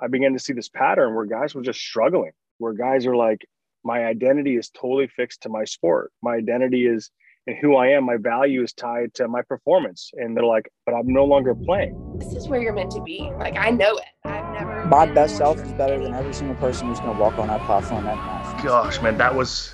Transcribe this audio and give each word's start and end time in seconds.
I 0.00 0.06
began 0.08 0.32
to 0.32 0.38
see 0.38 0.52
this 0.52 0.68
pattern 0.68 1.14
where 1.14 1.26
guys 1.26 1.54
were 1.54 1.62
just 1.62 1.80
struggling, 1.80 2.32
where 2.58 2.72
guys 2.72 3.06
are 3.06 3.16
like, 3.16 3.46
my 3.84 4.04
identity 4.06 4.56
is 4.56 4.70
totally 4.70 5.08
fixed 5.08 5.42
to 5.42 5.48
my 5.48 5.64
sport. 5.64 6.12
My 6.22 6.34
identity 6.34 6.86
is 6.86 7.10
and 7.48 7.56
who 7.56 7.76
I 7.76 7.88
am, 7.88 8.04
my 8.04 8.18
value 8.18 8.62
is 8.62 8.74
tied 8.74 9.14
to 9.14 9.26
my 9.26 9.40
performance. 9.40 10.10
And 10.12 10.36
they're 10.36 10.44
like, 10.44 10.70
but 10.84 10.92
I'm 10.92 11.10
no 11.10 11.24
longer 11.24 11.54
playing. 11.54 12.18
This 12.18 12.34
is 12.34 12.46
where 12.46 12.60
you're 12.60 12.74
meant 12.74 12.90
to 12.90 13.00
be. 13.00 13.32
Like, 13.38 13.56
I 13.56 13.70
know 13.70 13.96
it. 13.96 14.04
I've 14.24 14.52
never. 14.52 14.84
My 14.84 15.06
best 15.06 15.38
self 15.38 15.58
is 15.58 15.72
better 15.72 15.98
than 15.98 16.12
every 16.12 16.34
single 16.34 16.56
person 16.56 16.88
who's 16.88 17.00
going 17.00 17.16
to 17.16 17.18
walk 17.18 17.38
on 17.38 17.48
that 17.48 17.62
platform 17.62 18.04
that 18.04 18.16
night. 18.16 18.62
Gosh, 18.62 19.00
man, 19.00 19.16
that 19.16 19.34
was 19.34 19.72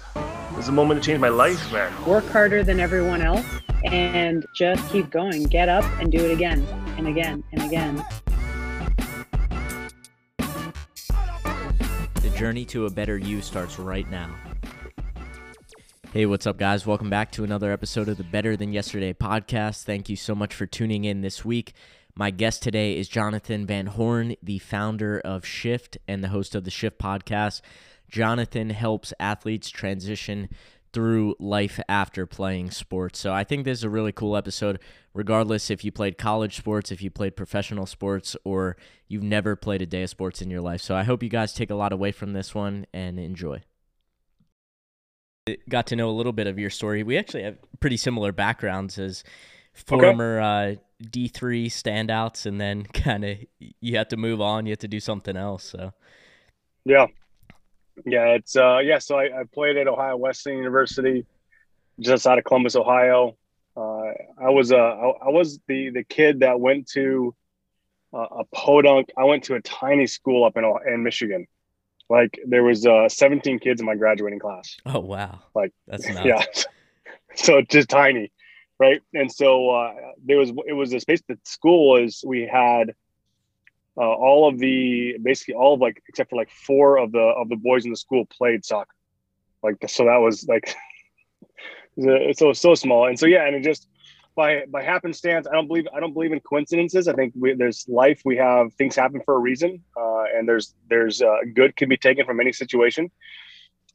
was 0.57 0.69
a 0.69 0.73
moment 0.73 1.03
to 1.03 1.07
change 1.11 1.21
my 1.21 1.31
life, 1.31 1.73
man. 1.73 1.93
Work 2.07 2.27
harder 2.29 2.63
than 2.63 2.79
everyone 2.79 3.23
else 3.23 3.45
and 3.85 4.47
just 4.55 4.89
keep 4.93 5.11
going. 5.11 5.43
Get 5.45 5.69
up 5.69 5.85
and 5.99 6.13
do 6.13 6.19
it 6.19 6.31
again 6.31 6.65
and 6.97 7.09
again 7.09 7.43
and 7.51 7.63
again. 7.63 8.05
Journey 12.45 12.67
to 12.67 12.85
a 12.85 12.91
better 12.91 13.17
you 13.17 13.41
starts 13.41 13.79
right 13.79 14.07
now. 14.11 14.29
Hey, 16.13 16.27
what's 16.27 16.47
up, 16.47 16.59
guys? 16.59 16.87
Welcome 16.87 17.09
back 17.09 17.33
to 17.33 17.43
another 17.43 17.73
episode 17.73 18.07
of 18.07 18.19
the 18.19 18.23
Better 18.23 18.55
Than 18.55 18.71
Yesterday 18.71 19.15
podcast. 19.15 19.85
Thank 19.85 20.11
you 20.11 20.17
so 20.17 20.35
much 20.35 20.53
for 20.53 20.67
tuning 20.67 21.07
in 21.07 21.23
this 21.23 21.43
week. 21.43 21.73
My 22.15 22.31
guest 22.31 22.63
today 22.63 22.99
is 22.99 23.09
Jonathan 23.09 23.65
Van 23.65 23.87
Horn, 23.87 24.37
the 24.43 24.59
founder 24.59 25.21
of 25.21 25.47
Shift 25.47 25.97
and 26.07 26.23
the 26.23 26.29
host 26.29 26.55
of 26.55 26.65
the 26.65 26.71
Shift 26.71 26.99
podcast. 26.99 27.63
Jonathan 28.11 28.69
helps 28.69 29.15
athletes 29.19 29.71
transition 29.71 30.51
through 30.95 31.35
life 31.39 31.79
after 31.89 32.25
playing 32.25 32.71
sports. 32.71 33.19
So 33.19 33.35
I 33.35 33.45
think 33.45 33.65
this 33.65 33.79
is 33.79 33.85
a 33.85 33.91
really 33.91 34.13
cool 34.13 34.37
episode, 34.37 34.79
regardless 35.13 35.71
if 35.71 35.85
you 35.85 35.93
played 35.93 36.17
college 36.17 36.57
sports, 36.57 36.91
if 36.91 37.03
you 37.03 37.11
played 37.11 37.37
professional 37.37 37.85
sports, 37.85 38.37
or 38.45 38.77
you've 39.09 39.23
never 39.23 39.57
played 39.57 39.83
a 39.83 39.87
day 39.87 40.05
of 40.05 40.11
sports 40.11 40.41
in 40.41 40.51
your 40.51 40.63
life. 40.63 40.81
So 40.81 40.95
I 40.95 41.03
hope 41.03 41.23
you 41.23 41.29
guys 41.29 41.53
take 41.53 41.71
a 41.71 41.75
lot 41.75 41.93
away 41.93 42.13
from 42.13 42.33
this 42.33 42.55
one 42.55 42.87
and 42.95 43.21
enjoy 43.21 43.63
got 45.69 45.87
to 45.89 45.97
know 45.97 46.09
a 46.09 46.13
little 46.13 46.33
bit 46.33 46.47
of 46.47 46.59
your 46.59 46.71
story. 46.71 47.03
We 47.03 47.19
actually 47.19 47.43
have 47.43 47.59
pretty 47.81 47.97
similar 47.97 48.33
backgrounds 48.33 48.99
as 48.99 49.25
former 49.75 50.41
okay. 50.41 50.81
uh, 50.81 51.07
D3 51.09 51.67
standouts, 51.67 52.47
and 52.47 52.61
then 52.61 52.85
kind 52.95 53.25
of 53.25 53.39
you 53.59 53.97
had 53.97 54.11
to 54.11 54.17
move 54.17 54.41
on. 54.41 54.67
You 54.67 54.73
had 54.73 54.81
to 54.81 54.89
do 54.89 55.01
something 55.01 55.37
else. 55.37 55.65
So, 55.65 55.93
yeah, 56.85 57.07
yeah, 58.05 58.27
it's 58.29 58.57
uh, 58.57 58.79
yeah. 58.79 58.99
So 58.99 59.19
I, 59.19 59.41
I 59.41 59.45
played 59.53 59.77
at 59.77 59.89
Ohio 59.89 60.17
Wesleyan 60.17 60.59
University, 60.59 61.27
just 62.01 62.27
out 62.27 62.39
of 62.39 62.45
Columbus, 62.45 62.77
Ohio. 62.77 63.37
Uh, 63.77 64.13
I 64.41 64.51
was 64.51 64.73
uh, 64.73 64.77
I, 64.77 65.11
I 65.27 65.29
was 65.31 65.61
the 65.69 65.91
the 65.91 66.05
kid 66.05 66.41
that 66.41 66.61
went 66.61 66.89
to 66.91 67.35
uh, 68.13 68.27
a 68.41 68.45
podunk. 68.53 69.11
I 69.17 69.25
went 69.25 69.45
to 69.45 69.55
a 69.55 69.61
tiny 69.61 70.07
school 70.07 70.45
up 70.45 70.57
in 70.57 70.65
in 70.87 71.03
Michigan. 71.03 71.47
Like 72.11 72.39
there 72.47 72.63
was 72.63 72.87
uh 72.87 73.09
17 73.09 73.59
kids 73.59 73.81
in 73.81 73.87
my 73.87 73.95
graduating 73.95 74.39
class. 74.39 74.77
Oh 74.87 75.01
wow. 75.01 75.41
Like 75.55 75.73
that's 75.87 76.09
nuts. 76.09 76.25
yeah. 76.25 76.45
so 77.35 77.63
just 77.63 77.89
tiny, 77.89 78.31
right? 78.79 79.01
And 79.15 79.33
so 79.33 79.71
uh 79.71 79.95
there 80.25 80.39
was 80.39 80.53
it 80.67 80.75
was 80.75 80.93
a 80.93 81.01
space 81.01 81.23
that 81.29 81.47
school 81.47 81.97
is 81.97 82.23
we 82.27 82.43
had 82.43 82.95
uh, 83.97 84.01
all 84.01 84.49
of 84.49 84.59
the 84.59 85.17
basically 85.23 85.55
all 85.55 85.75
of 85.75 85.81
like 85.81 86.03
except 86.09 86.31
for 86.31 86.37
like 86.37 86.51
four 86.51 86.99
of 86.99 87.13
the 87.13 87.21
of 87.21 87.49
the 87.49 87.57
boys 87.57 87.85
in 87.85 87.91
the 87.91 87.97
school 87.97 88.27
played 88.27 88.65
soccer. 88.65 88.95
Like 89.63 89.77
so 89.89 90.05
that 90.05 90.17
was 90.17 90.47
like 90.49 90.75
so 92.37 92.53
so 92.53 92.75
small. 92.75 93.07
And 93.07 93.19
so 93.19 93.27
yeah, 93.27 93.47
and 93.47 93.55
it 93.55 93.63
just 93.63 93.89
by 94.35 94.65
by 94.69 94.83
happenstance. 94.83 95.47
I 95.47 95.55
don't 95.55 95.69
believe 95.69 95.87
I 95.95 96.01
don't 96.01 96.13
believe 96.13 96.33
in 96.33 96.41
coincidences. 96.41 97.09
I 97.09 97.13
think 97.15 97.35
we, 97.39 97.55
there's 97.55 97.87
life. 97.89 98.23
We 98.25 98.37
have 98.37 98.73
things 98.75 98.97
happen 98.97 99.21
for 99.25 99.35
a 99.35 99.39
reason, 99.39 99.83
uh, 99.97 100.25
and 100.35 100.49
there's 100.49 100.75
there's 100.89 101.23
uh, 101.23 101.37
good 101.55 101.77
can 101.77 101.89
be 101.89 101.97
taken 101.97 102.27
from 102.27 102.41
any 102.41 102.53
situation. 102.53 103.11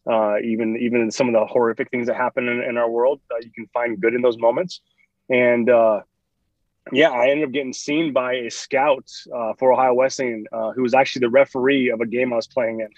Uh, 0.09 0.38
even 0.44 0.78
even 0.78 1.02
in 1.02 1.11
some 1.11 1.28
of 1.28 1.34
the 1.34 1.45
horrific 1.45 1.89
things 1.91 2.08
that 2.08 2.16
happen 2.16 2.47
in, 2.47 2.61
in 2.61 2.78
our 2.78 2.89
world, 2.89 3.19
uh, 3.31 3.38
you 3.41 3.52
can 3.52 3.67
find 3.73 4.00
good 4.00 4.13
in 4.13 4.22
those 4.22 4.38
moments. 4.38 4.81
And 5.29 5.69
uh, 5.69 6.01
yeah, 6.91 7.09
I 7.09 7.29
ended 7.29 7.47
up 7.47 7.53
getting 7.53 7.73
seen 7.73 8.13
by 8.13 8.33
a 8.33 8.50
scout 8.50 9.09
uh, 9.35 9.53
for 9.57 9.73
Ohio 9.73 9.94
Wesleyan, 9.94 10.45
who 10.75 10.81
was 10.81 10.94
actually 10.94 11.22
the 11.22 11.29
referee 11.29 11.89
of 11.89 12.01
a 12.01 12.05
game 12.05 12.33
I 12.33 12.38
was 12.38 12.47
playing 12.47 12.81
in. 12.81 12.89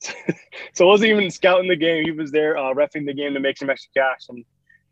so 0.74 0.84
I 0.84 0.88
wasn't 0.88 1.10
even 1.10 1.30
scouting 1.30 1.68
the 1.68 1.76
game; 1.76 2.04
he 2.04 2.10
was 2.10 2.30
there 2.30 2.56
uh, 2.56 2.72
refing 2.72 3.06
the 3.06 3.14
game 3.14 3.34
to 3.34 3.40
make 3.40 3.58
some 3.58 3.70
extra 3.70 3.90
cash. 3.96 4.26
And 4.28 4.44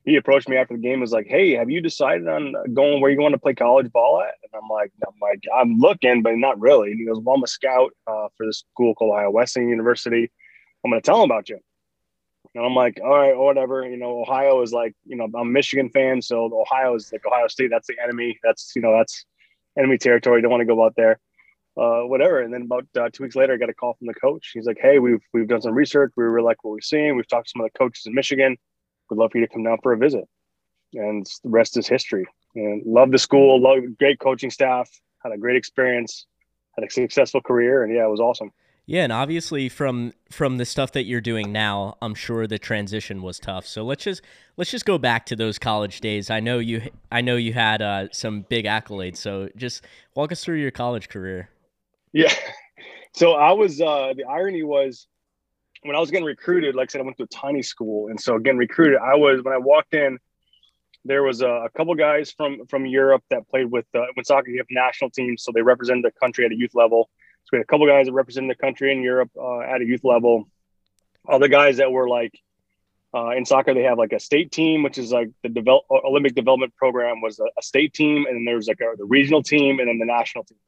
he 0.04 0.16
approached 0.16 0.48
me 0.48 0.56
after 0.56 0.74
the 0.74 0.82
game 0.82 1.00
was 1.00 1.12
like, 1.12 1.26
"Hey, 1.26 1.52
have 1.52 1.70
you 1.70 1.80
decided 1.80 2.28
on 2.28 2.54
going 2.74 3.00
where 3.00 3.10
you 3.10 3.20
want 3.20 3.32
to 3.32 3.38
play 3.38 3.54
college 3.54 3.90
ball 3.92 4.20
at?" 4.20 4.34
And 4.42 4.62
I'm 4.62 4.68
like, 4.68 4.92
"I'm 5.06 5.14
like, 5.20 5.44
I'm 5.54 5.78
looking, 5.78 6.22
but 6.22 6.36
not 6.36 6.60
really." 6.60 6.90
And 6.90 7.00
he 7.00 7.06
goes, 7.06 7.20
"Well, 7.20 7.36
I'm 7.36 7.42
a 7.42 7.48
scout 7.48 7.92
uh, 8.06 8.28
for 8.36 8.46
this 8.46 8.64
school 8.72 8.94
called 8.94 9.14
Ohio 9.14 9.30
Wesleyan 9.30 9.68
University. 9.68 10.30
I'm 10.84 10.90
going 10.90 11.00
to 11.00 11.06
tell 11.06 11.22
him 11.22 11.30
about 11.30 11.48
you." 11.48 11.58
And 12.54 12.64
I'm 12.64 12.74
like, 12.74 13.00
"All 13.02 13.10
right, 13.10 13.36
whatever." 13.36 13.86
You 13.88 13.96
know, 13.96 14.20
Ohio 14.20 14.62
is 14.62 14.72
like, 14.72 14.94
you 15.04 15.16
know, 15.16 15.24
I'm 15.24 15.34
a 15.34 15.44
Michigan 15.44 15.90
fan, 15.90 16.22
so 16.22 16.50
Ohio 16.52 16.94
is 16.94 17.12
like 17.12 17.26
Ohio 17.26 17.48
State. 17.48 17.70
That's 17.70 17.88
the 17.88 17.96
enemy. 18.02 18.38
That's 18.42 18.72
you 18.76 18.82
know, 18.82 18.96
that's 18.96 19.24
enemy 19.78 19.98
territory. 19.98 20.42
Don't 20.42 20.50
want 20.50 20.60
to 20.60 20.66
go 20.66 20.84
out 20.84 20.94
there. 20.96 21.18
Uh, 21.76 22.02
whatever. 22.02 22.40
And 22.40 22.54
then 22.54 22.62
about 22.62 22.86
uh, 22.96 23.08
two 23.12 23.24
weeks 23.24 23.34
later, 23.34 23.54
I 23.54 23.56
got 23.56 23.68
a 23.68 23.74
call 23.74 23.94
from 23.94 24.06
the 24.06 24.14
coach. 24.14 24.52
He's 24.54 24.66
like, 24.66 24.78
"Hey, 24.80 24.98
we've 24.98 25.22
we've 25.32 25.48
done 25.48 25.62
some 25.62 25.74
research. 25.74 26.12
We 26.16 26.24
really 26.24 26.44
like 26.44 26.62
what 26.62 26.72
we're 26.72 26.80
seeing. 26.80 27.16
We've 27.16 27.26
talked 27.26 27.46
to 27.46 27.50
some 27.50 27.64
of 27.64 27.70
the 27.72 27.78
coaches 27.78 28.06
in 28.06 28.14
Michigan." 28.14 28.56
would 29.10 29.18
love 29.18 29.32
for 29.32 29.38
you 29.38 29.46
to 29.46 29.52
come 29.52 29.64
down 29.64 29.78
for 29.82 29.92
a 29.92 29.98
visit. 29.98 30.24
And 30.94 31.26
the 31.42 31.50
rest 31.50 31.76
is 31.76 31.88
history. 31.88 32.26
And 32.54 32.84
love 32.86 33.10
the 33.10 33.18
school, 33.18 33.60
love 33.60 33.82
great 33.98 34.20
coaching 34.20 34.50
staff, 34.50 34.88
had 35.22 35.32
a 35.32 35.38
great 35.38 35.56
experience, 35.56 36.26
had 36.76 36.86
a 36.86 36.90
successful 36.90 37.40
career, 37.40 37.82
and 37.82 37.94
yeah, 37.94 38.04
it 38.04 38.10
was 38.10 38.20
awesome. 38.20 38.50
Yeah, 38.86 39.04
and 39.04 39.12
obviously 39.12 39.70
from 39.70 40.12
from 40.30 40.58
the 40.58 40.66
stuff 40.66 40.92
that 40.92 41.04
you're 41.04 41.22
doing 41.22 41.52
now, 41.52 41.96
I'm 42.02 42.14
sure 42.14 42.46
the 42.46 42.58
transition 42.58 43.22
was 43.22 43.38
tough. 43.38 43.66
So 43.66 43.82
let's 43.82 44.04
just 44.04 44.20
let's 44.58 44.70
just 44.70 44.84
go 44.84 44.98
back 44.98 45.24
to 45.26 45.36
those 45.36 45.58
college 45.58 46.00
days. 46.00 46.28
I 46.28 46.40
know 46.40 46.58
you 46.58 46.90
I 47.10 47.22
know 47.22 47.36
you 47.36 47.54
had 47.54 47.80
uh, 47.80 48.08
some 48.12 48.42
big 48.42 48.66
accolades. 48.66 49.16
So 49.16 49.48
just 49.56 49.84
walk 50.14 50.32
us 50.32 50.44
through 50.44 50.60
your 50.60 50.70
college 50.70 51.08
career. 51.08 51.48
Yeah. 52.12 52.32
So 53.16 53.34
I 53.34 53.52
was 53.52 53.80
uh, 53.80 54.12
the 54.16 54.24
irony 54.24 54.64
was 54.64 55.06
when 55.84 55.94
I 55.94 56.00
was 56.00 56.10
getting 56.10 56.26
recruited, 56.26 56.74
like 56.74 56.88
I 56.88 56.90
said, 56.90 57.00
I 57.00 57.04
went 57.04 57.16
to 57.18 57.22
a 57.22 57.28
tiny 57.28 57.62
school, 57.62 58.08
and 58.08 58.20
so 58.20 58.38
getting 58.40 58.58
recruited, 58.58 58.98
I 58.98 59.14
was 59.14 59.40
when 59.44 59.54
I 59.54 59.58
walked 59.58 59.94
in, 59.94 60.18
there 61.04 61.22
was 61.22 61.40
a, 61.40 61.48
a 61.48 61.68
couple 61.76 61.94
guys 61.94 62.32
from 62.32 62.66
from 62.66 62.86
Europe 62.86 63.22
that 63.30 63.48
played 63.48 63.70
with 63.70 63.86
uh, 63.94 64.00
when 64.14 64.24
soccer 64.24 64.50
you 64.50 64.58
have 64.58 64.66
national 64.68 65.10
teams, 65.10 65.44
so 65.44 65.52
they 65.54 65.62
represented 65.62 66.04
the 66.04 66.10
country 66.20 66.44
at 66.44 66.50
a 66.50 66.56
youth 66.56 66.74
level. 66.74 67.08
So 67.44 67.50
we 67.52 67.58
had 67.58 67.64
a 67.64 67.66
couple 67.66 67.86
guys 67.86 68.06
that 68.06 68.12
represented 68.12 68.50
the 68.50 68.60
country 68.60 68.92
in 68.92 69.02
Europe 69.02 69.30
uh, 69.38 69.60
at 69.60 69.80
a 69.80 69.84
youth 69.84 70.04
level. 70.04 70.48
Other 71.28 71.48
guys 71.48 71.76
that 71.76 71.92
were 71.92 72.08
like 72.08 72.38
uh, 73.14 73.30
in 73.30 73.44
soccer, 73.44 73.74
they 73.74 73.82
have 73.82 73.98
like 73.98 74.12
a 74.12 74.18
state 74.18 74.50
team, 74.50 74.82
which 74.82 74.98
is 74.98 75.12
like 75.12 75.30
the 75.42 75.48
develop, 75.48 75.84
Olympic 75.90 76.34
development 76.34 76.74
program 76.76 77.20
was 77.20 77.38
a, 77.38 77.44
a 77.56 77.62
state 77.62 77.94
team, 77.94 78.26
and 78.26 78.36
then 78.36 78.44
there 78.44 78.56
was 78.56 78.66
like 78.66 78.80
a, 78.80 78.96
the 78.96 79.04
regional 79.04 79.42
team, 79.42 79.78
and 79.78 79.88
then 79.88 79.98
the 79.98 80.04
national 80.04 80.44
team. 80.44 80.58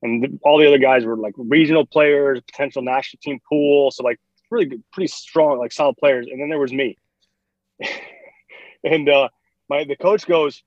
And 0.00 0.22
the, 0.22 0.38
all 0.42 0.58
the 0.58 0.66
other 0.66 0.78
guys 0.78 1.04
were 1.04 1.16
like 1.16 1.34
regional 1.36 1.84
players, 1.84 2.40
potential 2.40 2.82
national 2.82 3.20
team 3.22 3.40
pool. 3.48 3.90
So 3.90 4.04
like 4.04 4.18
really 4.50 4.66
good, 4.66 4.82
pretty 4.92 5.08
strong, 5.08 5.58
like 5.58 5.72
solid 5.72 5.96
players. 5.96 6.26
And 6.30 6.40
then 6.40 6.48
there 6.48 6.58
was 6.58 6.72
me. 6.72 6.96
and 8.84 9.08
uh, 9.08 9.28
my 9.68 9.84
the 9.84 9.96
coach 9.96 10.26
goes, 10.26 10.62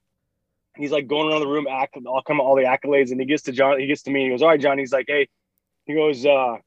he's 0.78 0.92
like 0.92 1.08
going 1.08 1.32
around 1.32 1.42
the 1.42 1.48
room, 1.48 1.68
act, 1.70 1.98
I'll 2.08 2.22
come 2.22 2.40
all 2.40 2.56
the 2.56 2.64
accolades, 2.64 3.12
and 3.12 3.20
he 3.20 3.26
gets 3.26 3.44
to 3.44 3.52
John, 3.52 3.80
he 3.80 3.88
gets 3.88 4.04
to 4.04 4.12
me, 4.12 4.26
he 4.26 4.30
goes, 4.30 4.42
All 4.42 4.50
right, 4.50 4.62
John. 4.62 4.78
He's 4.78 4.94
like, 4.94 5.06
Hey, 5.08 5.28
he 5.86 5.94
goes, 5.94 6.26
uh, 6.26 6.58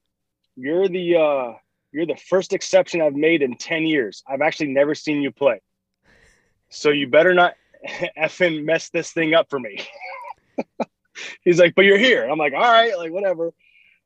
you're 0.57 0.89
the 0.89 1.17
uh 1.17 1.53
you're 1.93 2.07
the 2.07 2.17
first 2.29 2.53
exception 2.53 3.01
I've 3.01 3.15
made 3.15 3.43
in 3.43 3.57
10 3.57 3.87
years. 3.87 4.23
I've 4.29 4.43
actually 4.43 4.69
never 4.69 4.95
seen 4.95 5.23
you 5.23 5.31
play. 5.31 5.61
So 6.71 6.91
you 6.91 7.09
better 7.09 7.33
not 7.33 7.55
effing 8.19 8.65
mess 8.65 8.91
this 8.91 9.13
thing 9.13 9.35
up 9.35 9.49
for 9.49 9.59
me. 9.59 9.81
He's 11.43 11.59
like, 11.59 11.75
but 11.75 11.85
you're 11.85 11.99
here. 11.99 12.29
I'm 12.29 12.39
like, 12.39 12.53
all 12.53 12.61
right, 12.61 12.97
like 12.97 13.11
whatever. 13.11 13.53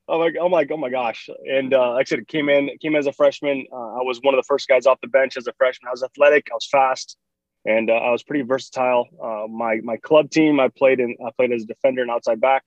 I'm 0.09 0.19
like, 0.19 0.34
I'm 0.41 0.53
like, 0.53 0.70
oh 0.70 0.76
my 0.76 0.91
gosh. 0.91 1.29
And 1.47 1.73
uh, 1.73 1.93
like 1.93 2.06
I 2.06 2.09
said, 2.09 2.19
it 2.20 2.29
came 2.29 2.49
in, 2.49 2.70
came 2.81 2.97
as 2.97 3.06
a 3.06 3.12
freshman. 3.12 3.67
Uh, 3.73 3.76
I 3.76 4.03
was 4.03 4.20
one 4.23 4.35
of 4.35 4.38
the 4.38 4.47
first 4.47 4.69
guys 4.69 4.87
off 4.87 5.00
the 5.00 5.09
bench 5.09 5.37
as 5.37 5.47
a 5.47 5.53
freshman. 5.55 5.88
I 5.88 5.93
was 5.93 6.03
athletic, 6.03 6.49
I 6.50 6.55
was 6.55 6.67
fast, 6.67 7.17
and 7.64 7.91
uh, 7.91 7.94
I 7.94 8.11
was 8.11 8.23
pretty 8.23 8.43
versatile. 8.43 9.06
Uh, 9.23 9.47
my 9.49 9.81
my 9.82 9.97
club 9.99 10.31
team, 10.31 10.61
I 10.61 10.69
played 10.69 11.00
in, 11.00 11.17
I 11.25 11.31
played 11.37 11.53
as 11.53 11.62
a 11.62 11.67
defender 11.67 12.03
and 12.03 12.11
outside 12.11 12.41
back, 12.41 12.64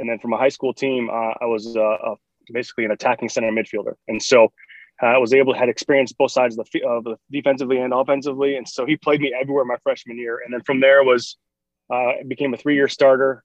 and 0.00 0.08
then 0.08 0.18
for 0.18 0.28
my 0.28 0.38
high 0.38 0.48
school 0.48 0.74
team, 0.74 1.08
uh, 1.10 1.34
I 1.40 1.46
was 1.46 1.76
uh, 1.76 2.14
basically 2.52 2.84
an 2.84 2.90
attacking 2.90 3.28
center 3.28 3.50
midfielder. 3.52 3.94
And 4.08 4.22
so 4.22 4.52
I 5.00 5.18
was 5.18 5.32
able 5.32 5.52
to 5.54 5.58
had 5.58 5.68
experience 5.68 6.12
both 6.12 6.30
sides 6.30 6.58
of 6.58 6.68
the, 6.72 6.82
of 6.82 7.04
the 7.04 7.16
defensively 7.30 7.78
and 7.78 7.92
offensively. 7.92 8.56
And 8.56 8.68
so 8.68 8.84
he 8.84 8.96
played 8.96 9.20
me 9.20 9.34
everywhere 9.40 9.64
my 9.64 9.76
freshman 9.82 10.18
year. 10.18 10.40
And 10.44 10.52
then 10.52 10.62
from 10.62 10.80
there 10.80 11.04
was 11.04 11.36
uh, 11.90 12.12
became 12.26 12.52
a 12.54 12.56
three 12.56 12.74
year 12.74 12.88
starter. 12.88 13.42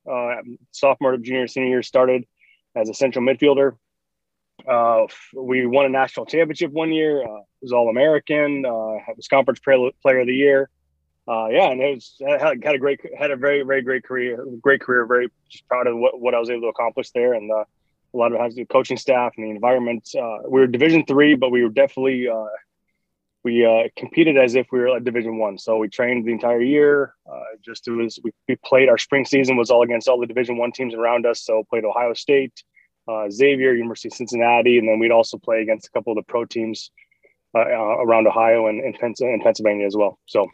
sophomore, 0.71 1.17
junior, 1.17 1.47
senior 1.47 1.69
year 1.69 1.83
started 1.83 2.25
as 2.75 2.89
a 2.89 2.93
central 2.93 3.23
midfielder. 3.25 3.77
Uh, 4.69 5.05
we 5.33 5.65
won 5.65 5.85
a 5.85 5.89
national 5.89 6.25
championship 6.25 6.71
one 6.71 6.91
year. 6.91 7.23
Uh, 7.23 7.41
was 7.61 7.71
All 7.71 7.89
American. 7.89 8.65
Uh, 8.65 8.97
was 9.15 9.27
conference 9.29 9.59
player 9.59 10.19
of 10.19 10.27
the 10.27 10.35
year. 10.35 10.69
Uh, 11.27 11.47
yeah, 11.47 11.71
and 11.71 11.81
it 11.81 11.95
was 11.95 12.15
had, 12.19 12.63
had, 12.63 12.75
a 12.75 12.77
great, 12.77 12.99
had 13.17 13.31
a 13.31 13.35
very, 13.35 13.63
very 13.63 13.81
great 13.81 14.03
career. 14.03 14.45
Great 14.61 14.81
career. 14.81 15.05
Very 15.05 15.29
just 15.49 15.67
proud 15.67 15.87
of 15.87 15.97
what, 15.97 16.19
what 16.19 16.35
I 16.35 16.39
was 16.39 16.49
able 16.49 16.61
to 16.61 16.67
accomplish 16.67 17.09
there. 17.11 17.33
And 17.33 17.51
uh, 17.51 17.63
a 18.13 18.17
lot 18.17 18.31
of 18.31 18.33
it 18.33 18.41
has 18.41 18.53
to 18.53 18.57
do 18.57 18.61
with 18.61 18.69
coaching 18.69 18.97
staff 18.97 19.33
and 19.35 19.45
the 19.45 19.49
environment. 19.49 20.07
Uh, 20.15 20.39
we 20.47 20.59
were 20.59 20.67
Division 20.67 21.03
three, 21.05 21.35
but 21.35 21.49
we 21.49 21.63
were 21.63 21.69
definitely 21.69 22.27
uh, 22.27 22.45
we 23.43 23.65
uh, 23.65 23.89
competed 23.97 24.37
as 24.37 24.55
if 24.55 24.67
we 24.71 24.79
were 24.79 24.95
at 24.95 25.03
Division 25.03 25.37
One. 25.37 25.57
So 25.57 25.77
we 25.77 25.89
trained 25.89 26.25
the 26.25 26.31
entire 26.31 26.61
year. 26.61 27.15
Uh, 27.27 27.41
just 27.63 27.87
it 27.87 27.91
was 27.91 28.19
we, 28.23 28.31
we 28.47 28.55
played 28.63 28.87
our 28.87 28.97
spring 28.99 29.25
season 29.25 29.57
was 29.57 29.71
all 29.71 29.81
against 29.81 30.07
all 30.07 30.19
the 30.19 30.27
Division 30.27 30.57
One 30.57 30.71
teams 30.71 30.93
around 30.93 31.25
us. 31.25 31.43
So 31.43 31.63
played 31.69 31.85
Ohio 31.85 32.13
State, 32.13 32.63
Xavier, 33.31 33.73
University 33.73 34.09
of 34.09 34.13
Cincinnati, 34.13 34.77
and 34.77 34.87
then 34.87 34.99
we'd 34.99 35.11
also 35.11 35.39
play 35.39 35.61
against 35.63 35.87
a 35.87 35.91
couple 35.91 36.11
of 36.11 36.17
the 36.17 36.23
pro 36.23 36.45
teams 36.45 36.91
around 37.55 38.27
Ohio 38.27 38.67
and, 38.67 38.81
and, 38.81 38.95
and 39.01 39.41
Pennsylvania 39.41 39.85
as 39.85 39.95
well. 39.95 40.19
So, 40.25 40.47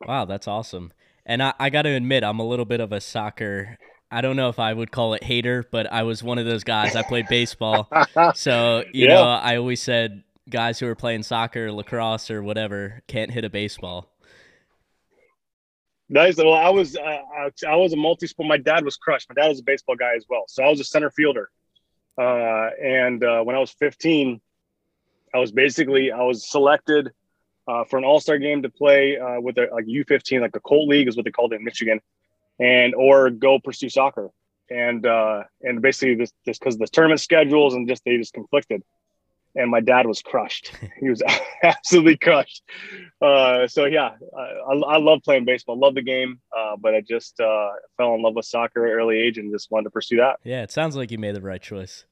wow, 0.00 0.24
that's 0.24 0.48
awesome. 0.48 0.92
And 1.26 1.42
I, 1.42 1.54
I 1.58 1.70
got 1.70 1.82
to 1.82 1.90
admit, 1.90 2.24
I'm 2.24 2.38
a 2.38 2.46
little 2.46 2.64
bit 2.64 2.80
of 2.80 2.92
a 2.92 3.00
soccer. 3.00 3.78
I 4.10 4.20
don't 4.20 4.36
know 4.36 4.48
if 4.48 4.58
I 4.58 4.72
would 4.72 4.90
call 4.90 5.14
it 5.14 5.24
hater, 5.24 5.64
but 5.70 5.90
I 5.92 6.02
was 6.02 6.22
one 6.22 6.38
of 6.38 6.46
those 6.46 6.64
guys. 6.64 6.94
I 6.94 7.02
played 7.02 7.26
baseball, 7.28 7.90
so 8.34 8.84
you 8.92 9.08
yeah. 9.08 9.14
know, 9.14 9.22
I 9.22 9.56
always 9.56 9.82
said 9.82 10.22
guys 10.48 10.78
who 10.78 10.86
are 10.86 10.94
playing 10.94 11.22
soccer, 11.22 11.72
lacrosse, 11.72 12.30
or 12.30 12.42
whatever 12.42 13.02
can't 13.08 13.30
hit 13.30 13.44
a 13.44 13.50
baseball. 13.50 14.10
Nice. 16.08 16.36
Well, 16.36 16.52
I 16.52 16.68
was 16.68 16.96
uh, 16.96 17.50
I 17.66 17.76
was 17.76 17.92
a 17.92 17.96
multi-sport. 17.96 18.46
My 18.46 18.58
dad 18.58 18.84
was 18.84 18.96
crushed. 18.96 19.28
My 19.34 19.40
dad 19.40 19.48
was 19.48 19.60
a 19.60 19.64
baseball 19.64 19.96
guy 19.96 20.14
as 20.16 20.26
well, 20.28 20.44
so 20.48 20.62
I 20.62 20.68
was 20.68 20.80
a 20.80 20.84
center 20.84 21.10
fielder. 21.10 21.50
Uh, 22.16 22.68
and 22.80 23.24
uh, 23.24 23.42
when 23.42 23.56
I 23.56 23.58
was 23.58 23.72
15, 23.72 24.40
I 25.34 25.38
was 25.38 25.50
basically 25.50 26.12
I 26.12 26.22
was 26.22 26.48
selected 26.48 27.10
uh, 27.66 27.84
for 27.84 27.98
an 27.98 28.04
All-Star 28.04 28.38
game 28.38 28.62
to 28.62 28.68
play 28.68 29.18
uh, 29.18 29.40
with 29.40 29.58
a 29.58 29.68
like 29.72 29.86
U15, 29.86 30.40
like 30.40 30.52
the 30.52 30.60
Colt 30.60 30.88
League 30.88 31.08
is 31.08 31.16
what 31.16 31.24
they 31.24 31.30
called 31.30 31.52
it 31.52 31.56
in 31.56 31.64
Michigan, 31.64 32.00
and 32.60 32.94
or 32.94 33.30
go 33.30 33.58
pursue 33.58 33.88
soccer. 33.88 34.30
And 34.70 35.04
uh, 35.06 35.44
and 35.62 35.82
basically 35.82 36.14
this 36.14 36.32
this 36.46 36.58
because 36.58 36.78
the 36.78 36.86
tournament 36.86 37.20
schedules 37.20 37.74
and 37.74 37.88
just 37.88 38.02
they 38.04 38.16
just 38.16 38.32
conflicted 38.32 38.82
and 39.56 39.70
my 39.70 39.80
dad 39.80 40.06
was 40.06 40.22
crushed. 40.22 40.72
He 41.00 41.10
was 41.10 41.22
absolutely 41.62 42.16
crushed. 42.16 42.62
Uh, 43.20 43.66
so 43.66 43.84
yeah, 43.84 44.10
I, 44.36 44.72
I, 44.72 44.96
love 44.98 45.20
playing 45.22 45.44
baseball, 45.44 45.78
love 45.78 45.94
the 45.94 46.02
game, 46.02 46.40
uh, 46.56 46.76
but 46.80 46.94
I 46.94 47.00
just 47.00 47.38
uh, 47.40 47.70
fell 47.96 48.14
in 48.14 48.22
love 48.22 48.34
with 48.34 48.46
soccer 48.46 48.86
at 48.86 48.92
early 48.92 49.18
age 49.18 49.38
and 49.38 49.52
just 49.52 49.70
wanted 49.70 49.84
to 49.84 49.90
pursue 49.90 50.16
that. 50.18 50.38
Yeah, 50.44 50.62
it 50.62 50.70
sounds 50.70 50.96
like 50.96 51.10
you 51.10 51.18
made 51.18 51.34
the 51.34 51.42
right 51.42 51.60
choice. 51.60 52.06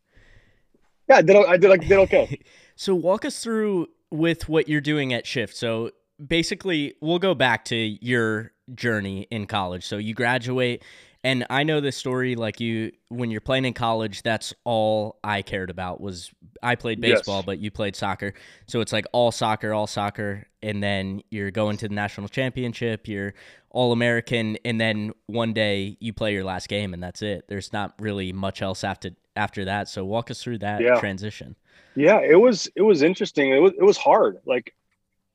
Yeah, 1.09 1.17
I 1.17 1.23
did. 1.23 1.37
I 1.37 1.57
did. 1.57 1.71
I 1.71 1.77
did 1.77 1.93
okay. 1.93 2.41
so 2.77 2.95
walk 2.95 3.25
us 3.25 3.43
through 3.43 3.89
with 4.13 4.49
what 4.49 4.69
you're 4.69 4.81
doing 4.81 5.13
at 5.13 5.27
Shift. 5.27 5.57
So 5.57 5.91
basically, 6.25 6.95
we'll 7.01 7.19
go 7.19 7.35
back 7.35 7.65
to 7.67 7.77
your 7.77 8.53
journey 8.75 9.27
in 9.31 9.47
college. 9.47 9.85
So 9.85 9.97
you 9.97 10.15
graduate 10.15 10.83
and 11.25 11.47
I 11.51 11.63
know 11.63 11.81
this 11.81 11.97
story 11.97 12.35
like 12.35 12.59
you 12.59 12.91
when 13.09 13.31
you're 13.31 13.41
playing 13.41 13.65
in 13.65 13.75
college, 13.75 14.23
that's 14.23 14.53
all 14.65 15.19
I 15.23 15.43
cared 15.43 15.71
about 15.71 16.01
was 16.01 16.33
I 16.63 16.75
played 16.75 17.01
baseball, 17.01 17.39
yes. 17.39 17.47
but 17.47 17.59
you 17.61 17.71
played 17.71 17.95
soccer. 17.95 18.35
So 18.67 18.81
it's 18.81 18.93
like 18.93 19.07
all 19.13 19.31
soccer, 19.31 19.73
all 19.73 19.87
soccer, 19.87 20.47
and 20.63 20.83
then 20.83 21.23
you're 21.31 21.53
going 21.53 21.77
to 21.79 21.89
the 21.89 21.95
national 21.95 22.29
championship, 22.29 23.07
you're 23.07 23.35
all 23.71 23.93
American, 23.93 24.59
and 24.65 24.81
then 24.81 25.13
one 25.27 25.53
day 25.53 25.97
you 26.01 26.13
play 26.13 26.33
your 26.33 26.45
last 26.45 26.69
game 26.69 26.93
and 26.93 27.01
that's 27.01 27.23
it. 27.23 27.47
There's 27.49 27.73
not 27.73 27.95
really 28.01 28.33
much 28.33 28.61
else 28.61 28.83
after 28.83 29.11
after 29.37 29.65
that. 29.67 29.89
So 29.89 30.05
walk 30.05 30.31
us 30.31 30.43
through 30.43 30.59
that 30.59 30.81
yeah. 30.81 30.99
transition. 30.99 31.57
Yeah, 31.95 32.21
it 32.21 32.41
was 32.41 32.69
it 32.75 32.83
was 32.83 33.03
interesting. 33.03 33.51
It 33.51 33.59
was 33.59 33.73
it 33.79 33.85
was 33.85 33.97
hard. 33.97 34.39
Like 34.47 34.75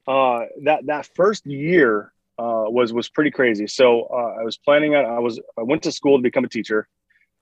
uh 0.08 0.46
that 0.64 0.86
that 0.88 1.10
first 1.16 1.46
year 1.46 2.14
uh, 2.40 2.66
was 2.68 2.94
was 2.94 3.10
pretty 3.10 3.32
crazy. 3.32 3.68
So 3.68 4.04
uh, 4.04 4.40
I 4.40 4.44
was 4.44 4.58
planning 4.58 4.96
on 4.96 5.06
I 5.06 5.20
was 5.20 5.40
I 5.58 5.64
went 5.64 5.84
to 5.84 5.92
school 5.92 6.18
to 6.18 6.22
become 6.22 6.46
a 6.46 6.50
teacher. 6.50 6.88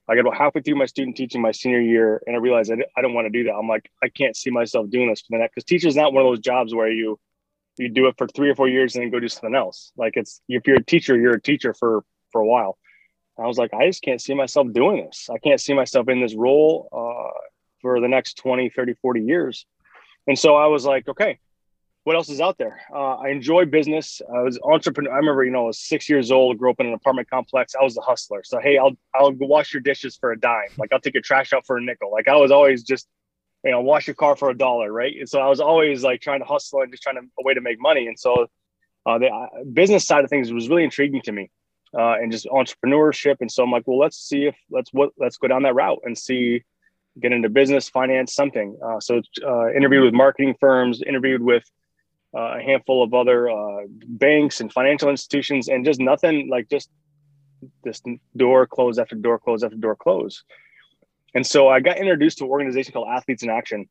I 0.08 0.14
got 0.14 0.20
about 0.20 0.36
halfway 0.36 0.62
through 0.62 0.76
my 0.76 0.86
student 0.86 1.16
teaching 1.16 1.42
my 1.42 1.50
senior 1.50 1.80
year, 1.80 2.22
and 2.26 2.36
I 2.36 2.38
realized 2.38 2.70
I, 2.70 2.76
I 2.96 3.02
don't 3.02 3.12
want 3.12 3.26
to 3.26 3.30
do 3.30 3.44
that. 3.44 3.54
I'm 3.54 3.68
like 3.68 3.90
I 4.02 4.08
can't 4.08 4.36
see 4.36 4.50
myself 4.50 4.88
doing 4.88 5.08
this 5.08 5.20
for 5.20 5.28
the 5.32 5.38
next 5.38 5.54
because 5.54 5.64
teacher's 5.64 5.96
not 5.96 6.12
one 6.12 6.24
of 6.24 6.30
those 6.30 6.40
jobs 6.40 6.74
where 6.74 6.88
you 6.88 7.18
you 7.78 7.88
do 7.88 8.06
it 8.06 8.14
for 8.16 8.26
three 8.26 8.48
or 8.48 8.54
four 8.54 8.68
years 8.68 8.94
and 8.94 9.04
then 9.04 9.10
go 9.10 9.20
do 9.20 9.28
something 9.28 9.54
else. 9.54 9.92
Like 9.96 10.16
it's 10.16 10.40
if 10.48 10.66
you're 10.66 10.78
a 10.78 10.84
teacher, 10.84 11.18
you're 11.18 11.34
a 11.34 11.42
teacher 11.42 11.74
for 11.74 12.04
for 12.30 12.40
a 12.40 12.46
while. 12.46 12.78
I 13.38 13.46
was 13.46 13.58
like, 13.58 13.74
I 13.74 13.86
just 13.86 14.02
can't 14.02 14.20
see 14.20 14.34
myself 14.34 14.68
doing 14.72 15.04
this. 15.04 15.28
I 15.30 15.38
can't 15.38 15.60
see 15.60 15.74
myself 15.74 16.08
in 16.08 16.20
this 16.20 16.34
role 16.34 16.88
uh, 16.92 17.38
for 17.82 18.00
the 18.00 18.08
next 18.08 18.38
20, 18.38 18.70
30, 18.70 18.94
40 18.94 19.20
years. 19.20 19.66
And 20.26 20.38
so 20.38 20.56
I 20.56 20.66
was 20.66 20.84
like, 20.84 21.08
okay, 21.08 21.38
what 22.04 22.14
else 22.14 22.28
is 22.28 22.40
out 22.40 22.56
there? 22.56 22.80
Uh, 22.94 23.16
I 23.16 23.30
enjoy 23.30 23.64
business. 23.64 24.22
I 24.32 24.42
was 24.42 24.60
entrepreneur. 24.62 25.12
I 25.12 25.16
remember, 25.16 25.44
you 25.44 25.50
know, 25.50 25.64
I 25.64 25.66
was 25.66 25.80
six 25.80 26.08
years 26.08 26.30
old, 26.30 26.56
grew 26.56 26.70
up 26.70 26.78
in 26.78 26.86
an 26.86 26.94
apartment 26.94 27.28
complex. 27.28 27.74
I 27.74 27.82
was 27.82 27.96
a 27.96 28.00
hustler. 28.00 28.42
So 28.44 28.60
hey, 28.60 28.78
I'll 28.78 28.96
I'll 29.12 29.32
wash 29.32 29.74
your 29.74 29.82
dishes 29.82 30.16
for 30.16 30.30
a 30.30 30.38
dime. 30.38 30.68
Like 30.78 30.92
I'll 30.92 31.00
take 31.00 31.14
your 31.14 31.22
trash 31.22 31.52
out 31.52 31.66
for 31.66 31.76
a 31.78 31.82
nickel. 31.82 32.12
Like 32.12 32.28
I 32.28 32.36
was 32.36 32.52
always 32.52 32.84
just, 32.84 33.08
you 33.64 33.72
know, 33.72 33.80
wash 33.80 34.06
your 34.06 34.14
car 34.14 34.36
for 34.36 34.50
a 34.50 34.56
dollar, 34.56 34.92
right? 34.92 35.16
And 35.18 35.28
so 35.28 35.40
I 35.40 35.48
was 35.48 35.58
always 35.58 36.04
like 36.04 36.20
trying 36.20 36.38
to 36.38 36.46
hustle 36.46 36.82
and 36.82 36.92
just 36.92 37.02
trying 37.02 37.16
to 37.16 37.22
a 37.40 37.42
way 37.42 37.54
to 37.54 37.60
make 37.60 37.80
money. 37.80 38.06
And 38.06 38.16
so 38.16 38.46
uh, 39.04 39.18
the 39.18 39.26
uh, 39.26 39.64
business 39.72 40.04
side 40.06 40.22
of 40.22 40.30
things 40.30 40.52
was 40.52 40.68
really 40.68 40.84
intriguing 40.84 41.22
to 41.22 41.32
me, 41.32 41.50
uh, 41.98 42.16
and 42.20 42.30
just 42.30 42.46
entrepreneurship. 42.46 43.36
And 43.40 43.50
so 43.50 43.62
I'm 43.62 43.70
like, 43.70 43.84
well, 43.86 43.98
let's 43.98 44.18
see 44.18 44.46
if 44.46 44.56
let's 44.70 44.92
what 44.92 45.10
let's 45.18 45.38
go 45.38 45.48
down 45.48 45.62
that 45.62 45.74
route 45.74 46.00
and 46.04 46.16
see 46.16 46.64
get 47.20 47.32
into 47.32 47.48
business, 47.48 47.88
finance, 47.88 48.34
something. 48.34 48.78
Uh, 48.84 49.00
so 49.00 49.22
uh, 49.42 49.72
interviewed 49.72 50.04
with 50.04 50.14
marketing 50.14 50.54
firms, 50.60 51.02
interviewed 51.02 51.42
with 51.42 51.64
uh, 52.36 52.58
a 52.58 52.62
handful 52.62 53.02
of 53.02 53.14
other 53.14 53.48
uh, 53.48 53.84
banks 53.88 54.60
and 54.60 54.72
financial 54.72 55.08
institutions, 55.08 55.68
and 55.68 55.84
just 55.84 56.00
nothing 56.00 56.48
like 56.50 56.68
just 56.68 56.90
this 57.82 58.02
door 58.36 58.66
closed 58.66 59.00
after 59.00 59.16
door 59.16 59.38
closed 59.38 59.64
after 59.64 59.76
door 59.76 59.96
closed. 59.96 60.42
And 61.34 61.46
so 61.46 61.68
I 61.68 61.80
got 61.80 61.98
introduced 61.98 62.38
to 62.38 62.44
an 62.44 62.50
organization 62.50 62.92
called 62.92 63.08
Athletes 63.08 63.42
in 63.42 63.50
Action, 63.50 63.88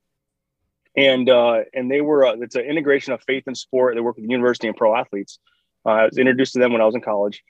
and 0.95 1.27
uh, 1.29 1.61
and 1.73 1.89
they 1.89 2.01
were 2.01 2.35
it's 2.43 2.55
an 2.55 2.65
integration 2.65 3.13
of 3.13 3.23
faith 3.23 3.43
and 3.47 3.57
sport. 3.57 3.95
They 3.95 4.01
work 4.01 4.17
with 4.17 4.29
university 4.29 4.67
and 4.67 4.77
pro 4.77 4.95
athletes. 4.95 5.39
I 5.83 6.05
was 6.05 6.17
introduced 6.17 6.53
to 6.53 6.59
them 6.59 6.71
when 6.73 6.81
I 6.81 6.85
was 6.85 6.95
in 6.95 7.01
college, 7.01 7.43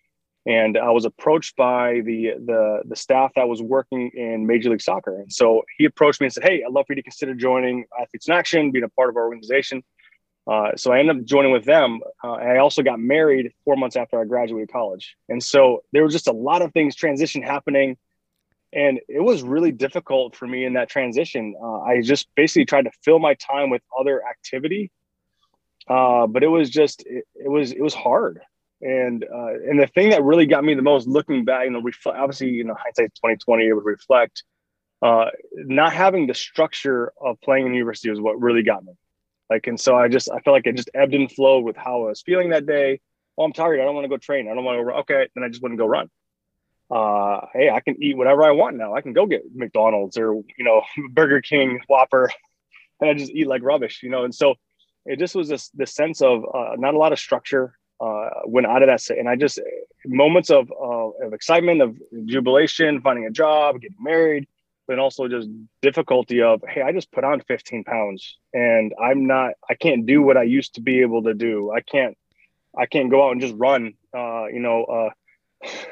and 0.46 0.78
I 0.78 0.92
was 0.92 1.06
approached 1.06 1.56
by 1.56 2.02
the 2.06 2.34
the 2.46 2.82
the 2.86 2.96
staff 2.96 3.32
that 3.36 3.48
was 3.48 3.62
working 3.62 4.12
in 4.14 4.46
Major 4.46 4.70
League 4.70 4.82
Soccer. 4.82 5.20
And 5.20 5.32
so 5.32 5.64
he 5.78 5.86
approached 5.86 6.22
me 6.22 6.28
and 6.28 6.34
said, 6.34 6.44
"Hey, 6.44 6.64
I'd 6.64 6.72
love 6.72 6.86
for 6.88 6.94
you 6.94 6.98
to 6.98 7.04
consider 7.04 7.34
joining 7.34 7.86
Athletes 8.00 8.28
in 8.28 8.34
Action, 8.34 8.72
being 8.72 8.84
a 8.84 8.90
part 8.90 9.10
of 9.10 9.18
our 9.18 9.26
organization." 9.26 9.84
Uh, 10.48 10.76
so 10.76 10.92
I 10.92 11.00
ended 11.00 11.18
up 11.18 11.24
joining 11.24 11.52
with 11.52 11.66
them. 11.66 12.02
Uh, 12.24 12.34
I 12.34 12.60
also 12.60 12.84
got 12.84 13.00
married 13.00 13.52
four 13.64 13.76
months 13.76 13.96
after 13.96 14.22
I 14.22 14.26
graduated 14.26 14.72
college. 14.72 15.16
And 15.28 15.42
so 15.42 15.84
there 15.92 16.04
was 16.04 16.14
just 16.14 16.28
a 16.28 16.34
lot 16.34 16.62
of 16.62 16.72
things 16.72 16.96
transition 16.96 17.42
happening. 17.42 17.98
And 18.72 19.00
it 19.08 19.22
was 19.22 19.42
really 19.42 19.72
difficult 19.72 20.36
for 20.36 20.46
me 20.46 20.66
in 20.66 20.74
that 20.74 20.90
transition. 20.90 21.56
Uh, 21.60 21.80
I 21.80 22.02
just 22.02 22.28
basically 22.36 22.66
tried 22.66 22.84
to 22.84 22.92
fill 23.04 23.20
my 23.20 23.34
time 23.36 23.70
with 23.70 23.82
other 24.00 24.22
activity. 24.24 24.92
Uh, 25.88 26.28
but 26.28 26.44
it 26.44 26.48
was 26.48 26.70
just, 26.70 27.04
it, 27.08 27.26
it, 27.36 27.50
was, 27.50 27.72
it 27.72 27.82
was 27.82 27.96
hard. 27.96 28.42
And, 28.86 29.24
uh, 29.24 29.54
and 29.68 29.82
the 29.82 29.88
thing 29.88 30.10
that 30.10 30.24
really 30.24 30.46
got 30.46 30.64
me 30.64 30.76
the 30.76 30.82
most 30.82 31.08
looking 31.08 31.44
back, 31.44 31.66
you 31.66 31.72
know, 31.72 31.82
reflect, 31.82 32.20
obviously, 32.20 32.50
you 32.50 32.64
know, 32.64 32.76
hindsight 32.76 33.16
2020, 33.16 33.68
it 33.68 33.74
would 33.74 33.86
reflect, 33.86 34.44
not 35.02 35.94
having 35.94 36.28
the 36.28 36.34
structure 36.34 37.12
of 37.20 37.40
playing 37.42 37.66
in 37.66 37.74
university 37.74 38.10
was 38.10 38.22
what 38.22 38.40
really 38.40 38.64
got 38.64 38.84
me 38.84 38.94
like, 39.50 39.68
and 39.68 39.80
so 39.80 39.96
I 39.96 40.08
just, 40.08 40.30
I 40.30 40.40
felt 40.40 40.56
like 40.56 40.66
it 40.66 40.76
just 40.76 40.90
ebbed 40.94 41.14
and 41.14 41.32
flowed 41.32 41.64
with 41.64 41.76
how 41.76 42.04
I 42.04 42.10
was 42.10 42.22
feeling 42.22 42.50
that 42.50 42.66
day. 42.66 43.00
Oh, 43.38 43.44
I'm 43.44 43.54
tired. 43.54 43.80
I 43.80 43.84
don't 43.84 43.94
want 43.94 44.06
to 44.06 44.10
go 44.10 44.18
train. 44.18 44.50
I 44.50 44.56
don't 44.56 44.64
want 44.64 44.80
to 44.80 44.86
go. 44.86 44.92
Okay. 45.00 45.28
Then 45.36 45.44
I 45.44 45.50
just 45.50 45.62
wouldn't 45.62 45.80
go 45.80 45.86
run. 45.86 46.10
Uh, 46.90 47.42
hey, 47.54 47.70
I 47.70 47.80
can 47.80 48.02
eat 48.02 48.18
whatever 48.18 48.44
I 48.44 48.52
want 48.52 48.78
now. 48.78 48.96
I 48.96 49.02
can 49.02 49.14
go 49.14 49.26
get 49.26 49.44
McDonald's 49.54 50.18
or, 50.18 50.36
you 50.36 50.64
know, 50.64 50.82
Burger 51.12 51.42
King, 51.42 51.82
Whopper, 51.90 52.32
and 53.02 53.10
I 53.10 53.14
just 53.14 53.32
eat 53.32 53.48
like 53.48 53.64
rubbish, 53.64 54.02
you 54.04 54.10
know? 54.10 54.24
And 54.24 54.34
so 54.34 54.56
it 55.06 55.20
just 55.20 55.36
was 55.36 55.48
this, 55.48 55.70
this 55.70 55.94
sense 55.94 56.22
of 56.22 56.44
uh, 56.52 56.76
not 56.78 56.94
a 56.94 56.98
lot 56.98 57.14
of 57.14 57.20
structure 57.20 57.78
uh, 58.00 58.30
went 58.46 58.68
out 58.68 58.84
of 58.84 58.88
that. 58.88 59.18
And 59.18 59.30
I 59.30 59.36
just, 59.36 59.60
moments 60.06 60.50
of, 60.50 60.72
uh, 60.72 61.26
of 61.26 61.34
excitement, 61.34 61.82
of 61.82 61.98
jubilation, 62.26 63.02
finding 63.02 63.26
a 63.26 63.32
job, 63.32 63.82
getting 63.82 63.98
married, 64.00 64.48
but 64.88 65.00
also 65.00 65.28
just 65.28 65.50
difficulty 65.82 66.42
of 66.42 66.62
hey 66.68 66.82
i 66.82 66.92
just 66.92 67.12
put 67.12 67.24
on 67.24 67.42
15 67.42 67.84
pounds 67.84 68.38
and 68.54 68.94
i'm 69.02 69.26
not 69.26 69.54
i 69.70 69.74
can't 69.74 70.06
do 70.06 70.22
what 70.22 70.38
i 70.38 70.44
used 70.44 70.76
to 70.76 70.82
be 70.82 71.02
able 71.02 71.24
to 71.24 71.34
do. 71.34 71.72
I 71.72 71.82
can't 71.82 72.18
i 72.78 72.86
can't 72.86 73.10
go 73.10 73.26
out 73.26 73.32
and 73.32 73.42
just 73.42 73.56
run 73.58 73.94
uh 74.16 74.46
you 74.48 74.60
know 74.60 75.12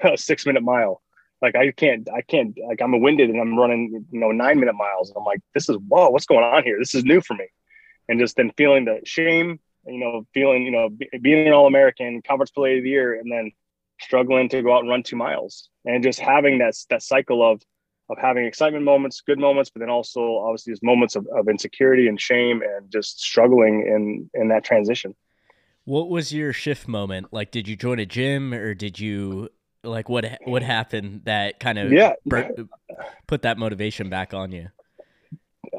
a 0.04 0.18
six 0.18 0.46
minute 0.46 0.64
mile. 0.64 1.02
Like 1.42 1.56
i 1.56 1.72
can't 1.72 2.08
i 2.10 2.22
can't 2.22 2.58
like 2.68 2.82
i'm 2.82 3.00
winded 3.02 3.30
and 3.30 3.40
i'm 3.40 3.58
running 3.58 4.06
you 4.12 4.20
know 4.20 4.32
nine 4.32 4.60
minute 4.60 4.76
miles. 4.76 5.10
And 5.10 5.18
i'm 5.18 5.26
like 5.26 5.42
this 5.54 5.70
is 5.70 5.78
whoa 5.88 6.10
what's 6.10 6.26
going 6.26 6.44
on 6.44 6.64
here? 6.64 6.78
This 6.80 6.96
is 6.96 7.04
new 7.04 7.22
for 7.22 7.34
me. 7.34 7.48
And 8.10 8.20
just 8.20 8.36
then 8.36 8.52
feeling 8.58 8.86
the 8.86 9.00
shame 9.06 9.60
you 9.86 10.00
know 10.00 10.26
feeling 10.34 10.64
you 10.64 10.72
know 10.72 10.90
being 11.22 11.48
an 11.48 11.54
all-american 11.54 12.22
conference 12.22 12.52
play 12.52 12.78
of 12.78 12.84
the 12.84 12.90
year 12.90 13.14
and 13.20 13.32
then 13.32 13.52
struggling 14.00 14.50
to 14.50 14.62
go 14.62 14.74
out 14.74 14.82
and 14.82 14.90
run 14.90 15.04
two 15.04 15.16
miles 15.16 15.70
and 15.86 16.04
just 16.04 16.20
having 16.20 16.60
that 16.60 16.74
that 16.90 17.02
cycle 17.02 17.44
of 17.50 17.62
of 18.10 18.18
having 18.18 18.46
excitement 18.46 18.84
moments, 18.84 19.22
good 19.22 19.40
moments, 19.40 19.70
but 19.70 19.80
then 19.80 19.90
also 19.90 20.38
obviously 20.40 20.74
these 20.74 20.84
moments 20.84 21.16
of, 21.16 21.26
of 21.36 21.48
insecurity 21.48 22.08
and 22.08 22.20
shame 22.20 22.62
and 22.62 22.92
just 22.92 23.22
struggling 23.22 23.88
in 23.88 24.30
in 24.40 24.50
that 24.50 24.64
transition. 24.64 25.16
What 25.86 26.10
was 26.10 26.34
your 26.34 26.54
shift 26.54 26.88
moment? 26.88 27.34
Like, 27.34 27.52
did 27.52 27.68
you 27.68 27.76
join 27.76 28.00
a 28.00 28.06
gym 28.06 28.54
or 28.54 28.74
did 28.74 29.00
you 29.00 29.50
Like 29.84 30.08
what 30.10 30.40
what 30.46 30.64
happened 30.64 31.22
that 31.26 31.60
kind 31.60 31.78
of 31.78 31.92
Yeah. 31.92 32.14
put 33.28 33.42
that 33.44 33.58
motivation 33.58 34.10
back 34.10 34.34
on 34.34 34.52
you? 34.52 34.70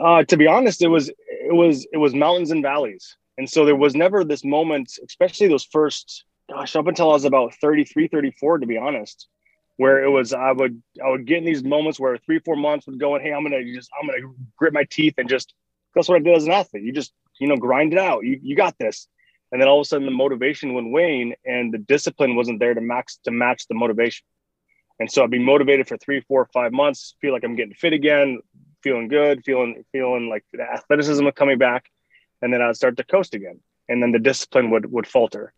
uh, 0.01 0.25
to 0.25 0.37
be 0.37 0.47
honest, 0.47 0.83
it 0.83 0.89
was 0.89 1.09
it 1.09 1.55
was 1.55 1.87
it 1.93 1.97
was 1.99 2.15
mountains 2.15 2.51
and 2.51 2.63
valleys, 2.63 3.17
and 3.39 3.49
so 3.49 3.65
there 3.65 3.77
was 3.77 3.95
never 3.95 4.25
this 4.25 4.45
moment, 4.45 4.93
especially 5.07 5.49
those 5.49 5.65
first, 5.65 6.25
gosh, 6.49 6.77
up 6.77 6.87
until 6.87 7.11
I 7.11 7.15
was 7.15 7.25
about 7.25 7.55
33, 7.61 8.09
34, 8.09 8.59
to 8.59 8.67
be 8.67 8.79
honest, 8.79 9.29
where 9.77 10.05
it 10.05 10.11
was 10.11 10.33
I 10.33 10.53
would 10.53 10.83
I 11.05 11.11
would 11.11 11.27
get 11.27 11.39
in 11.39 11.45
these 11.45 11.65
moments 11.65 11.99
where 11.99 12.17
three 12.19 12.39
four 12.39 12.57
months 12.57 12.87
would 12.87 13.01
go 13.01 13.15
and 13.15 13.25
hey 13.25 13.33
I'm 13.33 13.43
gonna 13.43 13.65
just 13.65 13.91
I'm 14.01 14.07
gonna 14.07 14.33
grit 14.57 14.73
my 14.73 14.85
teeth 14.89 15.15
and 15.19 15.29
just 15.29 15.53
that's 15.95 16.09
what 16.09 16.17
I 16.17 16.21
did 16.21 16.37
as 16.37 16.45
an 16.45 16.53
athlete. 16.53 16.85
You 16.85 16.93
just 16.93 17.13
you 17.41 17.49
know 17.49 17.57
grind 17.57 17.93
it 17.93 17.99
out. 17.99 18.25
You 18.25 18.39
you 18.41 18.55
got 18.55 18.79
this, 18.79 19.09
and 19.51 19.61
then 19.61 19.69
all 19.69 19.81
of 19.81 19.85
a 19.85 19.89
sudden 19.89 20.07
the 20.07 20.13
motivation 20.13 20.75
would 20.75 20.85
wane 20.85 21.35
and 21.45 21.73
the 21.73 21.79
discipline 21.79 22.37
wasn't 22.37 22.61
there 22.61 22.75
to 22.75 22.81
max 22.81 23.19
to 23.25 23.31
match 23.31 23.67
the 23.69 23.75
motivation. 23.75 24.25
And 25.01 25.11
so 25.11 25.25
I'd 25.25 25.31
be 25.31 25.41
motivated 25.41 25.89
for 25.89 25.97
three, 25.97 26.21
four, 26.21 26.49
five 26.53 26.73
months, 26.73 27.17
feel 27.21 27.33
like 27.33 27.43
I'm 27.43 27.57
getting 27.57 27.75
fit 27.75 27.93
again, 27.93 28.39
feeling 28.81 29.09
good, 29.09 29.43
feeling 29.45 29.83
feeling 29.91 30.29
like 30.29 30.45
the 30.53 30.63
athleticism 30.63 31.27
coming 31.35 31.59
back, 31.59 31.91
and 32.45 32.53
then 32.53 32.61
I'd 32.61 32.77
start 32.77 32.99
to 32.99 33.05
coast 33.05 33.35
again, 33.35 33.61
and 33.89 34.03
then 34.03 34.13
the 34.13 34.19
discipline 34.19 34.71
would 34.71 34.93
would 34.93 35.07
falter, 35.07 35.55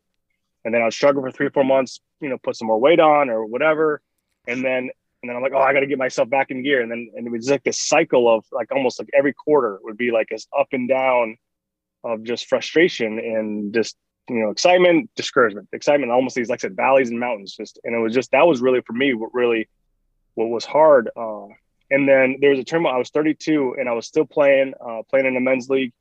and 0.64 0.72
then 0.72 0.82
I'd 0.82 0.92
struggle 0.92 1.20
for 1.20 1.32
three, 1.32 1.50
four 1.50 1.64
months, 1.64 2.00
you 2.20 2.28
know, 2.28 2.38
put 2.38 2.54
some 2.56 2.68
more 2.68 2.78
weight 2.78 3.00
on 3.00 3.28
or 3.28 3.44
whatever, 3.44 4.00
and 4.46 4.64
then 4.64 4.90
and 5.20 5.28
then 5.28 5.36
I'm 5.36 5.42
like, 5.42 5.52
oh, 5.52 5.58
I 5.58 5.72
got 5.72 5.80
to 5.80 5.88
get 5.88 5.98
myself 5.98 6.30
back 6.30 6.52
in 6.52 6.62
gear, 6.62 6.80
and 6.80 6.90
then 6.90 7.10
and 7.16 7.26
it 7.26 7.30
was 7.30 7.50
like 7.50 7.64
this 7.64 7.80
cycle 7.80 8.32
of 8.32 8.44
like 8.52 8.70
almost 8.70 9.00
like 9.00 9.10
every 9.12 9.32
quarter 9.32 9.80
would 9.82 9.96
be 9.96 10.12
like 10.12 10.28
this 10.30 10.46
up 10.56 10.68
and 10.70 10.88
down 10.88 11.36
of 12.04 12.22
just 12.22 12.46
frustration 12.46 13.18
and 13.18 13.74
just 13.74 13.96
you 14.30 14.36
know 14.36 14.50
excitement, 14.50 15.10
discouragement, 15.16 15.68
excitement, 15.72 16.12
almost 16.12 16.36
these 16.36 16.48
like 16.48 16.60
I 16.60 16.62
said 16.62 16.76
valleys 16.76 17.10
and 17.10 17.18
mountains, 17.18 17.56
just 17.56 17.80
and 17.82 17.96
it 17.96 17.98
was 17.98 18.14
just 18.14 18.30
that 18.30 18.46
was 18.46 18.60
really 18.60 18.80
for 18.82 18.92
me 18.92 19.12
what 19.12 19.34
really 19.34 19.68
what 20.34 20.50
was 20.50 20.64
hard. 20.64 21.10
Uh, 21.16 21.46
and 21.90 22.08
then 22.08 22.36
there 22.40 22.50
was 22.50 22.60
a 22.60 22.64
tournament. 22.64 22.94
I 22.94 22.98
was 22.98 23.10
32 23.10 23.76
and 23.78 23.88
I 23.88 23.92
was 23.92 24.06
still 24.06 24.24
playing, 24.24 24.74
uh, 24.80 25.02
playing 25.08 25.26
in 25.26 25.34
the 25.34 25.40
men's 25.40 25.68
league, 25.68 25.92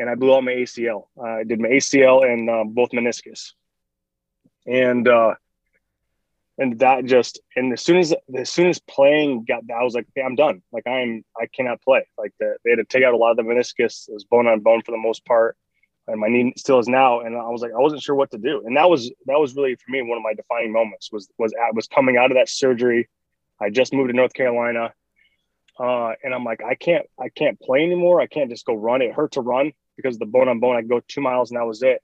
and 0.00 0.08
I 0.08 0.14
blew 0.14 0.34
out 0.34 0.42
my 0.42 0.52
ACL. 0.52 1.08
Uh, 1.16 1.40
I 1.40 1.44
did 1.44 1.60
my 1.60 1.68
ACL 1.68 2.24
and 2.24 2.48
uh, 2.48 2.64
both 2.66 2.90
meniscus, 2.90 3.52
and 4.66 5.06
uh, 5.06 5.34
and 6.56 6.78
that 6.78 7.04
just 7.04 7.38
and 7.54 7.74
as 7.74 7.82
soon 7.82 7.98
as 7.98 8.14
as 8.34 8.50
soon 8.50 8.68
as 8.68 8.78
playing 8.78 9.44
got, 9.44 9.66
that, 9.66 9.74
I 9.74 9.84
was 9.84 9.94
like, 9.94 10.06
okay, 10.10 10.24
I'm 10.24 10.36
done. 10.36 10.62
Like 10.72 10.86
I'm 10.86 11.22
I 11.38 11.46
cannot 11.54 11.82
play. 11.82 12.06
Like 12.16 12.32
the, 12.40 12.56
they 12.64 12.70
had 12.70 12.76
to 12.76 12.84
take 12.84 13.04
out 13.04 13.12
a 13.12 13.18
lot 13.18 13.32
of 13.32 13.36
the 13.36 13.42
meniscus. 13.42 14.08
It 14.08 14.14
was 14.14 14.24
bone 14.24 14.46
on 14.46 14.60
bone 14.60 14.80
for 14.82 14.92
the 14.92 14.98
most 14.98 15.26
part, 15.26 15.58
and 16.08 16.18
my 16.18 16.28
knee 16.28 16.54
still 16.56 16.78
is 16.78 16.88
now. 16.88 17.20
And 17.20 17.36
I 17.36 17.50
was 17.50 17.60
like, 17.60 17.72
I 17.72 17.78
wasn't 17.78 18.02
sure 18.02 18.14
what 18.14 18.30
to 18.30 18.38
do. 18.38 18.62
And 18.64 18.78
that 18.78 18.88
was 18.88 19.12
that 19.26 19.38
was 19.38 19.54
really 19.54 19.74
for 19.74 19.90
me 19.90 20.00
one 20.00 20.16
of 20.16 20.24
my 20.24 20.32
defining 20.32 20.72
moments 20.72 21.12
was 21.12 21.28
was 21.36 21.52
at, 21.62 21.74
was 21.74 21.88
coming 21.88 22.16
out 22.16 22.30
of 22.30 22.38
that 22.38 22.48
surgery. 22.48 23.10
I 23.60 23.68
just 23.68 23.92
moved 23.92 24.08
to 24.08 24.16
North 24.16 24.32
Carolina. 24.32 24.94
Uh, 25.78 26.12
and 26.22 26.34
I'm 26.34 26.44
like, 26.44 26.62
I 26.62 26.74
can't, 26.74 27.06
I 27.18 27.30
can't 27.30 27.58
play 27.58 27.82
anymore. 27.82 28.20
I 28.20 28.26
can't 28.26 28.50
just 28.50 28.66
go 28.66 28.74
run. 28.74 29.00
It 29.00 29.14
hurt 29.14 29.32
to 29.32 29.40
run 29.40 29.72
because 29.96 30.18
the 30.18 30.26
bone 30.26 30.48
on 30.48 30.60
bone. 30.60 30.76
I 30.76 30.82
go 30.82 31.00
two 31.06 31.20
miles 31.20 31.50
and 31.50 31.58
that 31.58 31.66
was 31.66 31.82
it. 31.82 32.02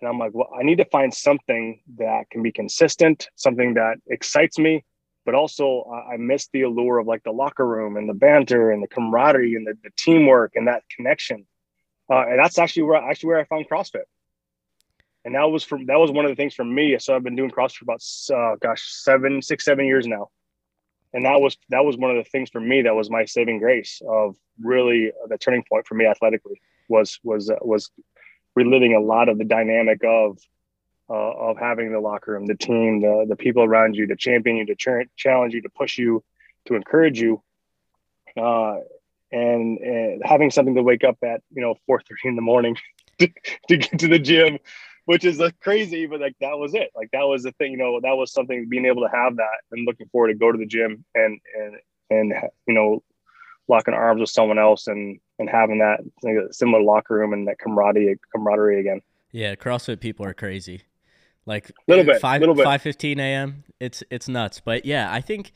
And 0.00 0.08
I'm 0.08 0.18
like, 0.18 0.32
well, 0.32 0.48
I 0.58 0.62
need 0.62 0.78
to 0.78 0.84
find 0.86 1.12
something 1.12 1.80
that 1.98 2.30
can 2.30 2.42
be 2.42 2.52
consistent, 2.52 3.28
something 3.36 3.74
that 3.74 3.96
excites 4.06 4.58
me, 4.58 4.84
but 5.26 5.34
also 5.34 5.84
uh, 5.90 6.12
I 6.14 6.16
miss 6.16 6.48
the 6.52 6.62
allure 6.62 6.98
of 6.98 7.06
like 7.06 7.22
the 7.22 7.32
locker 7.32 7.66
room 7.66 7.96
and 7.96 8.08
the 8.08 8.14
banter 8.14 8.70
and 8.70 8.82
the 8.82 8.88
camaraderie 8.88 9.54
and 9.54 9.66
the, 9.66 9.74
the 9.84 9.90
teamwork 9.98 10.52
and 10.54 10.68
that 10.68 10.84
connection. 10.96 11.46
Uh, 12.10 12.26
and 12.28 12.38
that's 12.38 12.58
actually 12.58 12.84
where 12.84 12.96
actually 12.96 13.28
where 13.28 13.40
I 13.40 13.44
found 13.44 13.68
CrossFit. 13.68 14.04
And 15.24 15.34
that 15.34 15.50
was 15.50 15.62
from 15.62 15.86
that 15.86 15.98
was 15.98 16.10
one 16.10 16.24
of 16.24 16.30
the 16.30 16.36
things 16.36 16.54
for 16.54 16.64
me. 16.64 16.98
So 16.98 17.14
I've 17.14 17.22
been 17.22 17.36
doing 17.36 17.50
CrossFit 17.50 17.76
for 17.76 17.84
about 17.84 18.02
uh, 18.34 18.56
gosh 18.56 18.82
seven, 18.90 19.42
six, 19.42 19.64
seven 19.64 19.84
years 19.84 20.06
now 20.06 20.30
and 21.12 21.24
that 21.24 21.40
was 21.40 21.56
that 21.68 21.84
was 21.84 21.96
one 21.96 22.10
of 22.10 22.16
the 22.22 22.28
things 22.30 22.50
for 22.50 22.60
me 22.60 22.82
that 22.82 22.94
was 22.94 23.10
my 23.10 23.24
saving 23.24 23.58
grace 23.58 24.00
of 24.08 24.36
really 24.60 25.12
the 25.28 25.38
turning 25.38 25.64
point 25.68 25.86
for 25.86 25.94
me 25.94 26.06
athletically 26.06 26.60
was 26.90 27.18
was 27.22 27.50
uh, 27.50 27.56
was 27.62 27.90
reliving 28.54 28.94
a 28.94 29.00
lot 29.00 29.28
of 29.28 29.38
the 29.38 29.44
dynamic 29.44 30.00
of 30.04 30.38
uh, 31.08 31.14
of 31.14 31.58
having 31.58 31.92
the 31.92 32.00
locker 32.00 32.32
room, 32.32 32.46
the 32.46 32.56
team, 32.56 33.00
the 33.00 33.26
the 33.28 33.36
people 33.36 33.62
around 33.62 33.96
you 33.96 34.06
to 34.08 34.16
champion 34.16 34.56
you, 34.56 34.66
to 34.66 34.74
ch- 34.74 35.08
challenge 35.16 35.54
you, 35.54 35.62
to 35.62 35.70
push 35.70 35.98
you, 35.98 36.22
to 36.66 36.74
encourage 36.74 37.20
you, 37.20 37.42
uh, 38.36 38.76
and, 39.32 39.78
and 39.78 40.22
having 40.24 40.50
something 40.50 40.74
to 40.74 40.82
wake 40.82 41.04
up 41.04 41.16
at 41.22 41.40
you 41.52 41.62
know 41.62 41.74
four 41.86 42.00
thirty 42.00 42.28
in 42.28 42.36
the 42.36 42.42
morning 42.42 42.76
to, 43.18 43.28
to 43.68 43.76
get 43.76 43.98
to 43.98 44.08
the 44.08 44.18
gym 44.18 44.58
which 45.10 45.24
is 45.24 45.40
like 45.40 45.58
crazy, 45.58 46.06
but 46.06 46.20
like 46.20 46.36
that 46.40 46.56
was 46.56 46.72
it. 46.72 46.90
Like 46.94 47.10
that 47.10 47.24
was 47.24 47.42
the 47.42 47.50
thing, 47.50 47.72
you 47.72 47.78
know, 47.78 47.98
that 48.00 48.16
was 48.16 48.32
something 48.32 48.68
being 48.68 48.86
able 48.86 49.02
to 49.02 49.08
have 49.12 49.38
that 49.38 49.58
and 49.72 49.84
looking 49.84 50.06
forward 50.08 50.28
to 50.28 50.34
go 50.34 50.52
to 50.52 50.58
the 50.58 50.66
gym 50.66 51.04
and 51.16 51.40
and 51.52 51.74
and 52.10 52.32
you 52.68 52.74
know, 52.74 53.02
locking 53.70 53.94
arms 53.94 54.20
with 54.20 54.28
someone 54.28 54.58
else 54.58 54.86
and 54.86 55.18
and 55.38 55.48
having 55.48 55.78
that 55.78 56.00
similar 56.54 56.82
locker 56.82 57.14
room 57.14 57.32
and 57.32 57.48
that 57.48 57.58
camaraderie 57.58 58.18
camaraderie 58.32 58.80
again. 58.80 59.00
Yeah, 59.32 59.54
CrossFit 59.54 60.00
people 60.00 60.26
are 60.26 60.34
crazy. 60.34 60.82
Like 61.46 61.70
Little 61.88 62.04
bit, 62.04 62.20
five 62.20 62.40
little 62.40 62.54
bit. 62.54 62.64
five 62.64 62.82
fifteen 62.82 63.18
a.m. 63.18 63.64
It's 63.80 64.02
it's 64.10 64.28
nuts. 64.28 64.60
But 64.60 64.84
yeah, 64.84 65.10
I 65.10 65.20
think 65.22 65.52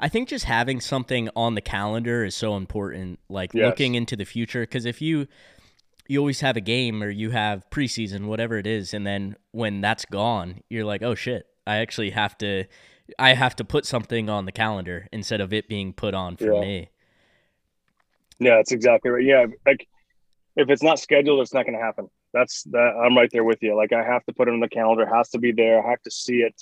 I 0.00 0.08
think 0.08 0.28
just 0.28 0.46
having 0.46 0.80
something 0.80 1.28
on 1.36 1.54
the 1.54 1.60
calendar 1.60 2.24
is 2.24 2.34
so 2.34 2.56
important. 2.56 3.20
Like 3.28 3.54
Yes. 3.54 3.66
looking 3.66 3.94
into 3.94 4.16
the 4.16 4.24
future, 4.24 4.62
because 4.62 4.84
if 4.84 5.00
you 5.00 5.28
you 6.08 6.18
always 6.18 6.40
have 6.40 6.56
a 6.56 6.60
game 6.62 7.02
or 7.02 7.10
you 7.10 7.30
have 7.30 7.68
preseason, 7.70 8.26
whatever 8.26 8.56
it 8.56 8.66
is, 8.66 8.94
and 8.94 9.06
then 9.06 9.36
when 9.52 9.80
that's 9.80 10.06
gone, 10.06 10.62
you're 10.70 10.84
like, 10.84 11.02
oh 11.02 11.14
shit, 11.14 11.46
I 11.66 11.76
actually 11.76 12.10
have 12.10 12.36
to. 12.38 12.64
I 13.18 13.32
have 13.32 13.56
to 13.56 13.64
put 13.64 13.86
something 13.86 14.28
on 14.28 14.44
the 14.44 14.52
calendar 14.52 15.06
instead 15.12 15.40
of 15.40 15.50
it 15.52 15.66
being 15.66 15.94
put 15.94 16.12
on 16.12 16.36
for 16.36 16.52
Yeah. 16.52 16.60
me. 16.60 16.90
Yeah, 18.38 18.56
that's 18.56 18.72
exactly 18.72 19.10
right. 19.10 19.24
Yeah, 19.24 19.46
like 19.66 19.86
if 20.56 20.70
it's 20.70 20.82
not 20.82 20.98
scheduled, 20.98 21.40
it's 21.40 21.54
not 21.54 21.64
going 21.64 21.78
to 21.78 21.84
happen. 21.84 22.08
That's 22.32 22.62
that. 22.64 22.94
I'm 23.02 23.16
right 23.16 23.30
there 23.32 23.44
with 23.44 23.62
you. 23.62 23.74
Like 23.76 23.92
I 23.92 24.02
have 24.02 24.24
to 24.26 24.32
put 24.32 24.48
it 24.48 24.52
on 24.52 24.60
the 24.60 24.68
calendar. 24.68 25.04
It 25.04 25.14
has 25.14 25.30
to 25.30 25.38
be 25.38 25.52
there. 25.52 25.84
I 25.84 25.90
have 25.90 26.02
to 26.02 26.10
see 26.10 26.38
it. 26.38 26.54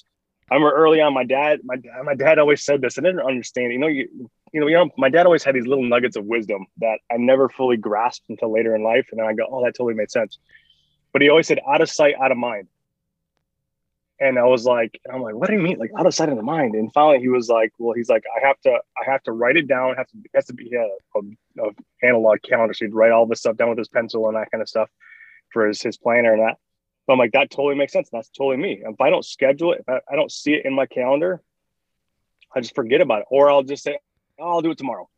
I 0.50 0.54
remember 0.54 0.76
early 0.76 1.00
on, 1.00 1.12
my 1.12 1.24
dad, 1.24 1.60
my 1.64 1.76
my 2.04 2.14
dad 2.14 2.38
always 2.38 2.64
said 2.64 2.80
this. 2.80 2.98
I 2.98 3.02
didn't 3.02 3.20
understand. 3.20 3.72
You 3.72 3.78
know, 3.78 3.88
you 3.88 4.30
you 4.52 4.60
know, 4.60 4.68
you 4.68 4.74
know, 4.74 4.90
my 4.96 5.08
dad 5.08 5.26
always 5.26 5.42
had 5.42 5.54
these 5.54 5.66
little 5.66 5.84
nuggets 5.84 6.16
of 6.16 6.24
wisdom 6.24 6.66
that 6.78 6.98
I 7.10 7.16
never 7.16 7.48
fully 7.48 7.76
grasped 7.76 8.26
until 8.28 8.52
later 8.52 8.74
in 8.76 8.82
life, 8.82 9.08
and 9.10 9.18
then 9.18 9.26
I 9.26 9.32
go, 9.32 9.46
oh, 9.50 9.64
that 9.64 9.74
totally 9.74 9.94
made 9.94 10.10
sense. 10.10 10.38
But 11.12 11.22
he 11.22 11.28
always 11.28 11.46
said, 11.46 11.58
out 11.68 11.80
of 11.80 11.90
sight, 11.90 12.14
out 12.22 12.30
of 12.30 12.38
mind. 12.38 12.68
And 14.18 14.38
I 14.38 14.44
was 14.44 14.64
like, 14.64 14.98
I'm 15.12 15.20
like, 15.20 15.34
what 15.34 15.48
do 15.48 15.54
you 15.54 15.60
mean, 15.60 15.78
like 15.78 15.90
out 15.98 16.06
of 16.06 16.14
sight, 16.14 16.30
out 16.30 16.36
the 16.36 16.42
mind? 16.42 16.74
And 16.74 16.90
finally, 16.92 17.20
he 17.20 17.28
was 17.28 17.50
like, 17.50 17.72
well, 17.78 17.94
he's 17.94 18.08
like, 18.08 18.24
I 18.34 18.46
have 18.46 18.58
to, 18.62 18.70
I 18.70 19.10
have 19.10 19.22
to 19.24 19.32
write 19.32 19.58
it 19.58 19.68
down. 19.68 19.92
I 19.92 19.98
have 19.98 20.08
to, 20.08 20.16
it 20.16 20.30
has 20.34 20.46
to 20.46 20.54
be 20.54 20.70
yeah, 20.72 20.86
a, 21.14 21.62
a 21.62 21.70
analog 22.02 22.38
calendar. 22.42 22.72
So 22.72 22.86
he'd 22.86 22.94
write 22.94 23.12
all 23.12 23.26
this 23.26 23.40
stuff 23.40 23.56
down 23.56 23.68
with 23.68 23.78
his 23.78 23.88
pencil 23.88 24.26
and 24.26 24.36
that 24.36 24.50
kind 24.50 24.62
of 24.62 24.68
stuff 24.68 24.88
for 25.52 25.66
his 25.66 25.82
his 25.82 25.98
planner 25.98 26.32
and 26.32 26.42
that. 26.42 26.56
But 27.06 27.12
I'm 27.12 27.18
like, 27.18 27.32
that 27.32 27.50
totally 27.50 27.74
makes 27.74 27.92
sense. 27.92 28.08
That's 28.10 28.30
totally 28.30 28.56
me. 28.56 28.82
If 28.84 29.00
I 29.00 29.10
don't 29.10 29.24
schedule 29.24 29.72
it, 29.72 29.80
if 29.80 29.88
I, 29.88 30.00
I 30.10 30.16
don't 30.16 30.32
see 30.32 30.54
it 30.54 30.64
in 30.64 30.74
my 30.74 30.86
calendar, 30.86 31.42
I 32.54 32.60
just 32.60 32.74
forget 32.74 33.02
about 33.02 33.20
it, 33.20 33.26
or 33.30 33.50
I'll 33.50 33.62
just 33.62 33.84
say, 33.84 33.98
oh, 34.38 34.48
I'll 34.48 34.62
do 34.62 34.70
it 34.70 34.78
tomorrow. 34.78 35.08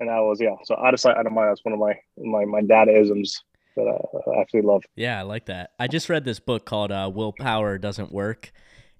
And 0.00 0.08
that 0.08 0.18
was 0.20 0.40
yeah. 0.40 0.56
So 0.64 0.76
out 0.76 0.94
of 0.94 1.00
sight, 1.00 1.16
out 1.16 1.26
of 1.26 1.32
mind. 1.32 1.50
That's 1.50 1.64
one 1.64 1.74
of 1.74 1.78
my 1.78 1.98
my 2.16 2.46
my 2.46 2.62
dad 2.62 2.88
isms 2.88 3.42
that 3.76 3.86
I, 3.86 4.40
absolutely 4.40 4.70
love. 4.70 4.84
Yeah, 4.96 5.18
I 5.18 5.22
like 5.22 5.46
that. 5.46 5.70
I 5.78 5.88
just 5.88 6.08
read 6.08 6.24
this 6.24 6.40
book 6.40 6.64
called 6.64 6.92
uh, 6.92 7.10
Willpower 7.12 7.78
Doesn't 7.78 8.12
Work, 8.12 8.52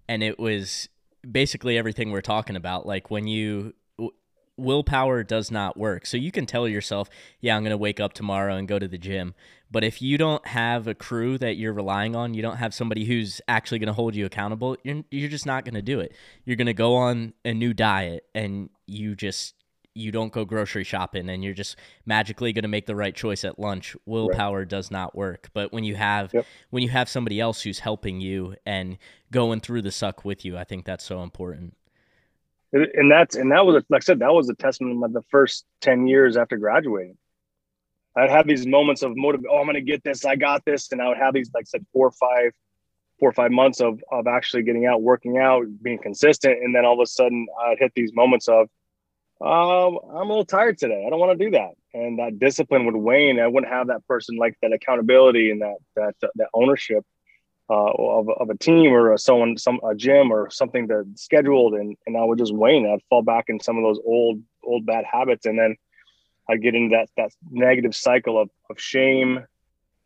and 0.09 0.23
it 0.23 0.39
was 0.39 0.89
basically 1.31 1.79
everything 1.79 2.11
we're 2.11 2.21
talking 2.21 2.57
about. 2.57 2.87
Like 2.87 3.11
when 3.11 3.27
you 3.27 3.75
willpower 4.57 5.23
does 5.23 5.51
not 5.51 5.77
work. 5.77 6.07
So 6.07 6.17
you 6.17 6.31
can 6.31 6.47
tell 6.47 6.69
yourself, 6.69 7.09
yeah, 7.41 7.57
I'm 7.57 7.63
going 7.63 7.71
to 7.71 7.77
wake 7.77 8.01
up 8.01 8.13
tomorrow 8.13 8.57
and 8.57 8.69
go 8.69 8.79
to 8.79 8.89
the 8.89 8.99
gym. 8.99 9.35
But 9.71 9.83
if 9.83 10.01
you 10.01 10.19
don't 10.19 10.47
have 10.47 10.87
a 10.87 10.95
crew 10.95 11.37
that 11.39 11.57
you're 11.57 11.73
relying 11.73 12.15
on, 12.15 12.35
you 12.35 12.43
don't 12.43 12.59
have 12.59 12.73
somebody 12.73 13.05
who's 13.05 13.41
actually 13.49 13.81
going 13.81 13.89
to 13.89 13.93
hold 13.93 14.15
you 14.15 14.25
accountable, 14.25 14.77
you're, 14.85 15.03
you're 15.11 15.29
just 15.29 15.47
not 15.47 15.65
going 15.65 15.75
to 15.75 15.83
do 15.83 16.01
it. 16.01 16.15
You're 16.45 16.57
going 16.57 16.67
to 16.67 16.75
go 16.75 16.95
on 16.95 17.35
a 17.45 17.53
new 17.53 17.75
diet 17.75 18.25
and 18.35 18.71
you 18.87 19.17
just 19.17 19.55
you 19.95 20.11
don't 20.11 20.33
go 20.33 20.45
grocery 20.45 20.85
shopping 20.85 21.29
and 21.29 21.45
you're 21.45 21.55
just 21.55 21.77
magically 22.05 22.53
going 22.53 22.63
to 22.63 22.69
make 22.69 22.87
the 22.87 22.97
right 22.97 23.15
choice 23.15 23.45
at 23.45 23.59
lunch 23.59 23.97
willpower 24.07 24.65
does 24.65 24.91
not 24.91 25.15
work 25.15 25.49
but 25.55 25.73
when 25.73 25.85
you 25.85 25.95
have 25.95 26.35
Yep. 26.35 26.47
when 26.71 26.83
you 26.83 26.89
have 26.89 27.09
somebody 27.09 27.39
else 27.41 27.63
who's 27.63 27.79
helping 27.79 28.21
you 28.21 28.57
and 28.67 28.99
going 29.31 29.61
through 29.61 29.83
the 29.83 29.93
suck 29.93 30.25
with 30.25 30.45
you 30.45 30.59
i 30.59 30.65
think 30.65 30.85
that's 30.85 31.05
so 31.05 31.23
important 31.23 31.75
and 32.73 33.11
that's 33.11 33.37
and 33.37 33.53
that 33.53 33.65
was 33.65 33.85
like 33.89 34.03
I 34.03 34.05
said 34.05 34.19
that 34.19 34.35
was 34.35 34.49
a 34.49 34.55
testament 34.55 35.03
of 35.05 35.13
the 35.13 35.23
first 35.31 35.65
ten 35.81 36.09
years 36.09 36.37
after 36.37 36.57
graduating. 36.57 37.17
I'd 38.17 38.31
have 38.31 38.47
these 38.49 38.67
moments 38.67 39.03
of 39.03 39.17
motive. 39.17 39.43
Oh, 39.49 39.59
I'm 39.59 39.65
going 39.67 39.75
to 39.75 39.81
get 39.81 40.03
this. 40.05 40.25
I 40.25 40.37
got 40.37 40.65
this, 40.65 40.91
and 40.93 41.01
I 41.01 41.09
would 41.09 41.19
have 41.19 41.35
these 41.35 41.51
like 41.55 41.63
I 41.63 41.67
said 41.67 41.87
four 41.93 42.09
or 42.09 42.13
five, 42.13 42.51
four 43.21 43.29
or 43.29 43.33
five 43.33 43.53
months 43.53 43.81
of 43.81 44.03
of 44.11 44.27
actually 44.27 44.65
getting 44.65 44.87
out, 44.87 45.03
working 45.03 45.39
out, 45.39 45.67
being 45.83 45.99
consistent, 45.99 46.59
and 46.65 46.75
then 46.75 46.85
all 46.85 46.95
of 46.95 47.01
a 47.01 47.07
sudden 47.07 47.47
I'd 47.65 47.79
hit 47.79 47.93
these 47.95 48.13
moments 48.13 48.49
of, 48.49 48.69
um, 49.41 49.99
I'm 50.11 50.27
a 50.27 50.33
little 50.33 50.45
tired 50.45 50.79
today. 50.79 51.05
I 51.07 51.11
don't 51.11 51.19
want 51.19 51.39
to 51.39 51.45
do 51.45 51.51
that, 51.53 51.71
and 51.93 52.19
that 52.19 52.39
discipline 52.39 52.87
would 52.87 52.97
wane. 52.97 53.41
I 53.41 53.47
wouldn't 53.47 53.73
have 53.73 53.89
that 53.89 54.07
person 54.07 54.37
like 54.37 54.57
that 54.63 54.73
accountability 54.73 55.51
and 55.51 55.63
that 55.63 55.77
that 55.97 56.15
that 56.37 56.49
ownership. 56.55 57.05
uh, 57.71 57.93
of, 57.97 58.29
of 58.29 58.51
a 58.51 58.57
team 58.59 58.93
or 58.93 59.13
a, 59.13 59.19
someone, 59.19 59.57
some 59.57 59.81
a 59.89 59.95
gym 59.95 60.31
or 60.31 60.51
something 60.51 60.87
that 60.89 61.11
scheduled, 61.17 61.75
and 61.75 61.97
and 62.07 62.17
I 62.17 62.25
would 62.25 62.39
just 62.39 62.55
wane. 62.55 62.87
I'd 62.87 63.03
fall 63.09 63.23
back 63.23 63.47
in 63.49 63.59
some 63.61 63.79
of 63.79 63.83
those 63.83 63.99
old 64.05 64.43
old 64.63 64.85
bad 64.87 65.05
habits, 65.11 65.47
and 65.47 65.59
then 65.59 65.77
I'd 66.49 66.63
get 66.63 66.75
into 66.75 66.97
that 66.97 67.09
that 67.17 67.31
negative 67.51 67.95
cycle 67.95 68.41
of 68.41 68.51
of 68.69 68.79
shame, 68.79 69.47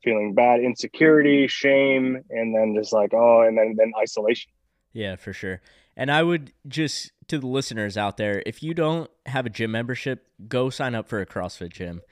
feeling 0.05 0.35
bad, 0.35 0.61
insecurity, 0.61 1.49
shame, 1.49 2.23
and 2.31 2.55
then 2.55 2.75
just 2.77 2.93
like 2.93 3.13
oh, 3.13 3.43
and 3.43 3.59
then 3.59 3.75
then 3.77 3.93
isolation. 4.01 4.53
Yeah, 4.93 5.17
for 5.17 5.33
sure. 5.33 5.61
And 5.99 6.13
I 6.13 6.23
would 6.23 6.53
just 6.69 7.11
to 7.27 7.39
the 7.39 7.49
listeners 7.49 7.97
out 7.97 8.17
there, 8.17 8.41
if 8.47 8.63
you 8.63 8.73
don't 8.73 9.11
have 9.27 9.47
a 9.47 9.51
gym 9.51 9.73
membership, 9.73 10.25
go 10.47 10.71
sign 10.71 10.95
up 10.95 11.09
for 11.09 11.21
a 11.21 11.27
CrossFit 11.27 11.71
gym. 11.71 12.03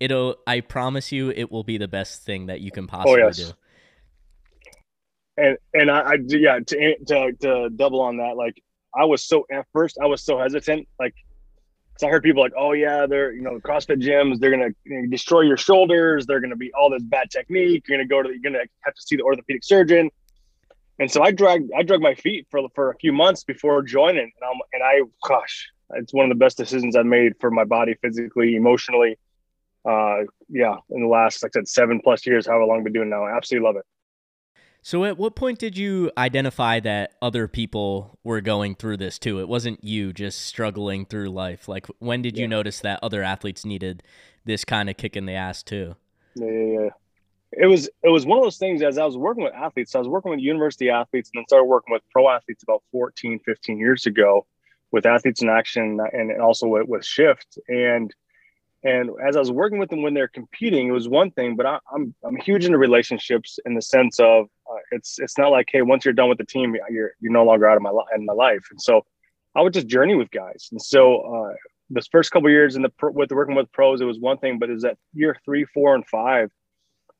It'll 0.00 0.36
I 0.46 0.60
promise 0.60 1.12
you 1.12 1.30
it 1.30 1.50
will 1.50 1.62
be 1.62 1.78
the 1.78 1.86
best 1.86 2.24
thing 2.24 2.46
that 2.46 2.60
you 2.60 2.72
can 2.72 2.84
oh, 2.84 2.88
possibly 2.88 3.22
oh, 3.22 3.26
yes. 3.26 3.36
do. 3.36 3.52
And 5.36 5.56
and 5.72 5.90
I, 5.90 6.00
I 6.00 6.16
yeah 6.26 6.58
to, 6.58 6.96
to 7.06 7.32
to 7.40 7.70
double 7.70 8.00
on 8.00 8.16
that 8.16 8.36
like 8.36 8.60
I 8.92 9.04
was 9.04 9.22
so 9.22 9.46
at 9.52 9.66
first 9.72 9.98
I 10.02 10.06
was 10.06 10.20
so 10.20 10.36
hesitant 10.36 10.88
like 10.98 11.14
so 11.98 12.06
I 12.06 12.10
heard 12.10 12.22
people 12.22 12.42
like, 12.42 12.52
oh 12.56 12.72
yeah, 12.72 13.06
they're 13.06 13.32
you 13.32 13.42
know 13.42 13.60
CrossFit 13.60 14.02
gyms, 14.02 14.40
they're 14.40 14.50
gonna 14.50 14.70
you 14.84 15.02
know, 15.02 15.08
destroy 15.08 15.42
your 15.42 15.56
shoulders, 15.56 16.26
they're 16.26 16.40
gonna 16.40 16.56
be 16.56 16.72
all 16.72 16.90
this 16.90 17.02
bad 17.04 17.30
technique. 17.30 17.84
You're 17.88 17.98
gonna 17.98 18.08
go 18.08 18.22
to, 18.22 18.28
you're 18.28 18.38
gonna 18.42 18.64
have 18.80 18.94
to 18.94 19.02
see 19.02 19.14
the 19.14 19.22
orthopedic 19.22 19.62
surgeon. 19.62 20.10
And 20.98 21.10
so 21.10 21.22
I 21.22 21.30
dragged 21.30 21.70
I 21.76 21.82
dragged 21.82 22.02
my 22.02 22.14
feet 22.14 22.46
for 22.50 22.60
for 22.74 22.90
a 22.90 22.96
few 22.96 23.12
months 23.12 23.44
before 23.44 23.82
joining, 23.82 24.22
and 24.22 24.44
I'm 24.44 24.58
and 24.72 24.82
I 24.82 25.02
gosh, 25.26 25.68
it's 25.94 26.12
one 26.12 26.24
of 26.24 26.30
the 26.30 26.44
best 26.44 26.56
decisions 26.56 26.96
I've 26.96 27.06
made 27.06 27.34
for 27.40 27.50
my 27.50 27.64
body, 27.64 27.94
physically, 28.02 28.56
emotionally. 28.56 29.18
Uh, 29.88 30.24
yeah, 30.48 30.74
in 30.90 31.02
the 31.02 31.08
last 31.08 31.42
like 31.42 31.50
I 31.54 31.60
said, 31.60 31.68
seven 31.68 32.00
plus 32.02 32.26
years, 32.26 32.46
however 32.46 32.64
long 32.64 32.78
I've 32.78 32.84
been 32.84 32.92
doing 32.92 33.10
now, 33.10 33.24
I 33.24 33.36
absolutely 33.36 33.66
love 33.66 33.76
it. 33.76 33.84
So, 34.82 35.04
at 35.04 35.18
what 35.18 35.34
point 35.34 35.58
did 35.58 35.76
you 35.76 36.10
identify 36.16 36.80
that 36.80 37.12
other 37.20 37.48
people 37.48 38.18
were 38.22 38.40
going 38.40 38.74
through 38.74 38.96
this 38.98 39.18
too? 39.18 39.40
It 39.40 39.48
wasn't 39.48 39.82
you 39.84 40.12
just 40.12 40.46
struggling 40.46 41.04
through 41.04 41.30
life. 41.30 41.68
Like, 41.68 41.86
when 41.98 42.22
did 42.22 42.38
you 42.38 42.48
notice 42.48 42.80
that 42.80 43.00
other 43.02 43.22
athletes 43.22 43.64
needed 43.64 44.02
this 44.44 44.64
kind 44.64 44.88
of 44.88 44.96
kick 44.96 45.16
in 45.16 45.26
the 45.26 45.34
ass 45.34 45.62
too? 45.62 45.96
Yeah, 46.34 46.50
yeah, 46.50 46.80
yeah. 46.80 46.88
It 47.52 47.66
was 47.66 47.88
it 48.02 48.08
was 48.08 48.26
one 48.26 48.38
of 48.38 48.44
those 48.44 48.58
things 48.58 48.82
as 48.82 48.98
I 48.98 49.04
was 49.04 49.16
working 49.16 49.44
with 49.44 49.54
athletes, 49.54 49.94
I 49.94 49.98
was 49.98 50.08
working 50.08 50.30
with 50.30 50.40
university 50.40 50.90
athletes 50.90 51.30
and 51.32 51.40
then 51.40 51.46
started 51.48 51.64
working 51.64 51.92
with 51.92 52.02
pro 52.10 52.28
athletes 52.28 52.62
about 52.62 52.82
14, 52.92 53.40
15 53.40 53.78
years 53.78 54.06
ago 54.06 54.46
with 54.90 55.06
athletes 55.06 55.42
in 55.42 55.48
action 55.48 55.98
and, 56.12 56.40
also 56.40 56.66
with, 56.66 56.88
with 56.88 57.04
shift. 57.04 57.58
And 57.68 58.12
and 58.84 59.10
as 59.26 59.34
I 59.34 59.40
was 59.40 59.50
working 59.50 59.78
with 59.78 59.90
them 59.90 60.02
when 60.02 60.14
they're 60.14 60.28
competing, 60.28 60.88
it 60.88 60.92
was 60.92 61.08
one 61.08 61.30
thing, 61.32 61.56
but 61.56 61.66
I, 61.66 61.78
I'm 61.92 62.14
I'm 62.22 62.36
huge 62.36 62.64
into 62.64 62.78
relationships 62.78 63.58
in 63.64 63.74
the 63.74 63.82
sense 63.82 64.20
of 64.20 64.46
uh, 64.70 64.78
it's 64.92 65.18
it's 65.18 65.38
not 65.38 65.50
like 65.50 65.68
hey 65.72 65.82
once 65.82 66.04
you're 66.04 66.14
done 66.14 66.28
with 66.28 66.38
the 66.38 66.44
team 66.44 66.76
you're 66.90 67.12
you're 67.18 67.32
no 67.32 67.44
longer 67.44 67.68
out 67.68 67.76
of 67.76 67.82
my 67.82 67.90
li- 67.90 68.06
in 68.14 68.24
my 68.26 68.34
life, 68.34 68.66
and 68.70 68.80
so 68.80 69.04
I 69.54 69.62
would 69.62 69.72
just 69.72 69.88
journey 69.88 70.14
with 70.14 70.30
guys, 70.30 70.68
and 70.70 70.80
so 70.80 71.20
uh, 71.22 71.54
this 71.90 72.06
first 72.06 72.30
couple 72.30 72.50
years 72.50 72.76
in 72.76 72.82
the 72.82 72.92
with 73.02 73.32
working 73.32 73.56
with 73.56 73.72
pros, 73.72 74.00
it 74.00 74.04
was 74.04 74.20
one 74.20 74.38
thing, 74.38 74.58
but 74.58 74.70
is 74.70 74.82
that 74.82 74.98
year 75.14 75.36
three, 75.44 75.64
four, 75.64 75.94
and 75.94 76.06
five 76.06 76.50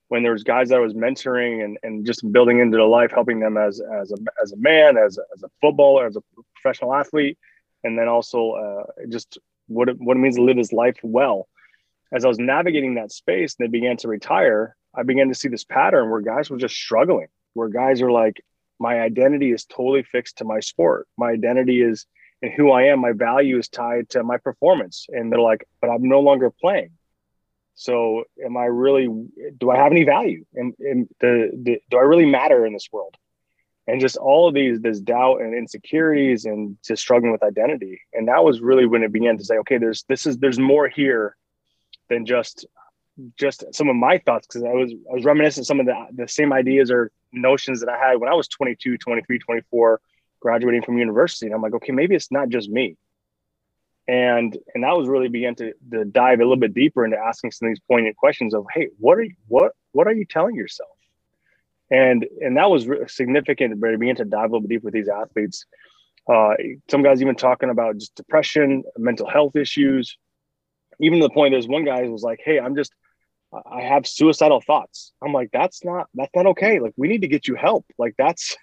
when 0.08 0.22
there 0.22 0.32
was 0.32 0.42
guys 0.42 0.68
that 0.68 0.76
I 0.76 0.80
was 0.80 0.94
mentoring 0.94 1.64
and, 1.64 1.78
and 1.82 2.04
just 2.06 2.30
building 2.32 2.58
into 2.60 2.76
their 2.76 2.86
life, 2.86 3.10
helping 3.12 3.40
them 3.40 3.56
as 3.56 3.80
as 3.80 4.12
a 4.12 4.16
as 4.42 4.52
a 4.52 4.56
man, 4.56 4.96
as 4.96 5.18
a, 5.18 5.22
as 5.34 5.42
a 5.42 5.50
footballer, 5.60 6.06
as 6.06 6.16
a 6.16 6.22
professional 6.54 6.94
athlete, 6.94 7.38
and 7.84 7.98
then 7.98 8.08
also 8.08 8.52
uh, 8.52 9.06
just 9.08 9.38
what 9.66 9.88
it, 9.88 9.96
what 9.98 10.16
it 10.16 10.20
means 10.20 10.36
to 10.36 10.42
live 10.42 10.56
his 10.56 10.72
life 10.72 10.96
well. 11.02 11.48
As 12.12 12.24
I 12.24 12.28
was 12.28 12.38
navigating 12.38 12.94
that 12.94 13.12
space, 13.12 13.56
and 13.58 13.66
they 13.66 13.70
began 13.70 13.96
to 13.98 14.08
retire. 14.08 14.74
I 14.94 15.02
began 15.02 15.28
to 15.28 15.34
see 15.34 15.48
this 15.48 15.64
pattern 15.64 16.10
where 16.10 16.22
guys 16.22 16.48
were 16.48 16.56
just 16.56 16.74
struggling, 16.74 17.28
where 17.52 17.68
guys 17.68 18.00
are 18.00 18.10
like, 18.10 18.42
my 18.80 19.00
identity 19.00 19.52
is 19.52 19.66
totally 19.66 20.02
fixed 20.02 20.38
to 20.38 20.44
my 20.44 20.60
sport. 20.60 21.06
My 21.18 21.30
identity 21.30 21.82
is 21.82 22.06
and 22.40 22.52
who 22.52 22.70
I 22.70 22.84
am. 22.84 23.00
My 23.00 23.12
value 23.12 23.58
is 23.58 23.68
tied 23.68 24.10
to 24.10 24.22
my 24.22 24.38
performance, 24.38 25.06
and 25.08 25.30
they're 25.30 25.40
like, 25.40 25.66
but 25.80 25.90
I'm 25.90 26.08
no 26.08 26.20
longer 26.20 26.50
playing. 26.50 26.90
So, 27.80 28.24
am 28.44 28.56
I 28.56 28.64
really? 28.64 29.06
Do 29.56 29.70
I 29.70 29.76
have 29.76 29.92
any 29.92 30.02
value? 30.02 30.44
And, 30.52 30.74
and 30.80 31.08
the, 31.20 31.52
the, 31.54 31.80
do 31.88 31.96
I 31.96 32.00
really 32.00 32.26
matter 32.26 32.66
in 32.66 32.72
this 32.72 32.88
world? 32.90 33.14
And 33.86 34.00
just 34.00 34.16
all 34.16 34.48
of 34.48 34.54
these, 34.54 34.80
this 34.80 34.98
doubt 34.98 35.42
and 35.42 35.54
insecurities, 35.54 36.44
and 36.44 36.76
just 36.84 37.00
struggling 37.00 37.30
with 37.30 37.44
identity. 37.44 38.00
And 38.12 38.26
that 38.26 38.42
was 38.42 38.60
really 38.60 38.84
when 38.84 39.04
it 39.04 39.12
began 39.12 39.38
to 39.38 39.44
say, 39.44 39.58
okay, 39.58 39.78
there's 39.78 40.02
this 40.08 40.26
is 40.26 40.38
there's 40.38 40.58
more 40.58 40.88
here 40.88 41.36
than 42.08 42.26
just 42.26 42.66
just 43.38 43.64
some 43.72 43.88
of 43.88 43.94
my 43.94 44.18
thoughts 44.18 44.48
because 44.48 44.64
I 44.64 44.72
was 44.72 44.92
I 44.92 45.14
was 45.14 45.24
reminiscing 45.24 45.62
some 45.62 45.78
of 45.78 45.86
the 45.86 45.94
the 46.12 46.26
same 46.26 46.52
ideas 46.52 46.90
or 46.90 47.12
notions 47.32 47.78
that 47.78 47.88
I 47.88 47.96
had 47.96 48.16
when 48.16 48.28
I 48.28 48.34
was 48.34 48.48
22, 48.48 48.98
23, 48.98 49.38
24, 49.38 50.00
graduating 50.40 50.82
from 50.82 50.98
university. 50.98 51.46
And 51.46 51.54
I'm 51.54 51.62
like, 51.62 51.74
okay, 51.74 51.92
maybe 51.92 52.16
it's 52.16 52.32
not 52.32 52.48
just 52.48 52.68
me 52.68 52.96
and 54.08 54.56
and 54.74 54.82
that 54.82 54.96
was 54.96 55.06
really 55.06 55.28
began 55.28 55.54
to, 55.56 55.74
to 55.92 56.04
dive 56.06 56.40
a 56.40 56.42
little 56.42 56.56
bit 56.56 56.74
deeper 56.74 57.04
into 57.04 57.18
asking 57.18 57.50
some 57.50 57.68
of 57.68 57.72
these 57.72 57.82
poignant 57.86 58.16
questions 58.16 58.54
of 58.54 58.64
hey 58.74 58.88
what 58.98 59.18
are 59.18 59.22
you 59.22 59.34
what 59.46 59.72
what 59.92 60.06
are 60.06 60.14
you 60.14 60.24
telling 60.24 60.56
yourself? 60.56 60.88
And 61.90 62.26
and 62.40 62.56
that 62.56 62.70
was 62.70 62.88
re- 62.88 63.06
significant 63.06 63.78
but 63.80 63.90
it 63.90 64.00
began 64.00 64.16
to 64.16 64.24
dive 64.24 64.50
a 64.50 64.54
little 64.54 64.62
bit 64.62 64.70
deeper 64.70 64.86
with 64.86 64.94
these 64.94 65.08
athletes. 65.08 65.66
Uh, 66.30 66.54
some 66.90 67.02
guys 67.02 67.22
even 67.22 67.36
talking 67.36 67.70
about 67.70 67.96
just 67.96 68.14
depression 68.14 68.82
mental 68.96 69.28
health 69.28 69.56
issues. 69.56 70.16
Even 71.00 71.20
to 71.20 71.26
the 71.26 71.34
point 71.34 71.52
there's 71.52 71.68
one 71.68 71.84
guy 71.84 72.04
who 72.04 72.10
was 72.10 72.22
like 72.22 72.40
hey 72.42 72.58
i'm 72.58 72.74
just 72.74 72.92
i 73.70 73.82
have 73.82 74.06
suicidal 74.06 74.62
thoughts. 74.62 75.12
I'm 75.22 75.34
like 75.34 75.50
that's 75.52 75.84
not 75.84 76.06
that's 76.14 76.34
not 76.34 76.46
okay. 76.46 76.80
Like 76.80 76.94
we 76.96 77.08
need 77.08 77.20
to 77.20 77.28
get 77.28 77.46
you 77.46 77.56
help. 77.56 77.84
Like 77.98 78.14
that's 78.16 78.56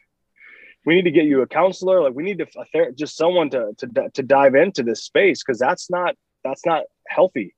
we 0.86 0.96
need 0.96 1.04
to 1.04 1.12
get 1.12 1.26
you 1.26 1.42
a 1.42 1.48
counselor. 1.48 2.02
Like 2.02 2.14
we 2.14 2.24
need 2.24 2.38
to 2.38 2.48
a 2.58 2.66
ther- 2.66 2.92
just 2.92 3.18
someone 3.18 3.50
to 3.50 3.74
to 3.78 4.10
to 4.14 4.24
dive 4.24 4.56
into 4.56 4.84
this 4.84 5.04
space 5.04 5.44
because 5.44 5.60
that's 5.60 5.90
not 5.90 6.16
that's 6.44 6.66
not 6.66 6.84
healthy. 7.08 7.56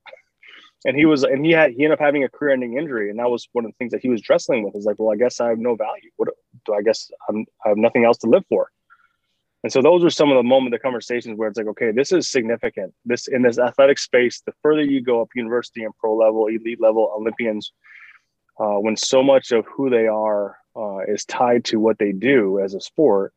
And 0.86 0.96
he 0.96 1.06
was 1.06 1.24
and 1.24 1.46
he 1.46 1.52
had 1.52 1.72
he 1.72 1.84
ended 1.84 2.00
up 2.00 2.00
having 2.00 2.24
a 2.24 2.30
career 2.30 2.54
ending 2.54 2.78
injury 2.78 3.10
and 3.10 3.20
that 3.20 3.30
was 3.30 3.48
one 3.52 3.66
of 3.66 3.72
the 3.72 3.76
things 3.78 3.92
that 3.92 4.02
he 4.02 4.10
was 4.10 4.28
wrestling 4.30 4.63
with. 4.63 4.76
Is 4.76 4.86
like 4.86 4.98
well 4.98 5.13
i 5.13 5.18
guess 5.18 5.42
i 5.42 5.50
have 5.50 5.60
no 5.60 5.76
value. 5.76 6.10
What 6.16 6.30
do 6.66 6.74
i 6.74 6.82
guess 6.82 7.12
I'm, 7.30 7.46
i 7.66 7.70
have 7.70 7.78
nothing 7.78 8.06
else 8.06 8.18
to 8.20 8.30
live 8.30 8.44
for. 8.48 8.70
And 9.63 9.74
so 9.74 9.82
those 9.82 10.04
were 10.04 10.12
some 10.12 10.32
of 10.32 10.38
the 10.38 10.44
moment 10.44 10.72
the 10.72 10.80
conversations 10.80 11.38
where 11.38 11.50
it's 11.50 11.58
like 11.58 11.68
okay 11.68 11.92
this 11.92 12.13
is 12.13 12.32
significant. 12.32 12.94
This 13.04 13.28
in 13.28 13.42
this 13.42 13.60
athletic 13.60 14.00
space 14.00 14.42
the 14.46 14.54
further 14.63 14.84
you 14.84 15.02
go 15.02 15.22
up 15.22 15.30
university 15.36 15.84
and 15.84 15.94
pro 15.98 16.16
level 16.16 16.48
elite 16.48 16.80
level 16.80 17.12
olympians 17.18 17.74
uh, 18.60 18.76
when 18.80 18.96
so 18.96 19.24
much 19.24 19.52
of 19.52 19.65
who 19.65 19.89
they 19.89 20.08
are 20.08 20.58
uh, 20.76 21.00
is 21.08 21.26
tied 21.26 21.65
to 21.65 21.80
what 21.80 21.98
they 22.00 22.12
do 22.12 22.60
as 22.60 22.74
a 22.74 22.82
sport, 22.82 23.34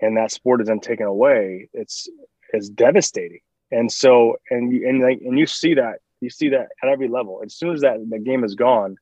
and 0.00 0.16
that 0.16 0.32
sport 0.32 0.60
is 0.60 0.68
then 0.68 0.80
taken 0.80 1.06
away, 1.06 1.68
it's 1.72 2.08
it's 2.52 2.68
devastating. 2.68 3.40
And 3.70 3.90
so, 3.90 4.36
and 4.50 4.72
you 4.72 4.88
and 4.88 5.02
like, 5.02 5.20
and 5.20 5.38
you 5.38 5.46
see 5.46 5.74
that 5.74 6.00
you 6.20 6.30
see 6.30 6.50
that 6.50 6.68
at 6.82 6.88
every 6.88 7.08
level. 7.08 7.40
As 7.44 7.54
soon 7.54 7.74
as 7.74 7.80
that 7.82 7.98
the 8.08 8.18
game 8.18 8.44
is 8.44 8.54
gone, 8.54 8.86
and 8.86 8.96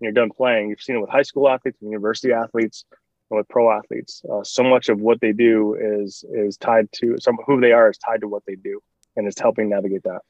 you're 0.00 0.12
done 0.12 0.30
playing, 0.30 0.68
you've 0.68 0.82
seen 0.82 0.96
it 0.96 1.00
with 1.00 1.10
high 1.10 1.22
school 1.22 1.48
athletes, 1.48 1.78
university 1.80 2.32
athletes, 2.32 2.84
and 3.30 3.38
with 3.38 3.48
pro 3.48 3.70
athletes. 3.70 4.22
Uh, 4.30 4.42
so 4.42 4.62
much 4.62 4.88
of 4.88 5.00
what 5.00 5.20
they 5.20 5.32
do 5.32 5.76
is 5.80 6.24
is 6.32 6.56
tied 6.56 6.90
to 6.92 7.16
some 7.18 7.38
who 7.46 7.60
they 7.60 7.72
are 7.72 7.90
is 7.90 7.98
tied 7.98 8.20
to 8.20 8.28
what 8.28 8.44
they 8.46 8.56
do, 8.56 8.80
and 9.16 9.26
it's 9.26 9.40
helping 9.40 9.68
navigate 9.68 10.02
that. 10.04 10.22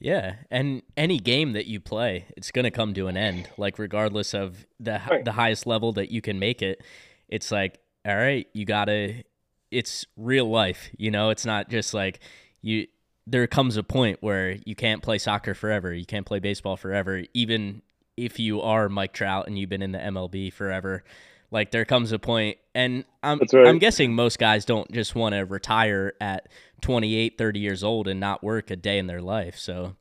Yeah, 0.00 0.36
and 0.50 0.82
any 0.96 1.18
game 1.18 1.52
that 1.54 1.66
you 1.66 1.80
play, 1.80 2.26
it's 2.36 2.50
going 2.52 2.64
to 2.64 2.70
come 2.70 2.94
to 2.94 3.08
an 3.08 3.16
end. 3.16 3.48
Like 3.56 3.78
regardless 3.78 4.32
of 4.32 4.66
the 4.78 5.00
Right. 5.10 5.24
the 5.24 5.32
highest 5.32 5.66
level 5.66 5.92
that 5.94 6.10
you 6.10 6.20
can 6.20 6.38
make 6.38 6.62
it, 6.62 6.82
it's 7.28 7.50
like, 7.50 7.80
all 8.06 8.16
right, 8.16 8.46
you 8.52 8.64
got 8.64 8.86
to 8.86 9.22
it's 9.70 10.06
real 10.16 10.48
life, 10.48 10.88
you 10.96 11.10
know? 11.10 11.30
It's 11.30 11.44
not 11.44 11.68
just 11.68 11.92
like 11.94 12.20
you 12.62 12.86
there 13.26 13.46
comes 13.46 13.76
a 13.76 13.82
point 13.82 14.18
where 14.22 14.56
you 14.64 14.74
can't 14.74 15.02
play 15.02 15.18
soccer 15.18 15.52
forever, 15.54 15.92
you 15.92 16.06
can't 16.06 16.24
play 16.24 16.38
baseball 16.38 16.76
forever, 16.76 17.24
even 17.34 17.82
if 18.16 18.38
you 18.38 18.60
are 18.62 18.88
Mike 18.88 19.12
Trout 19.12 19.46
and 19.46 19.58
you've 19.58 19.68
been 19.68 19.82
in 19.82 19.92
the 19.92 19.98
MLB 19.98 20.52
forever. 20.52 21.04
Like 21.50 21.70
there 21.70 21.84
comes 21.84 22.12
a 22.12 22.18
point 22.18 22.58
and 22.74 23.04
I'm 23.22 23.40
right. 23.52 23.66
I'm 23.66 23.78
guessing 23.78 24.14
most 24.14 24.38
guys 24.38 24.64
don't 24.64 24.90
just 24.92 25.14
want 25.14 25.34
to 25.34 25.44
retire 25.44 26.12
at 26.20 26.48
28, 26.82 27.38
30 27.38 27.60
years 27.60 27.82
old 27.82 28.06
and 28.08 28.20
not 28.20 28.42
work 28.42 28.70
a 28.70 28.76
day 28.76 28.98
in 28.98 29.06
their 29.06 29.22
life. 29.22 29.58
So 29.58 29.96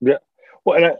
yeah, 0.00 0.18
Well, 0.64 0.76
and 0.76 0.86
I, 0.86 0.90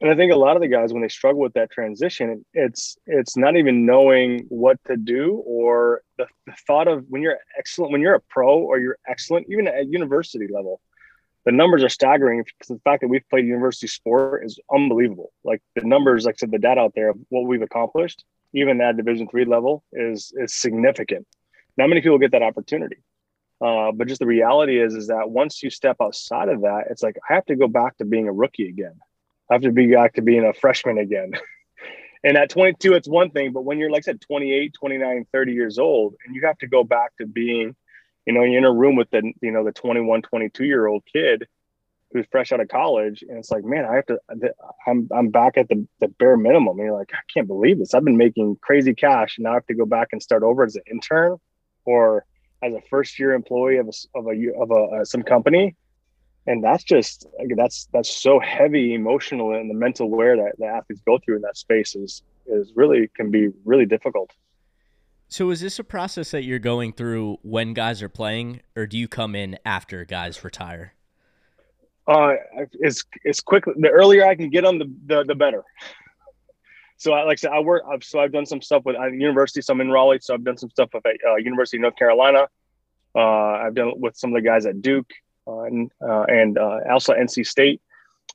and 0.00 0.10
I 0.10 0.14
think 0.16 0.32
a 0.32 0.36
lot 0.36 0.56
of 0.56 0.62
the 0.62 0.68
guys 0.68 0.92
when 0.92 1.02
they 1.02 1.08
struggle 1.08 1.40
with 1.40 1.54
that 1.54 1.70
transition, 1.70 2.44
it's 2.52 2.98
it's 3.06 3.36
not 3.36 3.56
even 3.56 3.86
knowing 3.86 4.46
what 4.48 4.78
to 4.86 4.96
do 4.96 5.42
or 5.46 6.02
the, 6.18 6.26
the 6.46 6.52
thought 6.66 6.88
of 6.88 7.04
when 7.08 7.22
you're 7.22 7.38
excellent, 7.58 7.92
when 7.92 8.00
you're 8.00 8.14
a 8.14 8.20
pro 8.20 8.58
or 8.58 8.78
you're 8.78 8.98
excellent, 9.08 9.46
even 9.48 9.66
at 9.68 9.88
university 9.88 10.48
level, 10.48 10.80
the 11.46 11.52
numbers 11.52 11.84
are 11.84 11.88
staggering 11.88 12.42
because 12.44 12.68
the 12.68 12.80
fact 12.80 13.00
that 13.00 13.08
we've 13.08 13.26
played 13.30 13.46
university 13.46 13.86
sport 13.86 14.44
is 14.44 14.58
unbelievable. 14.74 15.32
Like 15.44 15.62
the 15.76 15.82
numbers, 15.82 16.26
like 16.26 16.34
I 16.34 16.38
said, 16.38 16.50
the 16.50 16.58
data 16.58 16.80
out 16.80 16.92
there 16.94 17.10
of 17.10 17.18
what 17.28 17.46
we've 17.46 17.62
accomplished, 17.62 18.24
even 18.52 18.80
at 18.80 18.96
Division 18.96 19.28
three 19.28 19.44
level, 19.44 19.84
is 19.92 20.32
is 20.36 20.52
significant. 20.52 21.26
Not 21.76 21.88
many 21.88 22.00
people 22.00 22.18
get 22.18 22.32
that 22.32 22.42
opportunity. 22.42 22.96
Uh, 23.64 23.92
but 23.92 24.08
just 24.08 24.18
the 24.18 24.26
reality 24.26 24.78
is, 24.82 24.94
is 24.94 25.06
that 25.06 25.30
once 25.30 25.62
you 25.62 25.70
step 25.70 25.96
outside 26.02 26.50
of 26.50 26.62
that, 26.62 26.88
it's 26.90 27.02
like 27.02 27.16
I 27.30 27.34
have 27.34 27.46
to 27.46 27.56
go 27.56 27.68
back 27.68 27.96
to 27.98 28.04
being 28.04 28.28
a 28.28 28.32
rookie 28.32 28.68
again. 28.68 28.94
I 29.48 29.54
have 29.54 29.62
to 29.62 29.72
be 29.72 29.86
back 29.94 30.14
to 30.14 30.22
being 30.22 30.44
a 30.44 30.52
freshman 30.52 30.98
again. 30.98 31.32
and 32.24 32.36
at 32.36 32.50
22 32.50 32.94
it's 32.94 33.06
one 33.06 33.30
thing 33.30 33.52
but 33.52 33.62
when 33.62 33.78
you're 33.78 33.90
like 33.90 34.00
i 34.00 34.06
said 34.06 34.20
28 34.22 34.72
29 34.72 35.26
30 35.32 35.52
years 35.52 35.78
old 35.78 36.14
and 36.24 36.34
you 36.34 36.40
have 36.46 36.56
to 36.56 36.66
go 36.66 36.82
back 36.82 37.14
to 37.18 37.26
being 37.26 37.76
you 38.26 38.32
know 38.32 38.42
you're 38.42 38.58
in 38.58 38.64
a 38.64 38.72
room 38.72 38.96
with 38.96 39.10
the 39.10 39.32
you 39.40 39.50
know 39.50 39.64
the 39.64 39.72
21 39.72 40.22
22 40.22 40.64
year 40.64 40.86
old 40.86 41.02
kid 41.10 41.46
who's 42.12 42.26
fresh 42.30 42.52
out 42.52 42.60
of 42.60 42.68
college 42.68 43.22
and 43.22 43.38
it's 43.38 43.50
like 43.50 43.64
man 43.64 43.84
i 43.84 43.94
have 43.94 44.06
to 44.06 44.18
i'm, 44.86 45.08
I'm 45.14 45.30
back 45.30 45.56
at 45.56 45.68
the, 45.68 45.86
the 46.00 46.08
bare 46.08 46.36
minimum. 46.36 46.78
And 46.78 46.86
you're 46.86 46.98
like 46.98 47.12
i 47.14 47.18
can't 47.32 47.46
believe 47.46 47.78
this. 47.78 47.94
I've 47.94 48.04
been 48.04 48.16
making 48.16 48.56
crazy 48.60 48.94
cash 48.94 49.38
and 49.38 49.44
now 49.44 49.52
i 49.52 49.54
have 49.54 49.66
to 49.66 49.74
go 49.74 49.86
back 49.86 50.08
and 50.12 50.22
start 50.22 50.42
over 50.42 50.64
as 50.64 50.76
an 50.76 50.82
intern 50.90 51.38
or 51.84 52.26
as 52.62 52.74
a 52.74 52.80
first 52.88 53.18
year 53.18 53.32
employee 53.32 53.76
of 53.78 53.88
a 53.88 54.18
of 54.18 54.26
a 54.26 54.60
of 54.60 54.70
a 54.70 55.00
uh, 55.00 55.04
some 55.04 55.22
company. 55.22 55.74
And 56.48 56.62
that's 56.62 56.84
just 56.84 57.26
that's 57.56 57.88
that's 57.92 58.10
so 58.10 58.38
heavy 58.38 58.94
emotional 58.94 59.54
and 59.54 59.68
the 59.68 59.74
mental 59.74 60.08
wear 60.08 60.36
that 60.36 60.52
the 60.58 60.66
athletes 60.66 61.02
go 61.04 61.18
through 61.18 61.36
in 61.36 61.42
that 61.42 61.56
space 61.56 61.96
is 61.96 62.22
is 62.46 62.72
really 62.76 63.10
can 63.16 63.30
be 63.30 63.48
really 63.64 63.86
difficult 63.86 64.30
so 65.28 65.50
is 65.50 65.60
this 65.60 65.78
a 65.78 65.84
process 65.84 66.30
that 66.30 66.44
you're 66.44 66.58
going 66.58 66.92
through 66.92 67.38
when 67.42 67.74
guys 67.74 68.02
are 68.02 68.08
playing 68.08 68.60
or 68.76 68.86
do 68.86 68.96
you 68.98 69.08
come 69.08 69.34
in 69.34 69.58
after 69.64 70.04
guys 70.04 70.42
retire 70.44 70.94
uh 72.06 72.34
it's 72.72 73.04
it's 73.24 73.40
quick 73.40 73.64
the 73.64 73.88
earlier 73.88 74.26
i 74.26 74.34
can 74.34 74.50
get 74.50 74.64
on 74.64 74.78
the 74.78 74.92
the, 75.06 75.24
the 75.24 75.34
better 75.34 75.64
so 76.98 77.12
I, 77.12 77.24
like 77.24 77.32
I 77.32 77.36
said, 77.36 77.50
I 77.52 77.60
work. 77.60 77.82
I've, 77.90 78.02
so 78.02 78.20
I've 78.20 78.32
done 78.32 78.46
some 78.46 78.62
stuff 78.62 78.84
with 78.84 78.96
university. 79.12 79.60
So 79.60 79.74
I'm 79.74 79.80
in 79.80 79.90
Raleigh. 79.90 80.18
So 80.20 80.34
I've 80.34 80.44
done 80.44 80.56
some 80.56 80.70
stuff 80.70 80.90
with 80.94 81.04
uh, 81.06 81.36
University 81.36 81.76
of 81.76 81.82
North 81.82 81.96
Carolina. 81.96 82.48
Uh, 83.14 83.20
I've 83.20 83.74
done 83.74 83.92
with 83.96 84.16
some 84.16 84.30
of 84.30 84.42
the 84.42 84.46
guys 84.46 84.66
at 84.66 84.82
Duke 84.82 85.10
uh, 85.46 85.60
and, 85.60 85.90
uh, 86.06 86.24
and 86.28 86.58
uh, 86.58 86.80
also 86.90 87.14
NC 87.14 87.46
State. 87.46 87.82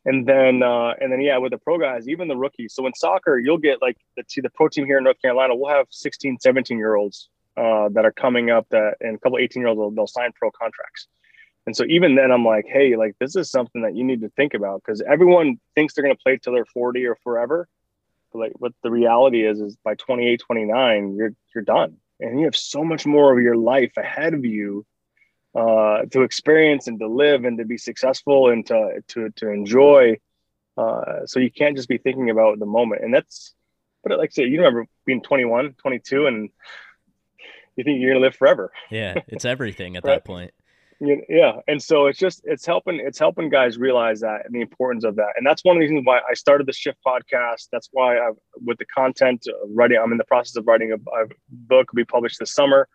And 0.03 0.25
then, 0.25 0.63
uh, 0.63 0.93
and 0.99 1.11
then, 1.11 1.21
yeah, 1.21 1.37
with 1.37 1.51
the 1.51 1.59
pro 1.59 1.77
guys, 1.77 2.07
even 2.09 2.27
the 2.27 2.35
rookies. 2.35 2.73
So 2.73 2.87
in 2.87 2.93
soccer, 2.95 3.37
you'll 3.37 3.59
get 3.59 3.81
like 3.81 3.97
the, 4.17 4.23
the 4.41 4.49
pro 4.49 4.67
team 4.67 4.85
here 4.85 4.97
in 4.97 5.03
North 5.03 5.21
Carolina. 5.21 5.55
We'll 5.55 5.73
have 5.73 5.85
16, 5.91 6.39
17 6.39 6.77
year 6.77 6.95
olds 6.95 7.29
uh, 7.55 7.89
that 7.89 8.05
are 8.05 8.11
coming 8.11 8.49
up 8.49 8.67
that, 8.71 8.95
and 8.99 9.15
a 9.15 9.19
couple 9.19 9.37
18 9.37 9.61
year 9.61 9.67
olds, 9.67 9.79
they'll, 9.79 9.91
they'll 9.91 10.07
sign 10.07 10.31
pro 10.33 10.49
contracts. 10.51 11.07
And 11.67 11.75
so 11.75 11.83
even 11.87 12.15
then, 12.15 12.31
I'm 12.31 12.43
like, 12.43 12.65
hey, 12.67 12.95
like 12.95 13.15
this 13.19 13.35
is 13.35 13.51
something 13.51 13.83
that 13.83 13.95
you 13.95 14.03
need 14.03 14.21
to 14.21 14.29
think 14.29 14.55
about 14.55 14.81
because 14.83 15.01
everyone 15.01 15.59
thinks 15.75 15.93
they're 15.93 16.03
going 16.03 16.15
to 16.15 16.23
play 16.23 16.37
till 16.37 16.53
they're 16.53 16.65
40 16.65 17.05
or 17.05 17.15
forever. 17.23 17.67
But 18.33 18.39
like, 18.39 18.53
what 18.57 18.73
the 18.81 18.89
reality 18.89 19.45
is, 19.45 19.59
is 19.59 19.77
by 19.83 19.95
28, 19.95 20.39
29, 20.39 21.15
you're 21.15 21.33
you're 21.53 21.63
done, 21.63 21.97
and 22.19 22.39
you 22.39 22.45
have 22.45 22.55
so 22.55 22.83
much 22.83 23.05
more 23.05 23.31
of 23.37 23.43
your 23.43 23.57
life 23.57 23.91
ahead 23.97 24.33
of 24.33 24.45
you 24.45 24.85
uh, 25.55 26.03
to 26.11 26.21
experience 26.21 26.87
and 26.87 26.99
to 26.99 27.07
live 27.07 27.45
and 27.45 27.57
to 27.57 27.65
be 27.65 27.77
successful 27.77 28.49
and 28.49 28.65
to 28.67 29.03
to 29.09 29.29
to 29.37 29.49
enjoy. 29.49 30.17
Uh, 30.77 31.25
so 31.25 31.39
you 31.39 31.51
can't 31.51 31.75
just 31.75 31.89
be 31.89 31.97
thinking 31.97 32.29
about 32.29 32.59
the 32.59 32.65
moment, 32.65 33.03
and 33.03 33.13
that's. 33.13 33.53
But 34.03 34.17
like 34.17 34.31
I 34.31 34.33
said, 34.33 34.49
you 34.49 34.57
remember 34.57 34.87
being 35.05 35.21
21, 35.21 35.73
22, 35.73 36.25
and 36.25 36.49
you 37.75 37.83
think 37.83 38.01
you're 38.01 38.11
gonna 38.11 38.25
live 38.25 38.35
forever. 38.35 38.71
Yeah, 38.89 39.19
it's 39.27 39.45
everything 39.45 39.95
at 39.95 40.03
right? 40.05 40.15
that 40.15 40.25
point 40.25 40.51
yeah 41.01 41.53
and 41.67 41.81
so 41.81 42.05
it's 42.05 42.19
just 42.19 42.41
it's 42.43 42.65
helping 42.65 42.99
it's 42.99 43.17
helping 43.17 43.49
guys 43.49 43.77
realize 43.77 44.19
that 44.19 44.45
and 44.45 44.53
the 44.53 44.61
importance 44.61 45.03
of 45.03 45.15
that 45.15 45.29
and 45.35 45.45
that's 45.45 45.63
one 45.63 45.75
of 45.75 45.79
the 45.79 45.81
reasons 45.81 46.05
why 46.05 46.19
i 46.29 46.33
started 46.33 46.67
the 46.67 46.73
shift 46.73 46.99
podcast 47.05 47.67
that's 47.71 47.89
why 47.91 48.17
i 48.17 48.29
with 48.63 48.77
the 48.77 48.85
content 48.85 49.47
writing 49.69 49.97
i'm 49.97 50.11
in 50.11 50.19
the 50.19 50.23
process 50.25 50.55
of 50.55 50.67
writing 50.67 50.91
a, 50.91 50.95
a 50.95 51.27
book 51.49 51.91
will 51.91 51.97
be 51.97 52.05
published 52.05 52.37
this 52.39 52.53
summer 52.53 52.87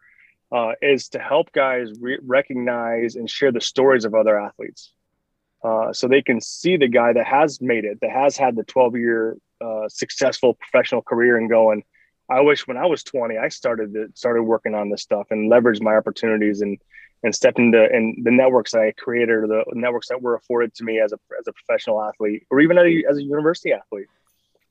uh, 0.52 0.72
is 0.80 1.08
to 1.08 1.18
help 1.18 1.52
guys 1.52 1.90
re- 2.00 2.18
recognize 2.22 3.16
and 3.16 3.28
share 3.28 3.52
the 3.52 3.60
stories 3.60 4.04
of 4.04 4.14
other 4.14 4.38
athletes 4.38 4.92
uh, 5.64 5.92
so 5.92 6.06
they 6.06 6.22
can 6.22 6.40
see 6.40 6.76
the 6.76 6.88
guy 6.88 7.12
that 7.12 7.26
has 7.26 7.60
made 7.60 7.84
it 7.84 7.98
that 8.00 8.10
has 8.10 8.36
had 8.36 8.56
the 8.56 8.64
12 8.64 8.96
year 8.96 9.36
uh, 9.60 9.88
successful 9.88 10.54
professional 10.54 11.02
career 11.02 11.36
and 11.36 11.48
going 11.48 11.82
i 12.30 12.40
wish 12.40 12.66
when 12.66 12.76
i 12.76 12.86
was 12.86 13.02
20 13.02 13.38
i 13.38 13.48
started 13.48 13.94
to, 13.94 14.08
started 14.14 14.42
working 14.42 14.74
on 14.74 14.90
this 14.90 15.02
stuff 15.02 15.26
and 15.30 15.50
leveraged 15.50 15.82
my 15.82 15.96
opportunities 15.96 16.60
and 16.60 16.78
and 17.22 17.34
stepped 17.34 17.58
into 17.58 17.82
and 17.92 18.24
the 18.24 18.30
networks 18.30 18.72
that 18.72 18.82
I 18.82 18.92
created 18.92 19.30
or 19.30 19.46
the 19.46 19.64
networks 19.72 20.08
that 20.08 20.20
were 20.20 20.34
afforded 20.34 20.74
to 20.74 20.84
me 20.84 21.00
as 21.00 21.12
a 21.12 21.18
as 21.38 21.46
a 21.46 21.52
professional 21.52 22.02
athlete 22.02 22.46
or 22.50 22.60
even 22.60 22.78
as 22.78 22.84
a, 22.84 23.04
as 23.10 23.18
a 23.18 23.22
university 23.22 23.72
athlete. 23.72 24.06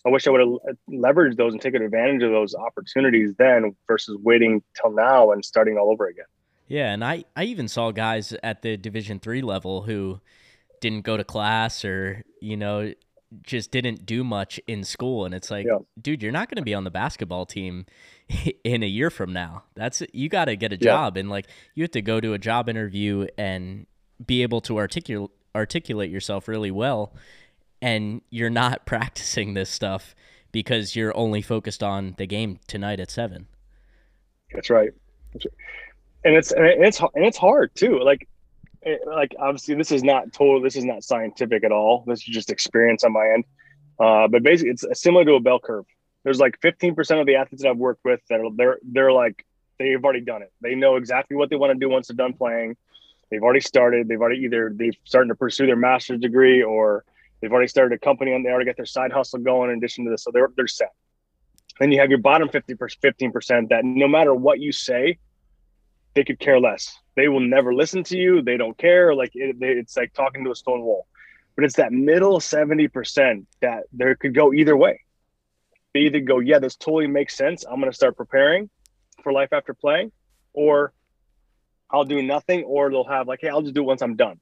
I 0.06 0.10
wish 0.10 0.28
I 0.28 0.32
would 0.32 0.42
have 0.42 0.78
leveraged 0.90 1.38
those 1.38 1.54
and 1.54 1.62
taken 1.62 1.82
advantage 1.82 2.22
of 2.22 2.32
those 2.32 2.54
opportunities 2.54 3.34
then 3.38 3.76
versus 3.88 4.18
waiting 4.22 4.62
till 4.80 4.92
now 4.92 5.32
and 5.32 5.44
starting 5.44 5.78
all 5.78 5.90
over 5.92 6.08
again. 6.08 6.26
Yeah, 6.68 6.92
and 6.92 7.04
I 7.04 7.26
I 7.36 7.44
even 7.46 7.68
saw 7.68 7.92
guys 7.92 8.34
at 8.44 8.62
the 8.62 8.78
Division 8.78 9.20
three 9.20 9.42
level 9.42 9.84
who 9.84 10.20
didn't 10.82 11.02
go 11.02 11.18
to 11.18 11.24
class 11.24 11.84
or 11.84 12.24
you 12.42 12.58
know 12.58 12.94
just 13.44 13.72
didn't 13.72 14.06
do 14.06 14.24
much 14.24 14.60
in 14.68 14.84
school 14.84 15.26
and 15.26 15.34
it's 15.34 15.50
like 15.50 15.66
yeah. 15.66 15.80
dude 16.00 16.22
you're 16.22 16.32
not 16.32 16.48
going 16.48 16.58
to 16.58 16.64
be 16.64 16.74
on 16.74 16.84
the 16.84 16.92
basketball 16.92 17.46
team 17.46 17.86
in 18.64 18.84
a 18.84 18.86
year 18.86 19.10
from 19.10 19.34
now 19.34 19.64
that's 19.74 20.04
you 20.14 20.30
got 20.30 20.46
to 20.46 20.56
get 20.56 20.72
a 20.72 20.78
job 20.78 21.18
yeah. 21.18 21.22
and 21.22 21.30
like 21.30 21.48
you 21.74 21.84
have 21.84 21.92
to 21.92 22.02
go 22.02 22.22
to 22.22 22.34
a 22.34 22.38
job 22.38 22.70
interview 22.70 23.26
and 23.38 23.88
be 24.26 24.44
able 24.44 24.62
to 24.62 24.78
articulate 24.78 25.32
articulate 25.56 26.12
yourself 26.12 26.48
really 26.48 26.72
well 26.72 27.14
and 27.82 28.22
you're 28.30 28.50
not 28.50 28.86
practicing 28.86 29.54
this 29.54 29.70
stuff 29.70 30.16
because 30.52 30.96
you're 30.96 31.16
only 31.18 31.42
focused 31.42 31.84
on 31.84 32.16
the 32.18 32.26
game 32.26 32.60
tonight 32.68 33.00
at 33.00 33.12
7 33.12 33.48
that's 34.56 34.70
right, 34.70 34.92
that's 35.34 35.46
right. 35.46 35.54
and 36.24 36.36
it's 36.36 36.52
and 36.52 36.66
it's 36.66 37.00
and 37.00 37.26
it's 37.26 37.38
hard 37.38 37.76
too. 37.76 38.00
Like 38.00 38.28
like 39.08 39.36
obviously 39.40 39.76
this 39.76 39.92
is 39.92 40.04
not 40.04 40.32
total 40.32 40.62
this 40.62 40.76
is 40.76 40.86
not 40.86 41.04
scientific 41.04 41.64
at 41.64 41.72
all. 41.72 42.04
This 42.08 42.20
is 42.20 42.26
just 42.26 42.52
experience 42.52 43.04
on 43.04 43.14
my 43.14 43.28
end. 43.34 43.44
Uh, 44.00 44.28
but 44.28 44.44
basically 44.44 44.72
it's 44.72 44.86
similar 44.94 45.26
to 45.26 45.34
a 45.34 45.40
bell 45.40 45.60
curve. 45.60 45.86
There's 46.24 46.40
like 46.40 46.60
15% 46.62 47.20
of 47.20 47.28
the 47.28 47.36
athletes 47.36 47.64
that 47.64 47.70
i've 47.70 47.78
worked 47.78 48.04
with 48.04 48.20
that 48.30 48.40
are 48.40 48.50
they're 48.56 48.80
they're 48.84 49.12
like 49.12 49.46
they've 49.78 50.04
already 50.04 50.22
done 50.22 50.42
it. 50.42 50.52
They 50.62 50.76
know 50.76 50.96
exactly 50.96 51.38
what 51.38 51.50
they 51.50 51.56
want 51.56 51.74
to 51.74 51.80
do 51.80 51.90
once 51.90 52.08
they're 52.08 52.16
done 52.16 52.34
playing. 52.34 52.78
They've 53.30 53.44
already 53.44 53.62
started. 53.62 54.08
They've 54.08 54.22
already 54.22 54.42
either 54.42 54.72
they've 54.74 54.96
started 55.04 55.30
to 55.30 55.36
pursue 55.36 55.66
their 55.66 55.76
master's 55.76 56.20
degree 56.20 56.64
or 56.64 57.04
they've 57.42 57.52
already 57.52 57.68
started 57.68 57.96
a 57.96 58.00
company 58.00 58.34
and 58.34 58.46
they 58.46 58.50
already 58.50 58.66
got 58.66 58.78
their 58.78 58.86
side 58.86 59.12
hustle 59.12 59.40
going 59.40 59.72
in 59.72 59.78
addition 59.78 60.06
to 60.06 60.12
this 60.12 60.24
so 60.24 60.32
they're 60.32 60.50
they're 60.56 60.68
set 60.68 60.92
then 61.80 61.92
you 61.92 62.00
have 62.00 62.10
your 62.10 62.20
bottom 62.20 62.48
50 62.50 62.74
15% 62.76 63.70
that 63.70 63.84
no 63.84 64.08
matter 64.08 64.34
what 64.34 64.60
you 64.60 64.72
say 64.72 65.18
they 66.16 66.24
could 66.24 66.40
care 66.40 66.60
less. 66.60 66.98
They 67.16 67.28
will 67.28 67.42
never 67.42 67.74
listen 67.74 68.04
to 68.06 68.18
you. 68.18 68.42
They 68.42 68.58
don't 68.58 68.78
care. 68.78 69.14
Like 69.14 69.32
it, 69.36 69.58
it's 69.60 69.96
like 69.96 70.14
talking 70.14 70.44
to 70.46 70.52
a 70.52 70.56
stone 70.56 70.82
wall. 70.82 71.06
But 71.56 71.66
it's 71.66 71.76
that 71.76 71.92
middle 71.92 72.40
70% 72.40 73.46
that 73.62 73.84
there 73.94 74.16
could 74.16 74.34
go 74.34 74.54
either 74.54 74.76
way. 74.76 75.02
They 75.94 76.02
either 76.02 76.20
go, 76.20 76.40
yeah, 76.40 76.60
this 76.60 76.76
totally 76.76 77.08
makes 77.08 77.36
sense. 77.38 77.64
I'm 77.64 77.80
going 77.80 77.92
to 77.92 77.96
start 77.96 78.18
preparing 78.18 78.70
for 79.24 79.32
life 79.32 79.54
after 79.54 79.74
playing, 79.74 80.12
or 80.52 80.92
I'll 81.90 82.04
do 82.04 82.22
nothing, 82.22 82.64
or 82.64 82.90
they'll 82.90 83.06
have 83.06 83.28
like, 83.28 83.40
hey, 83.42 83.48
I'll 83.48 83.62
just 83.62 83.74
do 83.74 83.84
it 83.84 83.86
once 83.86 84.02
I'm 84.02 84.18
done. 84.18 84.40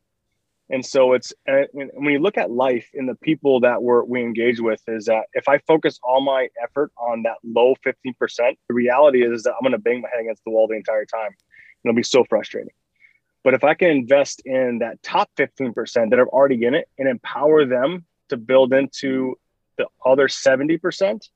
And 0.73 0.83
so 0.83 1.13
it's 1.13 1.31
uh, 1.47 1.65
when 1.71 1.91
you 2.11 2.17
look 2.17 2.35
at 2.35 2.49
life 2.49 2.89
and 2.95 3.07
the 3.07 3.13
people 3.13 3.59
that 3.59 3.83
we're, 3.83 4.03
we 4.03 4.21
engage 4.21 4.59
with, 4.59 4.81
is 4.87 5.05
that 5.05 5.25
if 5.33 5.47
I 5.47 5.59
focus 5.59 5.99
all 6.01 6.19
my 6.19 6.49
effort 6.63 6.91
on 6.97 7.21
that 7.23 7.37
low 7.43 7.75
15%, 7.85 8.15
the 8.67 8.73
reality 8.73 9.23
is, 9.23 9.43
that 9.43 9.51
I'm 9.53 9.61
going 9.61 9.73
to 9.73 9.77
bang 9.77 10.01
my 10.01 10.09
head 10.11 10.21
against 10.21 10.43
the 10.43 10.49
wall 10.49 10.67
the 10.67 10.73
entire 10.73 11.05
time 11.05 11.35
it'll 11.83 11.95
be 11.95 12.03
so 12.03 12.23
frustrating. 12.23 12.73
But 13.43 13.53
if 13.53 13.63
I 13.63 13.73
can 13.73 13.89
invest 13.89 14.41
in 14.45 14.79
that 14.79 15.03
top 15.03 15.29
15% 15.37 16.09
that 16.09 16.19
are 16.19 16.27
already 16.29 16.63
in 16.65 16.73
it 16.73 16.87
and 16.97 17.07
empower 17.07 17.65
them 17.65 18.05
to 18.29 18.37
build 18.37 18.73
into 18.73 19.37
the 19.77 19.87
other 20.05 20.27
70% 20.27 21.29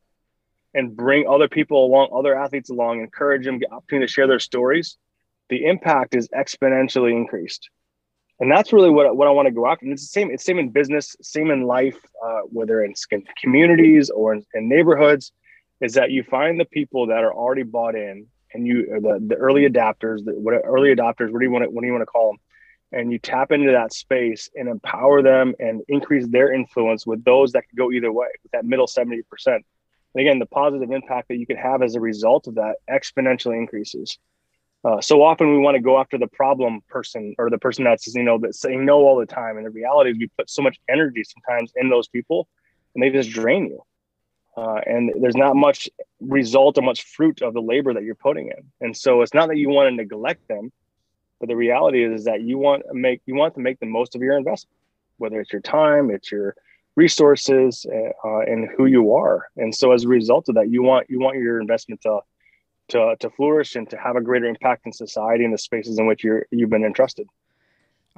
and 0.74 0.96
bring 0.96 1.28
other 1.28 1.50
people 1.50 1.86
along, 1.86 2.10
other 2.16 2.36
athletes 2.36 2.70
along, 2.70 3.02
encourage 3.02 3.46
them, 3.46 3.60
get 3.60 3.72
opportunity 3.72 4.08
to 4.08 4.12
share 4.12 4.28
their 4.28 4.40
stories, 4.40 4.98
the 5.50 5.66
impact 5.66 6.16
is 6.16 6.30
exponentially 6.30 7.12
increased. 7.12 7.70
And 8.40 8.52
that's 8.52 8.72
really 8.72 8.90
what, 8.90 9.16
what 9.18 9.28
I 9.28 9.32
want 9.32 9.48
to 9.48 9.52
go 9.52 9.66
after. 9.68 9.86
And 9.86 9.94
it's 9.94 10.04
the 10.04 10.12
same, 10.12 10.30
it's 10.32 10.46
same 10.46 10.60
in 10.60 10.70
business, 10.70 11.16
same 11.22 11.50
in 11.50 11.64
life, 11.64 11.98
uh, 12.24 12.42
whether 12.44 12.84
in 12.84 12.94
communities 13.42 14.10
or 14.10 14.34
in, 14.34 14.46
in 14.54 14.70
neighborhoods, 14.70 15.32
is 15.82 15.94
that 15.94 16.12
you 16.12 16.24
find 16.24 16.60
the 16.60 16.66
people 16.66 17.08
that 17.08 17.24
are 17.24 17.34
already 17.34 17.64
bought 17.64 17.96
in 17.96 18.28
and 18.54 18.66
you 18.66 18.86
the, 19.02 19.20
the 19.26 19.36
early 19.36 19.68
adapters, 19.68 20.24
the 20.24 20.34
what 20.34 20.54
early 20.64 20.94
adopters, 20.96 21.32
what 21.32 21.40
do 21.40 21.46
you 21.46 21.52
want 21.52 21.66
to 21.66 21.70
what 21.70 21.82
do 21.82 21.88
you 21.88 21.94
want 21.94 22.04
to 22.04 22.08
call 22.08 22.32
them? 22.32 22.40
And 23.00 23.12
you 23.12 23.20
tap 23.20 23.52
into 23.52 23.72
that 23.72 23.92
space 23.92 24.50
and 24.56 24.70
empower 24.70 25.22
them 25.22 25.54
and 25.60 25.82
increase 25.90 26.28
their 26.28 26.54
influence 26.54 27.06
with 27.06 27.24
those 27.26 27.52
that 27.52 27.68
could 27.68 27.78
go 27.78 27.92
either 27.92 28.12
way, 28.12 28.28
with 28.44 28.52
that 28.54 28.66
middle 28.66 28.88
70%. 28.88 29.24
And 29.48 29.64
again, 30.16 30.40
the 30.40 30.46
positive 30.46 30.92
impact 30.92 31.28
that 31.28 31.38
you 31.38 31.46
can 31.46 31.58
have 31.58 31.82
as 31.82 31.96
a 31.96 32.00
result 32.00 32.48
of 32.48 32.56
that 32.56 32.78
exponentially 32.90 33.58
increases. 33.58 34.18
Uh, 34.84 35.02
so 35.02 35.22
often 35.24 35.52
we 35.52 35.58
want 35.58 35.76
to 35.76 35.82
go 35.82 36.00
after 36.00 36.18
the 36.18 36.28
problem 36.28 36.82
person 36.88 37.36
or 37.38 37.50
the 37.50 37.58
person 37.58 37.84
that's 37.84 38.14
you 38.16 38.24
know 38.24 38.38
that's 38.40 38.60
saying 38.60 38.86
no 38.86 39.00
all 39.00 39.18
the 39.18 39.26
time 39.26 39.58
and 39.58 39.66
the 39.66 39.72
reality 39.72 40.12
is 40.12 40.18
we 40.18 40.30
put 40.38 40.50
so 40.50 40.62
much 40.62 40.78
energy 40.88 41.24
sometimes 41.24 41.74
in 41.76 41.90
those 41.90 42.08
people 42.08 42.48
and 42.94 43.04
they 43.04 43.10
just 43.10 43.32
drain 43.32 43.66
you 43.66 43.82
uh, 44.58 44.82
and 44.88 45.14
there's 45.22 45.36
not 45.36 45.56
much 45.56 45.88
result 46.20 46.80
or 46.80 46.82
much 46.82 47.04
fruit 47.04 47.44
of 47.44 47.54
the 47.54 47.62
labor 47.62 47.94
that 47.94 48.04
you're 48.04 48.16
putting 48.16 48.48
in. 48.48 48.72
And 48.82 48.98
so 48.98 49.22
it's 49.22 49.34
not 49.34 49.50
that 49.50 49.58
you 49.58 49.70
want 49.70 49.90
to 49.90 49.96
neglect 49.96 50.48
them, 50.48 50.72
but 51.40 51.48
the 51.48 51.56
reality 51.56 52.04
is, 52.04 52.22
is 52.22 52.26
that 52.26 52.42
you 52.42 52.58
want 52.58 52.82
to 52.88 52.96
make 52.96 53.22
you 53.28 53.36
want 53.36 53.54
to 53.54 53.60
make 53.60 53.80
the 53.80 53.86
most 53.86 54.16
of 54.16 54.22
your 54.22 54.36
investment, 54.36 54.76
whether 55.18 55.40
it's 55.40 55.54
your 55.54 55.62
time, 55.62 56.10
it's 56.10 56.32
your 56.32 56.56
resources 56.96 57.86
uh, 57.86 58.40
and 58.40 58.68
who 58.76 58.88
you 58.88 59.14
are. 59.14 59.48
And 59.58 59.74
so 59.74 59.92
as 59.92 60.06
a 60.06 60.08
result 60.08 60.50
of 60.50 60.56
that, 60.56 60.72
you 60.72 60.82
want 60.82 61.08
you 61.08 61.20
want 61.20 61.38
your 61.38 61.62
investment 61.62 62.02
to 62.02 62.22
to 62.90 63.16
to 63.20 63.30
flourish 63.30 63.76
and 63.76 63.90
to 63.90 63.98
have 63.98 64.16
a 64.16 64.22
greater 64.22 64.46
impact 64.46 64.86
in 64.86 64.94
society 64.94 65.44
in 65.46 65.52
the 65.52 65.58
spaces 65.58 66.00
in 66.00 66.08
which 66.08 66.24
you're 66.24 66.46
you've 66.52 66.70
been 66.70 66.86
entrusted. 66.86 67.28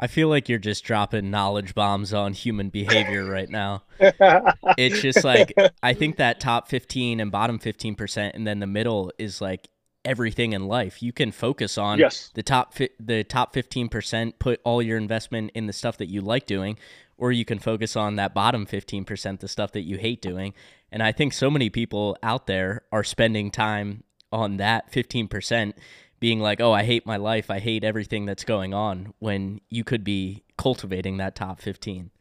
I 0.01 0.07
feel 0.07 0.29
like 0.29 0.47
you're 0.47 0.59
just 0.59 0.85
dropping 0.85 1.29
knowledge 1.29 1.75
bombs 1.75 2.13
on 2.13 2.31
human 2.31 2.69
behavior 2.69 3.25
right 3.25 3.49
now. 3.49 3.83
it's 3.99 5.01
just 5.01 5.25
like 5.25 5.53
I 5.83 5.93
think 5.93 6.15
that 6.17 6.39
top 6.39 6.69
15 6.69 7.19
and 7.19 7.31
bottom 7.31 7.59
15% 7.59 8.31
and 8.33 8.47
then 8.47 8.59
the 8.59 8.67
middle 8.67 9.11
is 9.19 9.41
like 9.41 9.67
everything 10.05 10.53
in 10.53 10.67
life. 10.67 11.03
You 11.03 11.11
can 11.11 11.31
focus 11.31 11.77
on 11.77 11.99
yes. 11.99 12.31
the 12.33 12.43
top 12.43 12.73
fi- 12.73 12.89
the 12.99 13.23
top 13.23 13.53
15%, 13.53 14.33
put 14.39 14.61
all 14.63 14.81
your 14.81 14.97
investment 14.97 15.51
in 15.53 15.67
the 15.67 15.73
stuff 15.73 15.97
that 15.97 16.09
you 16.09 16.21
like 16.21 16.45
doing, 16.45 16.77
or 17.17 17.31
you 17.31 17.43
can 17.45 17.59
focus 17.59 17.95
on 17.95 18.15
that 18.15 18.33
bottom 18.33 18.65
15%, 18.65 19.39
the 19.39 19.47
stuff 19.47 19.73
that 19.73 19.81
you 19.81 19.97
hate 19.97 20.21
doing. 20.21 20.53
And 20.91 21.03
I 21.03 21.11
think 21.11 21.33
so 21.33 21.51
many 21.51 21.69
people 21.69 22.17
out 22.23 22.47
there 22.47 22.83
are 22.91 23.03
spending 23.03 23.51
time 23.51 24.03
on 24.31 24.57
that 24.57 24.91
15% 24.91 25.73
being 26.19 26.39
like, 26.39 26.59
"Oh, 26.59 26.71
I 26.71 26.83
hate 26.83 27.05
my 27.05 27.17
life. 27.17 27.49
I 27.49 27.59
hate 27.59 27.83
everything 27.83 28.25
that's 28.25 28.43
going 28.43 28.73
on," 28.73 29.13
when 29.19 29.61
you 29.69 29.83
could 29.83 30.03
be 30.03 30.43
cultivating 30.57 31.17
that 31.17 31.35
top 31.35 31.61
15. 31.61 32.11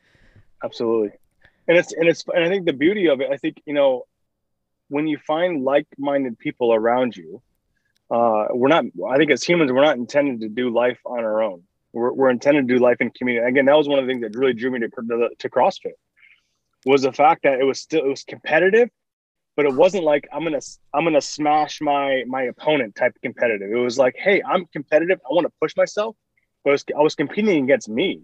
Absolutely. 0.62 1.10
And 1.66 1.76
it's 1.76 1.92
and 1.92 2.08
it's 2.08 2.24
and 2.34 2.44
I 2.44 2.48
think 2.48 2.66
the 2.66 2.72
beauty 2.72 3.08
of 3.08 3.20
it, 3.20 3.30
I 3.30 3.36
think, 3.36 3.62
you 3.66 3.74
know, 3.74 4.06
when 4.88 5.06
you 5.06 5.18
find 5.18 5.64
like-minded 5.64 6.38
people 6.38 6.72
around 6.72 7.16
you, 7.16 7.42
uh, 8.10 8.46
we're 8.50 8.68
not 8.68 8.84
i 9.10 9.16
think 9.16 9.30
as 9.30 9.42
humans 9.42 9.70
we're 9.70 9.84
not 9.84 9.96
intended 9.96 10.40
to 10.40 10.48
do 10.48 10.70
life 10.70 10.98
on 11.04 11.20
our 11.20 11.42
own 11.42 11.62
we're, 11.92 12.12
we're 12.12 12.30
intended 12.30 12.66
to 12.66 12.74
do 12.74 12.80
life 12.80 12.96
in 13.00 13.10
community 13.10 13.46
again 13.46 13.66
that 13.66 13.76
was 13.76 13.88
one 13.88 13.98
of 13.98 14.06
the 14.06 14.10
things 14.10 14.22
that 14.22 14.38
really 14.38 14.54
drew 14.54 14.70
me 14.70 14.78
to, 14.80 14.88
to 15.38 15.48
crossfit 15.50 15.92
was 16.86 17.02
the 17.02 17.12
fact 17.12 17.42
that 17.42 17.60
it 17.60 17.64
was 17.64 17.80
still 17.80 18.04
it 18.04 18.08
was 18.08 18.24
competitive 18.24 18.88
but 19.58 19.66
it 19.66 19.74
wasn't 19.74 20.04
like 20.04 20.28
i'm 20.32 20.44
gonna 20.44 20.60
i'm 20.94 21.02
gonna 21.02 21.20
smash 21.20 21.80
my 21.80 22.22
my 22.28 22.44
opponent 22.44 22.94
type 22.94 23.12
competitive. 23.22 23.68
It 23.72 23.74
was 23.74 23.98
like 23.98 24.14
hey 24.16 24.40
i'm 24.48 24.66
competitive. 24.66 25.18
I 25.28 25.34
want 25.34 25.46
to 25.48 25.52
push 25.60 25.76
myself 25.76 26.14
but 26.64 26.70
I 26.70 26.72
was, 26.72 26.84
I 26.96 27.02
was 27.02 27.14
competing 27.16 27.64
against 27.64 27.88
me. 27.88 28.22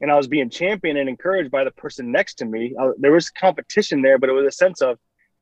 And 0.00 0.10
i 0.10 0.16
was 0.16 0.26
being 0.26 0.48
championed 0.48 0.98
and 0.98 1.08
encouraged 1.08 1.50
by 1.50 1.62
the 1.64 1.70
person 1.70 2.10
next 2.10 2.36
to 2.36 2.46
me. 2.46 2.74
I, 2.80 2.90
there 2.98 3.12
was 3.12 3.28
competition 3.28 4.00
there 4.00 4.18
but 4.18 4.30
it 4.30 4.32
was 4.32 4.46
a 4.46 4.50
sense 4.50 4.80
of 4.80 4.98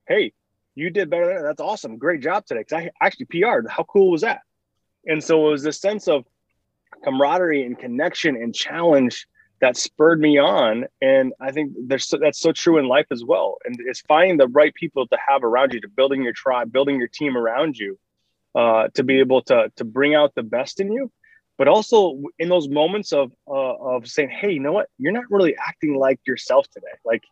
hey 0.09 0.33
you 0.75 0.91
did 0.91 1.09
better 1.09 1.33
than 1.33 1.45
that's 1.45 1.61
awesome. 1.61 1.97
Great 1.97 2.23
job 2.23 2.45
today. 2.45 2.63
Because 2.63 2.85
i 2.85 2.91
actually 3.01 3.27
pr'd 3.27 3.69
how 3.69 3.85
cool 3.85 4.11
was 4.11 4.23
that? 4.23 4.41
And 5.07 5.23
so 5.23 5.47
it 5.47 5.51
was 5.53 5.63
this 5.63 5.81
sense 5.81 6.09
of 6.09 6.25
camaraderie 7.05 7.65
and 7.65 7.79
connection 7.79 8.35
and 8.35 8.53
challenge 8.53 9.29
that 9.61 9.77
spurred 9.77 10.21
me 10.21 10.39
on. 10.39 10.87
And 11.01 11.33
i 11.41 11.53
think 11.53 11.73
there's 11.87 12.07
so, 12.07 12.19
that's 12.19 12.41
so 12.41 12.53
true 12.53 12.79
in 12.79 12.87
life 12.87 13.07
as 13.11 13.25
well. 13.25 13.59
And 13.65 13.77
it's 13.81 14.01
finding 14.01 14.37
the 14.37 14.49
right 14.49 14.75
people 14.75 15.07
to 15.07 15.19
have 15.29 15.45
around 15.45 15.73
you 15.73 15.81
to 15.81 15.89
building 15.89 16.23
your 16.23 16.33
tribe 16.33 16.73
building 16.73 16.99
your 16.99 17.09
team 17.09 17.37
around 17.37 17.77
you 17.79 17.99
uh, 18.55 18.89
to 18.95 19.05
be 19.05 19.21
able 19.21 19.43
to 19.43 19.71
to 19.77 19.85
bring 19.85 20.15
out 20.15 20.35
the 20.35 20.43
best 20.43 20.81
in 20.81 20.93
you. 20.93 21.11
But 21.59 21.69
also 21.69 22.21
in 22.39 22.49
those 22.49 22.69
moments 22.69 23.13
of 23.13 23.33
uh, 23.47 23.77
of 23.77 24.09
saying 24.09 24.31
hey 24.31 24.53
you 24.53 24.61
know 24.61 24.73
what? 24.73 24.89
You're 24.99 25.13
not 25.13 25.31
really 25.31 25.57
acting 25.57 25.97
like 25.97 26.21
yourself 26.27 26.69
today. 26.71 26.97
Like 27.05 27.23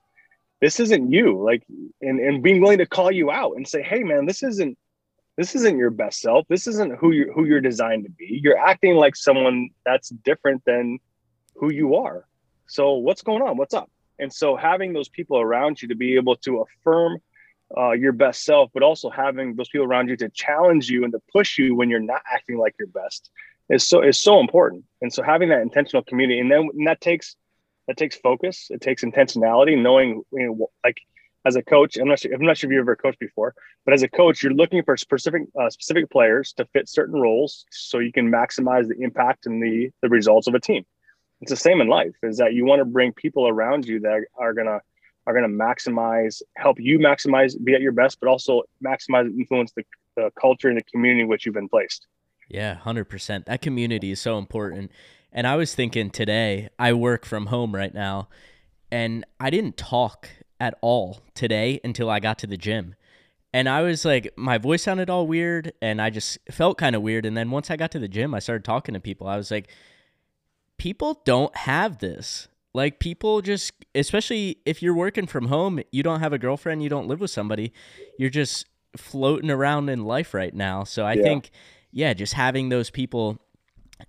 this 0.60 0.80
isn't 0.80 1.10
you. 1.10 1.42
Like 1.42 1.62
and, 2.00 2.20
and 2.20 2.42
being 2.42 2.60
willing 2.60 2.78
to 2.78 2.86
call 2.86 3.10
you 3.10 3.30
out 3.30 3.56
and 3.56 3.66
say 3.66 3.82
hey 3.82 4.02
man 4.02 4.26
this 4.26 4.42
isn't 4.42 4.76
this 5.38 5.54
isn't 5.54 5.78
your 5.78 5.90
best 5.90 6.20
self. 6.20 6.46
This 6.48 6.66
isn't 6.66 6.96
who 6.98 7.12
you 7.12 7.32
who 7.32 7.44
you're 7.44 7.60
designed 7.60 8.04
to 8.04 8.10
be. 8.10 8.40
You're 8.42 8.58
acting 8.58 8.96
like 8.96 9.14
someone 9.14 9.70
that's 9.86 10.08
different 10.08 10.64
than 10.66 10.98
who 11.58 11.72
you 11.72 11.96
are 11.96 12.26
so 12.66 12.94
what's 12.94 13.22
going 13.22 13.42
on 13.42 13.56
what's 13.56 13.74
up 13.74 13.90
and 14.18 14.32
so 14.32 14.56
having 14.56 14.92
those 14.92 15.08
people 15.08 15.38
around 15.38 15.80
you 15.80 15.88
to 15.88 15.94
be 15.94 16.16
able 16.16 16.36
to 16.36 16.64
affirm 16.64 17.18
uh, 17.76 17.92
your 17.92 18.12
best 18.12 18.44
self 18.44 18.70
but 18.72 18.82
also 18.82 19.10
having 19.10 19.54
those 19.54 19.68
people 19.68 19.86
around 19.86 20.08
you 20.08 20.16
to 20.16 20.28
challenge 20.30 20.88
you 20.88 21.04
and 21.04 21.12
to 21.12 21.20
push 21.32 21.58
you 21.58 21.74
when 21.74 21.88
you're 21.90 22.00
not 22.00 22.22
acting 22.32 22.58
like 22.58 22.74
your 22.78 22.88
best 22.88 23.30
is 23.68 23.86
so 23.86 24.02
is 24.02 24.18
so 24.18 24.40
important 24.40 24.84
and 25.02 25.12
so 25.12 25.22
having 25.22 25.48
that 25.50 25.60
intentional 25.60 26.02
community 26.02 26.40
and 26.40 26.50
then 26.50 26.68
and 26.74 26.86
that 26.86 27.00
takes 27.00 27.36
that 27.88 27.96
takes 27.96 28.16
focus. 28.16 28.68
It 28.70 28.80
takes 28.80 29.02
intentionality, 29.02 29.76
knowing, 29.82 30.22
you 30.30 30.46
know, 30.46 30.70
like 30.84 30.98
as 31.44 31.56
a 31.56 31.62
coach, 31.62 31.96
I'm 31.96 32.06
not 32.06 32.20
sure, 32.20 32.32
I'm 32.32 32.42
not 32.42 32.58
sure 32.58 32.70
if 32.70 32.74
you've 32.74 32.82
ever 32.82 32.94
coached 32.94 33.18
before, 33.18 33.54
but 33.84 33.94
as 33.94 34.02
a 34.02 34.08
coach, 34.08 34.42
you're 34.42 34.52
looking 34.52 34.82
for 34.84 34.96
specific, 34.96 35.42
uh, 35.60 35.70
specific 35.70 36.10
players 36.10 36.52
to 36.58 36.66
fit 36.66 36.88
certain 36.88 37.18
roles 37.18 37.64
so 37.70 37.98
you 37.98 38.12
can 38.12 38.30
maximize 38.30 38.86
the 38.86 39.02
impact 39.02 39.46
and 39.46 39.62
the, 39.62 39.90
the 40.02 40.08
results 40.08 40.46
of 40.46 40.54
a 40.54 40.60
team. 40.60 40.84
It's 41.40 41.50
the 41.50 41.56
same 41.56 41.80
in 41.80 41.88
life 41.88 42.14
is 42.22 42.38
that 42.38 42.54
you 42.54 42.64
want 42.64 42.80
to 42.80 42.84
bring 42.84 43.12
people 43.12 43.48
around 43.48 43.86
you 43.86 44.00
that 44.00 44.24
are 44.36 44.52
to, 44.52 44.80
are 45.26 45.34
to 45.34 45.40
maximize, 45.48 46.42
help 46.56 46.78
you 46.80 46.98
maximize, 46.98 47.54
be 47.62 47.74
at 47.74 47.80
your 47.80 47.92
best, 47.92 48.18
but 48.20 48.28
also 48.28 48.62
maximize 48.84 49.26
influence 49.38 49.72
the, 49.76 49.84
the 50.16 50.30
culture 50.40 50.68
and 50.68 50.76
the 50.76 50.84
community 50.84 51.22
in 51.22 51.28
which 51.28 51.46
you've 51.46 51.54
been 51.54 51.68
placed. 51.68 52.06
Yeah, 52.48 52.78
100%. 52.84 53.44
That 53.44 53.62
community 53.62 54.10
is 54.10 54.20
so 54.20 54.38
important. 54.38 54.90
And 55.32 55.46
I 55.46 55.56
was 55.56 55.74
thinking 55.74 56.10
today, 56.10 56.70
I 56.78 56.92
work 56.94 57.26
from 57.26 57.46
home 57.46 57.74
right 57.74 57.92
now, 57.92 58.28
and 58.90 59.24
I 59.38 59.50
didn't 59.50 59.76
talk 59.76 60.30
at 60.58 60.74
all 60.80 61.20
today 61.34 61.80
until 61.84 62.10
I 62.10 62.20
got 62.20 62.38
to 62.40 62.46
the 62.46 62.56
gym. 62.56 62.94
And 63.52 63.68
I 63.68 63.82
was 63.82 64.04
like, 64.04 64.32
my 64.36 64.58
voice 64.58 64.82
sounded 64.82 65.08
all 65.08 65.26
weird, 65.26 65.72
and 65.80 66.00
I 66.00 66.10
just 66.10 66.38
felt 66.50 66.78
kind 66.78 66.96
of 66.96 67.02
weird. 67.02 67.24
And 67.24 67.36
then 67.36 67.50
once 67.50 67.70
I 67.70 67.76
got 67.76 67.90
to 67.92 67.98
the 67.98 68.08
gym, 68.08 68.34
I 68.34 68.38
started 68.40 68.64
talking 68.64 68.94
to 68.94 69.00
people. 69.00 69.26
I 69.26 69.36
was 69.36 69.50
like, 69.50 69.68
people 70.78 71.20
don't 71.24 71.54
have 71.56 71.98
this. 71.98 72.48
Like, 72.74 73.00
people 73.00 73.42
just, 73.42 73.72
especially 73.94 74.58
if 74.64 74.82
you're 74.82 74.94
working 74.94 75.26
from 75.26 75.46
home, 75.46 75.80
you 75.90 76.02
don't 76.02 76.20
have 76.20 76.32
a 76.32 76.38
girlfriend, 76.38 76.82
you 76.82 76.88
don't 76.88 77.08
live 77.08 77.20
with 77.20 77.30
somebody, 77.30 77.72
you're 78.18 78.30
just 78.30 78.66
floating 78.96 79.50
around 79.50 79.88
in 79.88 80.04
life 80.04 80.34
right 80.34 80.54
now. 80.54 80.84
So 80.84 81.04
I 81.04 81.14
yeah. 81.14 81.22
think, 81.22 81.50
yeah, 81.90 82.14
just 82.14 82.34
having 82.34 82.68
those 82.68 82.90
people 82.90 83.38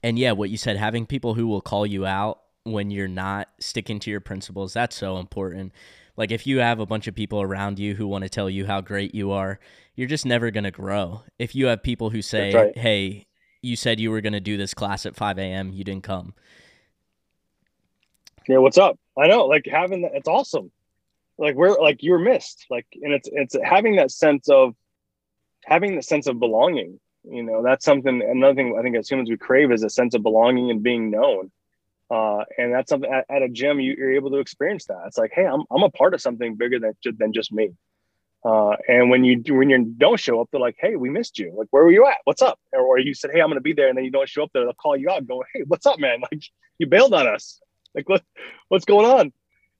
and 0.03 0.19
yeah, 0.19 0.31
what 0.33 0.49
you 0.49 0.57
said, 0.57 0.77
having 0.77 1.05
people 1.05 1.33
who 1.33 1.47
will 1.47 1.61
call 1.61 1.85
you 1.85 2.05
out 2.05 2.41
when 2.63 2.91
you're 2.91 3.07
not 3.07 3.49
sticking 3.59 3.99
to 3.99 4.11
your 4.11 4.19
principles, 4.19 4.73
that's 4.73 4.95
so 4.95 5.17
important. 5.17 5.71
Like 6.15 6.31
if 6.31 6.45
you 6.45 6.59
have 6.59 6.79
a 6.79 6.85
bunch 6.85 7.07
of 7.07 7.15
people 7.15 7.41
around 7.41 7.79
you 7.79 7.95
who 7.95 8.07
want 8.07 8.23
to 8.23 8.29
tell 8.29 8.49
you 8.49 8.65
how 8.65 8.81
great 8.81 9.15
you 9.15 9.31
are, 9.31 9.59
you're 9.95 10.07
just 10.07 10.25
never 10.25 10.51
going 10.51 10.65
to 10.65 10.71
grow. 10.71 11.23
If 11.37 11.55
you 11.55 11.67
have 11.67 11.81
people 11.81 12.09
who 12.09 12.21
say, 12.21 12.53
right. 12.53 12.77
"Hey, 12.77 13.25
you 13.61 13.75
said 13.75 13.99
you 13.99 14.11
were 14.11 14.21
going 14.21 14.33
to 14.33 14.39
do 14.39 14.57
this 14.57 14.73
class 14.73 15.05
at 15.05 15.15
5 15.15 15.37
a.m., 15.37 15.71
you 15.71 15.83
didn't 15.83 16.03
come." 16.03 16.33
Yeah, 18.47 18.57
what's 18.57 18.77
up? 18.77 18.99
I 19.17 19.27
know, 19.27 19.45
like 19.45 19.65
having 19.69 20.01
that, 20.03 20.11
it's 20.15 20.27
awesome. 20.27 20.71
Like 21.37 21.55
we're 21.55 21.79
like 21.79 22.03
you 22.03 22.11
were 22.11 22.19
missed, 22.19 22.65
like, 22.69 22.87
and 23.01 23.13
it's 23.13 23.29
it's 23.31 23.55
having 23.63 23.95
that 23.97 24.11
sense 24.11 24.49
of 24.49 24.75
having 25.65 25.95
the 25.95 26.01
sense 26.01 26.27
of 26.27 26.39
belonging 26.39 26.99
you 27.23 27.43
know 27.43 27.61
that's 27.63 27.85
something 27.85 28.21
another 28.21 28.55
thing 28.55 28.75
i 28.77 28.81
think 28.81 28.95
as 28.95 29.09
humans 29.09 29.29
we 29.29 29.37
crave 29.37 29.71
is 29.71 29.83
a 29.83 29.89
sense 29.89 30.13
of 30.13 30.23
belonging 30.23 30.71
and 30.71 30.83
being 30.83 31.09
known 31.11 31.51
uh, 32.11 32.43
and 32.57 32.73
that's 32.73 32.89
something 32.89 33.11
at, 33.11 33.23
at 33.29 33.43
a 33.43 33.49
gym 33.49 33.79
you, 33.79 33.93
are 34.01 34.11
able 34.11 34.31
to 34.31 34.39
experience 34.39 34.85
that 34.85 35.03
it's 35.05 35.17
like 35.17 35.31
hey 35.33 35.45
i'm, 35.45 35.63
I'm 35.71 35.83
a 35.83 35.89
part 35.89 36.13
of 36.13 36.21
something 36.21 36.55
bigger 36.55 36.79
than, 36.79 36.93
than 37.17 37.33
just 37.33 37.51
me 37.51 37.71
uh, 38.43 38.75
and 38.87 39.09
when 39.09 39.23
you 39.23 39.41
when 39.49 39.69
you 39.69 39.83
don't 39.97 40.19
show 40.19 40.39
up 40.39 40.47
they're 40.51 40.61
like 40.61 40.77
hey 40.79 40.95
we 40.95 41.09
missed 41.09 41.39
you. 41.39 41.53
Like 41.55 41.67
where 41.71 41.83
were 41.83 41.91
you 41.91 42.05
at? 42.07 42.17
What's 42.23 42.41
up? 42.41 42.59
Or, 42.71 42.81
or 42.81 42.99
you 42.99 43.13
said 43.13 43.31
hey 43.33 43.41
i'm 43.41 43.49
gonna 43.49 43.61
be 43.61 43.73
there 43.73 43.89
and 43.89 43.97
then 43.97 44.05
you 44.05 44.11
don't 44.11 44.29
show 44.29 44.43
up 44.43 44.51
there 44.53 44.63
they'll 44.63 44.73
call 44.73 44.97
you 44.97 45.09
out 45.09 45.27
going 45.27 45.47
hey 45.53 45.63
what's 45.67 45.85
up 45.85 45.99
man? 45.99 46.21
Like 46.31 46.43
you 46.77 46.87
bailed 46.87 47.13
on 47.13 47.27
us. 47.27 47.59
Like 47.93 48.07
what 48.07 48.23
what's 48.69 48.85
going 48.85 49.05
on? 49.05 49.33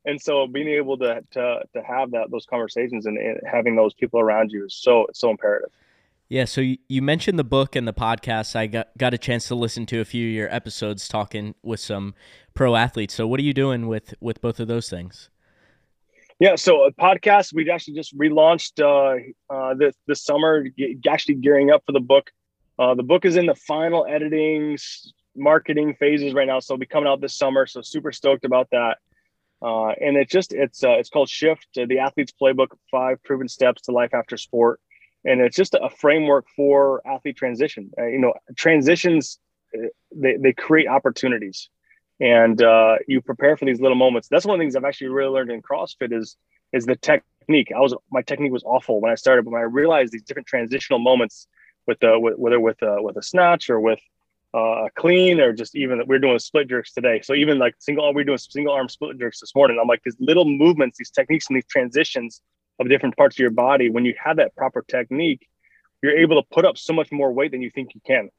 And 0.05 0.21
so 0.21 0.47
being 0.47 0.67
able 0.67 0.97
to 0.99 1.21
to, 1.31 1.61
to 1.73 1.83
have 1.83 2.11
that 2.11 2.31
those 2.31 2.45
conversations 2.45 3.05
and, 3.05 3.17
and 3.17 3.39
having 3.49 3.75
those 3.75 3.93
people 3.93 4.19
around 4.19 4.51
you 4.51 4.65
is 4.65 4.75
so 4.75 5.07
so 5.13 5.29
imperative. 5.29 5.69
Yeah, 6.29 6.45
so 6.45 6.61
you, 6.61 7.01
mentioned 7.01 7.39
the 7.39 7.43
book 7.43 7.75
and 7.75 7.87
the 7.87 7.93
podcast. 7.93 8.55
I 8.55 8.67
got 8.67 8.89
got 8.95 9.15
a 9.15 9.17
chance 9.17 9.47
to 9.47 9.55
listen 9.55 9.87
to 9.87 9.99
a 9.99 10.05
few 10.05 10.27
of 10.27 10.33
your 10.33 10.53
episodes 10.53 11.07
talking 11.07 11.55
with 11.63 11.79
some 11.79 12.13
pro 12.53 12.75
athletes. 12.75 13.15
So 13.15 13.25
what 13.25 13.39
are 13.39 13.43
you 13.43 13.53
doing 13.53 13.87
with 13.87 14.13
with 14.21 14.39
both 14.39 14.59
of 14.59 14.67
those 14.67 14.91
things? 14.91 15.31
Yeah, 16.39 16.55
so 16.55 16.85
a 16.85 16.91
podcast 16.93 17.53
we 17.53 17.69
actually 17.69 17.95
just 17.95 18.17
relaunched 18.17 18.79
uh, 18.81 19.53
uh, 19.53 19.73
this 19.73 19.95
this 20.07 20.23
summer, 20.23 20.65
actually 21.09 21.35
gearing 21.35 21.69
up 21.71 21.83
for 21.85 21.91
the 21.91 21.99
book. 21.99 22.31
Uh, 22.77 22.95
the 22.95 23.03
book 23.03 23.25
is 23.25 23.35
in 23.35 23.45
the 23.45 23.55
final 23.55 24.05
editing, 24.07 24.77
marketing 25.35 25.95
phases 25.99 26.33
right 26.33 26.47
now, 26.47 26.59
so 26.59 26.73
it'll 26.73 26.79
be 26.79 26.85
coming 26.85 27.09
out 27.09 27.19
this 27.19 27.37
summer. 27.37 27.65
So 27.65 27.81
super 27.81 28.13
stoked 28.13 28.45
about 28.45 28.69
that. 28.71 28.97
Uh, 29.61 29.89
and 29.89 30.15
it's 30.15 30.31
just 30.31 30.53
it's 30.53 30.83
uh, 30.83 30.91
it's 30.91 31.09
called 31.09 31.27
Shift, 31.29 31.67
uh, 31.77 31.85
the 31.89 31.99
athlete's 31.99 32.33
playbook: 32.41 32.69
five 32.89 33.21
proven 33.23 33.49
steps 33.49 33.81
to 33.83 33.91
life 33.91 34.13
after 34.13 34.37
sport 34.37 34.79
and 35.25 35.41
it's 35.41 35.55
just 35.55 35.73
a 35.73 35.89
framework 35.89 36.45
for 36.55 37.01
athlete 37.07 37.35
transition. 37.35 37.91
Uh, 37.97 38.05
you 38.05 38.19
know, 38.19 38.33
transitions 38.55 39.39
uh, 39.75 39.87
they 40.15 40.37
they 40.37 40.53
create 40.53 40.87
opportunities, 40.87 41.69
and 42.19 42.61
uh, 42.61 42.95
you 43.07 43.21
prepare 43.21 43.55
for 43.57 43.65
these 43.65 43.79
little 43.79 43.97
moments. 43.97 44.27
That's 44.27 44.45
one 44.45 44.55
of 44.55 44.59
the 44.59 44.63
things 44.63 44.75
I've 44.75 44.85
actually 44.85 45.09
really 45.09 45.29
learned 45.29 45.51
in 45.51 45.61
CrossFit 45.61 46.13
is 46.13 46.35
is 46.73 46.85
the 46.85 46.95
technique. 46.95 47.71
I 47.75 47.79
was 47.79 47.95
my 48.11 48.21
technique 48.21 48.51
was 48.51 48.63
awful 48.63 49.01
when 49.01 49.11
I 49.11 49.15
started, 49.15 49.45
but 49.45 49.51
when 49.51 49.61
I 49.61 49.65
realized 49.65 50.11
these 50.11 50.23
different 50.23 50.47
transitional 50.47 50.99
moments 50.99 51.47
with 51.87 51.99
the 51.99 52.19
with, 52.19 52.37
whether 52.37 52.59
with 52.59 52.81
a, 52.81 53.01
with 53.01 53.17
a 53.17 53.23
snatch 53.23 53.69
or 53.69 53.79
with 53.79 53.99
uh, 54.53 54.85
a 54.85 54.89
clean 54.95 55.39
or 55.39 55.53
just 55.53 55.75
even 55.75 55.99
that 55.99 56.07
we're 56.07 56.19
doing 56.19 56.39
split 56.39 56.67
jerks 56.67 56.93
today. 56.93 57.21
So 57.23 57.33
even 57.33 57.59
like 57.59 57.75
single, 57.79 58.13
we're 58.13 58.23
doing 58.23 58.37
single 58.37 58.73
arm 58.73 58.89
split 58.89 59.19
jerks 59.19 59.39
this 59.39 59.53
morning. 59.55 59.77
I'm 59.81 59.87
like 59.87 60.01
these 60.03 60.17
little 60.19 60.45
movements, 60.45 60.97
these 60.97 61.11
techniques, 61.11 61.47
and 61.49 61.55
these 61.55 61.67
transitions 61.67 62.41
of 62.79 62.89
different 62.89 63.15
parts 63.17 63.35
of 63.35 63.39
your 63.39 63.51
body. 63.51 63.89
When 63.89 64.05
you 64.05 64.15
have 64.23 64.37
that 64.37 64.55
proper 64.55 64.83
technique, 64.87 65.47
you're 66.01 66.17
able 66.17 66.41
to 66.41 66.47
put 66.51 66.65
up 66.65 66.77
so 66.77 66.93
much 66.93 67.11
more 67.11 67.31
weight 67.31 67.51
than 67.51 67.61
you 67.61 67.69
think 67.69 67.93
you 67.93 68.01
can. 68.05 68.29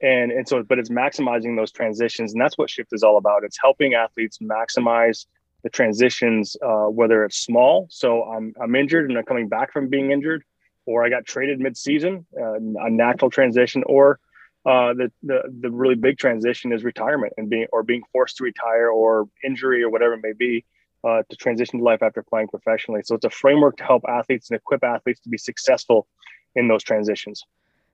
And 0.00 0.30
and 0.30 0.48
so, 0.48 0.62
but 0.62 0.78
it's 0.78 0.90
maximizing 0.90 1.56
those 1.56 1.72
transitions, 1.72 2.32
and 2.32 2.40
that's 2.40 2.56
what 2.56 2.70
shift 2.70 2.92
is 2.92 3.02
all 3.02 3.16
about. 3.16 3.42
It's 3.42 3.58
helping 3.60 3.94
athletes 3.94 4.38
maximize 4.38 5.26
the 5.64 5.70
transitions, 5.70 6.56
uh, 6.64 6.86
whether 6.86 7.24
it's 7.24 7.38
small. 7.38 7.88
So 7.90 8.22
I'm 8.22 8.54
I'm 8.62 8.74
injured 8.76 9.10
and 9.10 9.18
I'm 9.18 9.24
coming 9.24 9.48
back 9.48 9.72
from 9.72 9.88
being 9.88 10.12
injured, 10.12 10.44
or 10.86 11.04
I 11.04 11.08
got 11.08 11.26
traded 11.26 11.58
mid-season, 11.58 12.26
uh, 12.40 12.54
a 12.54 12.90
natural 12.90 13.30
transition, 13.30 13.82
or 13.86 14.20
uh, 14.64 14.94
the, 14.94 15.10
the 15.24 15.42
the 15.60 15.70
really 15.70 15.96
big 15.96 16.16
transition 16.18 16.72
is 16.72 16.84
retirement 16.84 17.32
and 17.36 17.50
being 17.50 17.66
or 17.72 17.82
being 17.82 18.02
forced 18.12 18.36
to 18.36 18.44
retire 18.44 18.88
or 18.90 19.28
injury 19.44 19.82
or 19.82 19.90
whatever 19.90 20.14
it 20.14 20.20
may 20.22 20.32
be 20.32 20.64
uh, 21.04 21.22
to 21.28 21.36
transition 21.36 21.80
to 21.80 21.84
life 21.84 22.02
after 22.02 22.22
playing 22.22 22.48
professionally. 22.48 23.00
So 23.04 23.14
it's 23.14 23.24
a 23.24 23.30
framework 23.30 23.76
to 23.78 23.84
help 23.84 24.04
athletes 24.08 24.50
and 24.50 24.56
equip 24.56 24.84
athletes 24.84 25.20
to 25.20 25.28
be 25.28 25.38
successful 25.38 26.06
in 26.54 26.68
those 26.68 26.82
transitions. 26.82 27.44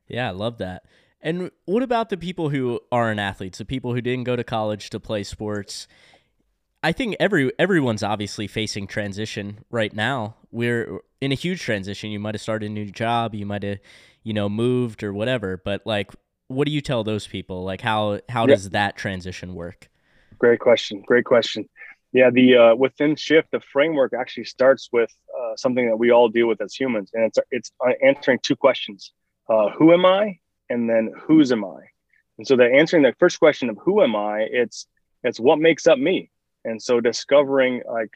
Yeah, 0.09 0.29
I 0.29 0.33
love 0.33 0.59
that. 0.59 0.85
And 1.25 1.51
what 1.65 1.83
about 1.83 2.11
the 2.11 2.19
people 2.19 2.51
who 2.51 2.81
aren't 2.93 3.19
athletes, 3.19 3.57
the 3.57 3.65
people 3.65 3.95
who 3.95 4.03
didn't 4.03 4.25
go 4.25 4.37
to 4.37 4.45
college 4.45 4.91
to 4.91 5.01
play 5.01 5.25
sports? 5.25 5.89
I 6.83 6.93
think 6.93 7.17
every 7.19 7.51
everyone's 7.59 8.03
obviously 8.03 8.47
facing 8.47 8.87
transition 8.87 9.65
right 9.71 9.93
now. 9.95 10.37
We're 10.53 11.01
in 11.23 11.33
a 11.33 11.35
huge 11.35 11.63
transition. 11.63 12.11
You 12.11 12.21
might 12.21 12.35
have 12.35 12.43
started 12.43 12.67
a 12.67 12.75
new 12.75 12.91
job, 12.91 13.35
you 13.35 13.47
might 13.47 13.63
have, 13.63 13.79
you 14.23 14.35
know, 14.35 14.51
moved 14.51 15.03
or 15.03 15.15
whatever, 15.15 15.57
but 15.57 15.81
like 15.87 16.13
what 16.49 16.67
do 16.67 16.73
you 16.73 16.83
tell 16.83 17.05
those 17.05 17.27
people? 17.27 17.65
Like 17.65 17.81
how 17.81 18.21
how 18.29 18.45
does 18.45 18.71
that 18.71 18.97
transition 18.97 19.55
work? 19.55 19.89
Great 20.39 20.61
question. 20.61 21.03
Great 21.07 21.25
question. 21.25 21.67
Yeah, 22.13 22.29
the 22.31 22.57
uh, 22.57 22.75
within 22.77 23.17
shift, 23.17 23.51
the 23.51 23.61
framework 23.73 24.13
actually 24.13 24.45
starts 24.45 24.91
with 24.93 25.11
uh, 25.37 25.57
something 25.57 25.89
that 25.89 25.97
we 25.97 26.11
all 26.11 26.29
deal 26.29 26.49
with 26.49 26.61
as 26.61 26.75
humans, 26.75 27.11
and 27.15 27.25
it's 27.25 27.39
it's 27.51 27.73
uh, 27.85 27.93
answering 28.07 28.39
two 28.43 28.55
questions: 28.55 29.13
uh, 29.49 29.71
Who 29.71 29.93
am 29.93 30.05
I, 30.05 30.39
and 30.71 30.89
then 30.89 31.13
whose 31.27 31.53
am 31.53 31.65
I? 31.65 31.81
And 32.39 32.47
so, 32.47 32.57
the 32.57 32.65
answering 32.65 33.03
the 33.03 33.15
first 33.19 33.39
question 33.39 33.71
of 33.71 33.79
who 33.83 34.03
am 34.03 34.17
I, 34.17 34.47
it's 34.51 34.87
it's 35.23 35.41
what 35.41 35.59
makes 35.59 35.87
up 35.87 35.99
me, 35.99 36.31
and 36.65 36.83
so 36.83 37.01
discovering 37.01 37.83
like 37.91 38.11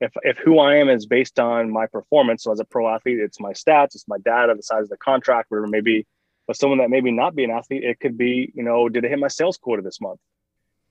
if 0.00 0.12
if 0.22 0.38
who 0.38 0.58
I 0.58 0.76
am 0.76 0.88
is 0.88 1.06
based 1.06 1.38
on 1.38 1.70
my 1.70 1.86
performance. 1.86 2.44
So 2.44 2.52
as 2.52 2.60
a 2.60 2.64
pro 2.64 2.88
athlete, 2.88 3.18
it's 3.18 3.40
my 3.40 3.52
stats, 3.52 3.94
it's 3.94 4.08
my 4.08 4.18
data, 4.18 4.54
the 4.56 4.62
size 4.62 4.84
of 4.84 4.88
the 4.88 4.96
contract, 4.96 5.50
whatever 5.50 5.66
it 5.66 5.70
may 5.70 5.80
be 5.80 6.06
but 6.46 6.56
someone 6.56 6.78
that 6.78 6.90
maybe 6.90 7.10
not 7.10 7.34
be 7.34 7.44
an 7.44 7.50
athlete, 7.50 7.84
it 7.84 8.00
could 8.00 8.18
be, 8.18 8.52
you 8.54 8.62
know, 8.62 8.88
did 8.88 9.04
I 9.04 9.08
hit 9.08 9.18
my 9.18 9.28
sales 9.28 9.58
quota 9.58 9.82
this 9.82 10.00
month? 10.00 10.20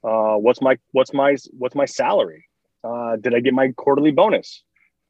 Uh, 0.03 0.35
what's 0.35 0.61
my 0.61 0.77
what's 0.91 1.13
my 1.13 1.35
what's 1.51 1.75
my 1.75 1.85
salary? 1.85 2.45
Uh, 2.83 3.17
did 3.17 3.35
I 3.35 3.41
get 3.41 3.53
my 3.53 3.71
quarterly 3.73 4.11
bonus? 4.11 4.63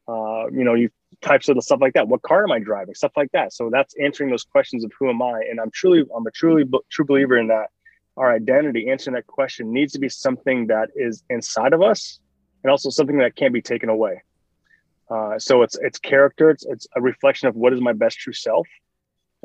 Uh, 0.06 0.48
you 0.48 0.64
know, 0.64 0.74
you 0.74 0.90
types 1.20 1.48
of 1.48 1.56
the 1.56 1.62
stuff 1.62 1.80
like 1.80 1.94
that. 1.94 2.08
What 2.08 2.22
car 2.22 2.44
am 2.44 2.52
I 2.52 2.58
driving? 2.58 2.94
Stuff 2.94 3.12
like 3.16 3.30
that. 3.32 3.52
So 3.52 3.70
that's 3.70 3.94
answering 4.02 4.30
those 4.30 4.44
questions 4.44 4.84
of 4.84 4.92
who 4.98 5.10
am 5.10 5.22
I? 5.22 5.42
And 5.50 5.60
I'm 5.60 5.70
truly, 5.70 6.04
I'm 6.14 6.26
a 6.26 6.30
truly 6.30 6.64
true 6.90 7.04
believer 7.04 7.38
in 7.38 7.48
that. 7.48 7.70
Our 8.16 8.32
identity, 8.34 8.90
answering 8.90 9.14
that 9.14 9.26
question, 9.26 9.72
needs 9.72 9.92
to 9.94 9.98
be 9.98 10.08
something 10.08 10.66
that 10.66 10.90
is 10.94 11.22
inside 11.30 11.72
of 11.72 11.80
us, 11.80 12.20
and 12.62 12.70
also 12.70 12.90
something 12.90 13.18
that 13.18 13.36
can't 13.36 13.54
be 13.54 13.62
taken 13.62 13.88
away. 13.88 14.22
Uh, 15.10 15.38
so 15.38 15.62
it's 15.62 15.78
it's 15.80 15.98
character. 15.98 16.50
It's 16.50 16.64
it's 16.66 16.86
a 16.94 17.00
reflection 17.00 17.48
of 17.48 17.56
what 17.56 17.72
is 17.72 17.80
my 17.80 17.94
best 17.94 18.18
true 18.18 18.32
self, 18.34 18.66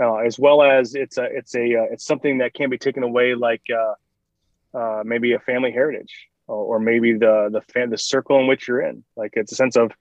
uh, 0.02 0.16
as 0.18 0.38
well 0.38 0.62
as 0.62 0.96
it's 0.96 1.18
a 1.18 1.24
it's 1.24 1.56
a 1.56 1.76
uh, 1.76 1.86
it's 1.92 2.06
something 2.06 2.40
that 2.40 2.54
can't 2.54 2.70
be 2.70 2.78
taken 2.78 3.04
away 3.04 3.36
like 3.36 3.64
uh, 3.74 4.78
uh, 4.78 5.04
maybe 5.06 5.34
a 5.34 5.40
family 5.40 5.72
heritage 5.72 6.28
or, 6.48 6.76
or 6.76 6.80
maybe 6.80 7.14
the 7.14 7.50
the 7.52 7.62
fan, 7.74 7.90
the 7.90 7.98
circle 7.98 8.40
in 8.40 8.48
which 8.48 8.68
you're 8.68 8.82
in 8.82 9.04
like 9.16 9.32
it's 9.36 9.52
a 9.52 9.56
sense 9.56 9.76
of 9.76 9.92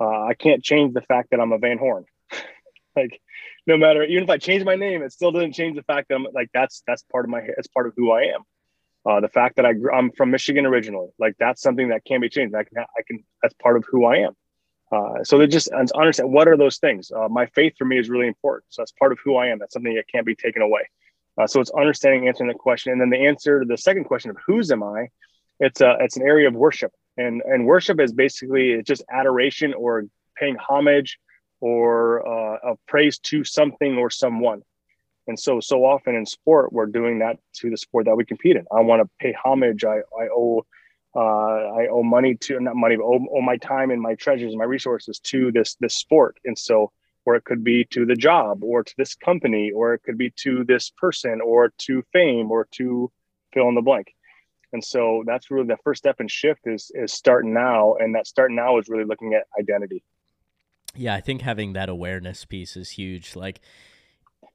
uh, 0.00 0.24
I 0.24 0.34
can't 0.34 0.62
change 0.62 0.94
the 0.94 1.02
fact 1.02 1.30
that 1.30 1.40
I'm 1.40 1.52
a 1.52 1.58
Van 1.58 1.78
Horn 1.78 2.04
like 2.96 3.20
no 3.66 3.76
matter 3.76 4.02
even 4.04 4.24
if 4.24 4.30
I 4.30 4.38
change 4.38 4.64
my 4.64 4.76
name 4.76 5.02
it 5.02 5.12
still 5.12 5.32
doesn't 5.32 5.52
change 5.52 5.76
the 5.76 5.82
fact 5.82 6.08
that 6.08 6.16
I'm 6.16 6.26
like 6.32 6.50
that's 6.52 6.82
that's 6.86 7.02
part 7.10 7.24
of 7.24 7.30
my 7.30 7.40
it's 7.56 7.68
part 7.68 7.86
of 7.86 7.94
who 7.96 8.12
I 8.12 8.22
am 8.34 8.42
uh, 9.06 9.20
the 9.20 9.28
fact 9.28 9.56
that 9.56 9.66
I 9.66 9.72
I'm 9.92 10.10
from 10.12 10.30
Michigan 10.30 10.66
originally 10.66 11.08
like 11.18 11.36
that's 11.38 11.62
something 11.62 11.88
that 11.88 12.04
can 12.04 12.20
be 12.20 12.28
changed 12.28 12.54
I 12.54 12.64
can 12.64 12.78
I 12.78 13.02
can 13.06 13.24
that's 13.42 13.54
part 13.54 13.76
of 13.76 13.84
who 13.90 14.04
I 14.04 14.18
am 14.18 14.34
uh, 14.92 15.24
so 15.24 15.38
they 15.38 15.46
just 15.46 15.68
understand 15.72 16.30
what 16.30 16.46
are 16.46 16.56
those 16.56 16.78
things. 16.78 17.10
Uh, 17.10 17.28
my 17.28 17.46
faith 17.46 17.74
for 17.76 17.84
me 17.84 17.98
is 17.98 18.08
really 18.08 18.28
important. 18.28 18.64
So 18.68 18.82
that's 18.82 18.92
part 18.92 19.12
of 19.12 19.18
who 19.24 19.36
I 19.36 19.48
am. 19.48 19.58
That's 19.58 19.72
something 19.72 19.94
that 19.94 20.06
can't 20.08 20.26
be 20.26 20.36
taken 20.36 20.62
away. 20.62 20.88
Uh, 21.36 21.46
so 21.46 21.60
it's 21.60 21.70
understanding, 21.72 22.28
answering 22.28 22.48
the 22.48 22.54
question, 22.54 22.92
and 22.92 23.00
then 23.00 23.10
the 23.10 23.26
answer 23.26 23.60
to 23.60 23.66
the 23.66 23.76
second 23.76 24.04
question 24.04 24.30
of 24.30 24.36
whose 24.46 24.70
am 24.70 24.82
I? 24.82 25.08
It's 25.58 25.80
a 25.80 25.96
it's 26.00 26.16
an 26.16 26.22
area 26.22 26.46
of 26.46 26.54
worship, 26.54 26.92
and 27.16 27.42
and 27.42 27.66
worship 27.66 28.00
is 28.00 28.12
basically 28.12 28.82
just 28.82 29.02
adoration 29.10 29.74
or 29.74 30.04
paying 30.36 30.56
homage 30.56 31.18
or 31.60 32.26
uh, 32.26 32.72
a 32.72 32.76
praise 32.86 33.18
to 33.18 33.44
something 33.44 33.96
or 33.96 34.10
someone. 34.10 34.62
And 35.26 35.38
so 35.38 35.60
so 35.60 35.84
often 35.84 36.14
in 36.14 36.26
sport, 36.26 36.72
we're 36.72 36.86
doing 36.86 37.20
that 37.20 37.38
to 37.54 37.70
the 37.70 37.76
sport 37.76 38.06
that 38.06 38.16
we 38.16 38.24
compete 38.24 38.56
in. 38.56 38.66
I 38.70 38.80
want 38.80 39.02
to 39.02 39.08
pay 39.18 39.32
homage. 39.32 39.84
I 39.84 39.98
I 39.98 40.28
owe 40.34 40.66
uh, 41.16 41.20
I 41.20 41.86
owe 41.88 42.02
money 42.02 42.34
to 42.34 42.58
not 42.60 42.74
money, 42.76 42.96
but 42.96 43.04
owe, 43.04 43.26
owe 43.32 43.40
my 43.40 43.56
time 43.56 43.90
and 43.90 44.02
my 44.02 44.14
treasures 44.16 44.52
and 44.52 44.58
my 44.58 44.64
resources 44.64 45.18
to 45.20 45.52
this 45.52 45.76
this 45.80 45.96
sport. 45.96 46.38
And 46.44 46.58
so, 46.58 46.90
or 47.24 47.36
it 47.36 47.44
could 47.44 47.62
be 47.64 47.84
to 47.86 48.04
the 48.04 48.16
job, 48.16 48.64
or 48.64 48.82
to 48.82 48.94
this 48.98 49.14
company, 49.14 49.70
or 49.70 49.94
it 49.94 50.02
could 50.02 50.18
be 50.18 50.30
to 50.38 50.64
this 50.64 50.90
person, 50.90 51.40
or 51.40 51.72
to 51.78 52.02
fame, 52.12 52.50
or 52.50 52.66
to 52.72 53.10
fill 53.52 53.68
in 53.68 53.76
the 53.76 53.80
blank. 53.80 54.08
And 54.74 54.84
so 54.84 55.22
that's 55.24 55.50
really 55.50 55.68
the 55.68 55.78
first 55.82 56.00
step 56.00 56.20
in 56.20 56.28
shift 56.28 56.66
is 56.66 56.90
is 56.94 57.12
starting 57.12 57.54
now, 57.54 57.94
and 57.94 58.14
that 58.14 58.26
starting 58.26 58.56
now 58.56 58.76
is 58.78 58.88
really 58.88 59.04
looking 59.04 59.32
at 59.32 59.46
identity. 59.58 60.02
Yeah, 60.96 61.14
I 61.14 61.20
think 61.20 61.40
having 61.40 61.72
that 61.72 61.88
awareness 61.88 62.44
piece 62.44 62.76
is 62.76 62.90
huge. 62.90 63.34
Like 63.34 63.60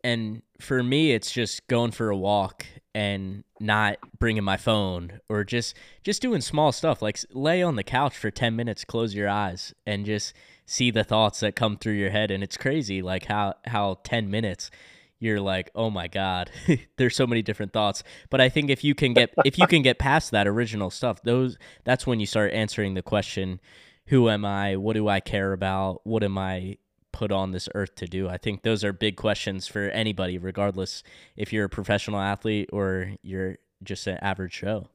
and 0.04 0.42
for 0.60 0.82
me 0.82 1.12
it's 1.12 1.32
just 1.32 1.66
going 1.68 1.92
for 1.92 2.10
a 2.10 2.18
walk 2.18 2.66
and 2.94 3.44
not 3.60 3.98
bringing 4.18 4.44
my 4.44 4.58
phone 4.58 5.20
or 5.30 5.44
just 5.44 5.76
just 6.04 6.22
doing 6.22 6.42
small 6.42 6.72
stuff 6.72 7.02
like 7.02 7.20
lay 7.34 7.62
on 7.62 7.76
the 7.76 7.84
couch 7.84 8.18
for 8.18 8.32
10 8.32 8.56
minutes 8.56 8.86
close 8.86 9.14
your 9.14 9.28
eyes 9.28 9.74
and 9.86 10.06
just 10.06 10.34
see 10.66 10.92
the 10.92 11.04
thoughts 11.04 11.40
that 11.42 11.56
come 11.56 11.78
through 11.78 11.94
your 11.94 12.12
head 12.12 12.32
and 12.32 12.44
it's 12.44 12.58
crazy 12.58 13.02
like 13.02 13.26
how 13.26 13.54
how 13.66 13.98
10 14.04 14.30
minutes 14.30 14.72
you're 15.20 15.42
like 15.42 15.70
oh 15.76 15.90
my 15.90 16.08
god 16.08 16.50
there's 16.98 17.16
so 17.16 17.28
many 17.28 17.42
different 17.42 17.74
thoughts 17.74 18.04
but 18.30 18.42
i 18.42 18.50
think 18.50 18.70
if 18.70 18.84
you 18.84 18.96
can 18.96 19.14
get 19.14 19.34
if 19.46 19.58
you 19.58 19.68
can 19.68 19.82
get 19.82 20.00
past 20.00 20.32
that 20.32 20.48
original 20.48 20.90
stuff 20.90 21.22
those 21.24 21.58
that's 21.84 22.08
when 22.08 22.20
you 22.20 22.26
start 22.26 22.52
answering 22.54 22.94
the 22.94 23.02
question 23.02 23.60
who 24.08 24.30
am 24.30 24.46
i 24.46 24.76
what 24.76 24.94
do 24.94 25.08
i 25.08 25.20
care 25.20 25.54
about 25.54 26.02
what 26.06 26.24
am 26.24 26.38
i 26.38 26.78
put 27.12 27.32
on 27.32 27.52
this 27.52 27.68
earth 27.76 27.96
to 27.96 28.08
do? 28.08 28.30
I 28.30 28.38
think 28.38 28.62
those 28.64 28.84
are 28.84 28.94
big 28.94 29.18
questions 29.18 29.68
for 29.68 29.90
anybody, 29.90 30.38
regardless 30.38 31.04
if 31.36 31.52
you're 31.52 31.66
a 31.66 31.70
professional 31.70 32.20
athlete 32.20 32.70
or 32.72 33.14
you're 33.22 33.58
just 33.84 34.08
an 34.08 34.18
average 34.22 34.60
Joe. 34.60 34.88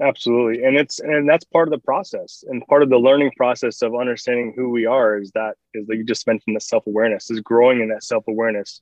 Absolutely. 0.00 0.64
And 0.64 0.76
it's 0.76 1.00
and 1.00 1.28
that's 1.28 1.44
part 1.44 1.68
of 1.68 1.72
the 1.72 1.84
process. 1.84 2.44
And 2.48 2.66
part 2.66 2.82
of 2.82 2.90
the 2.90 2.98
learning 2.98 3.32
process 3.36 3.82
of 3.82 3.94
understanding 3.94 4.52
who 4.56 4.70
we 4.70 4.86
are 4.86 5.18
is 5.18 5.30
that 5.32 5.56
is 5.74 5.86
that 5.86 5.96
you 5.96 6.04
just 6.04 6.26
mentioned 6.26 6.56
the 6.56 6.60
self-awareness, 6.60 7.30
is 7.30 7.40
growing 7.40 7.80
in 7.80 7.88
that 7.88 8.02
self-awareness. 8.02 8.80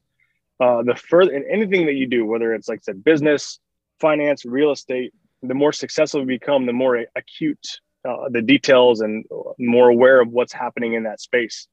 Uh, 0.61 0.83
the 0.83 0.95
further 0.95 1.33
in 1.33 1.45
anything 1.51 1.87
that 1.87 1.95
you 1.95 2.07
do, 2.07 2.27
whether 2.27 2.53
it's 2.55 2.69
like 2.69 2.81
I 2.81 2.83
said, 2.83 3.03
business, 3.03 3.59
finance, 3.99 4.45
real 4.45 4.73
estate, 4.73 5.15
the 5.43 5.55
more 5.55 5.73
successful 5.73 6.21
you 6.21 6.27
become, 6.27 6.67
the 6.67 6.73
more 6.73 7.05
acute 7.17 7.81
uh, 8.09 8.29
the 8.31 8.43
details 8.43 9.01
and 9.01 9.25
more 9.59 9.89
aware 9.89 10.21
of 10.21 10.29
what's 10.29 10.53
happening 10.53 10.95
in 10.95 11.03
that 11.05 11.21
space. 11.21 11.69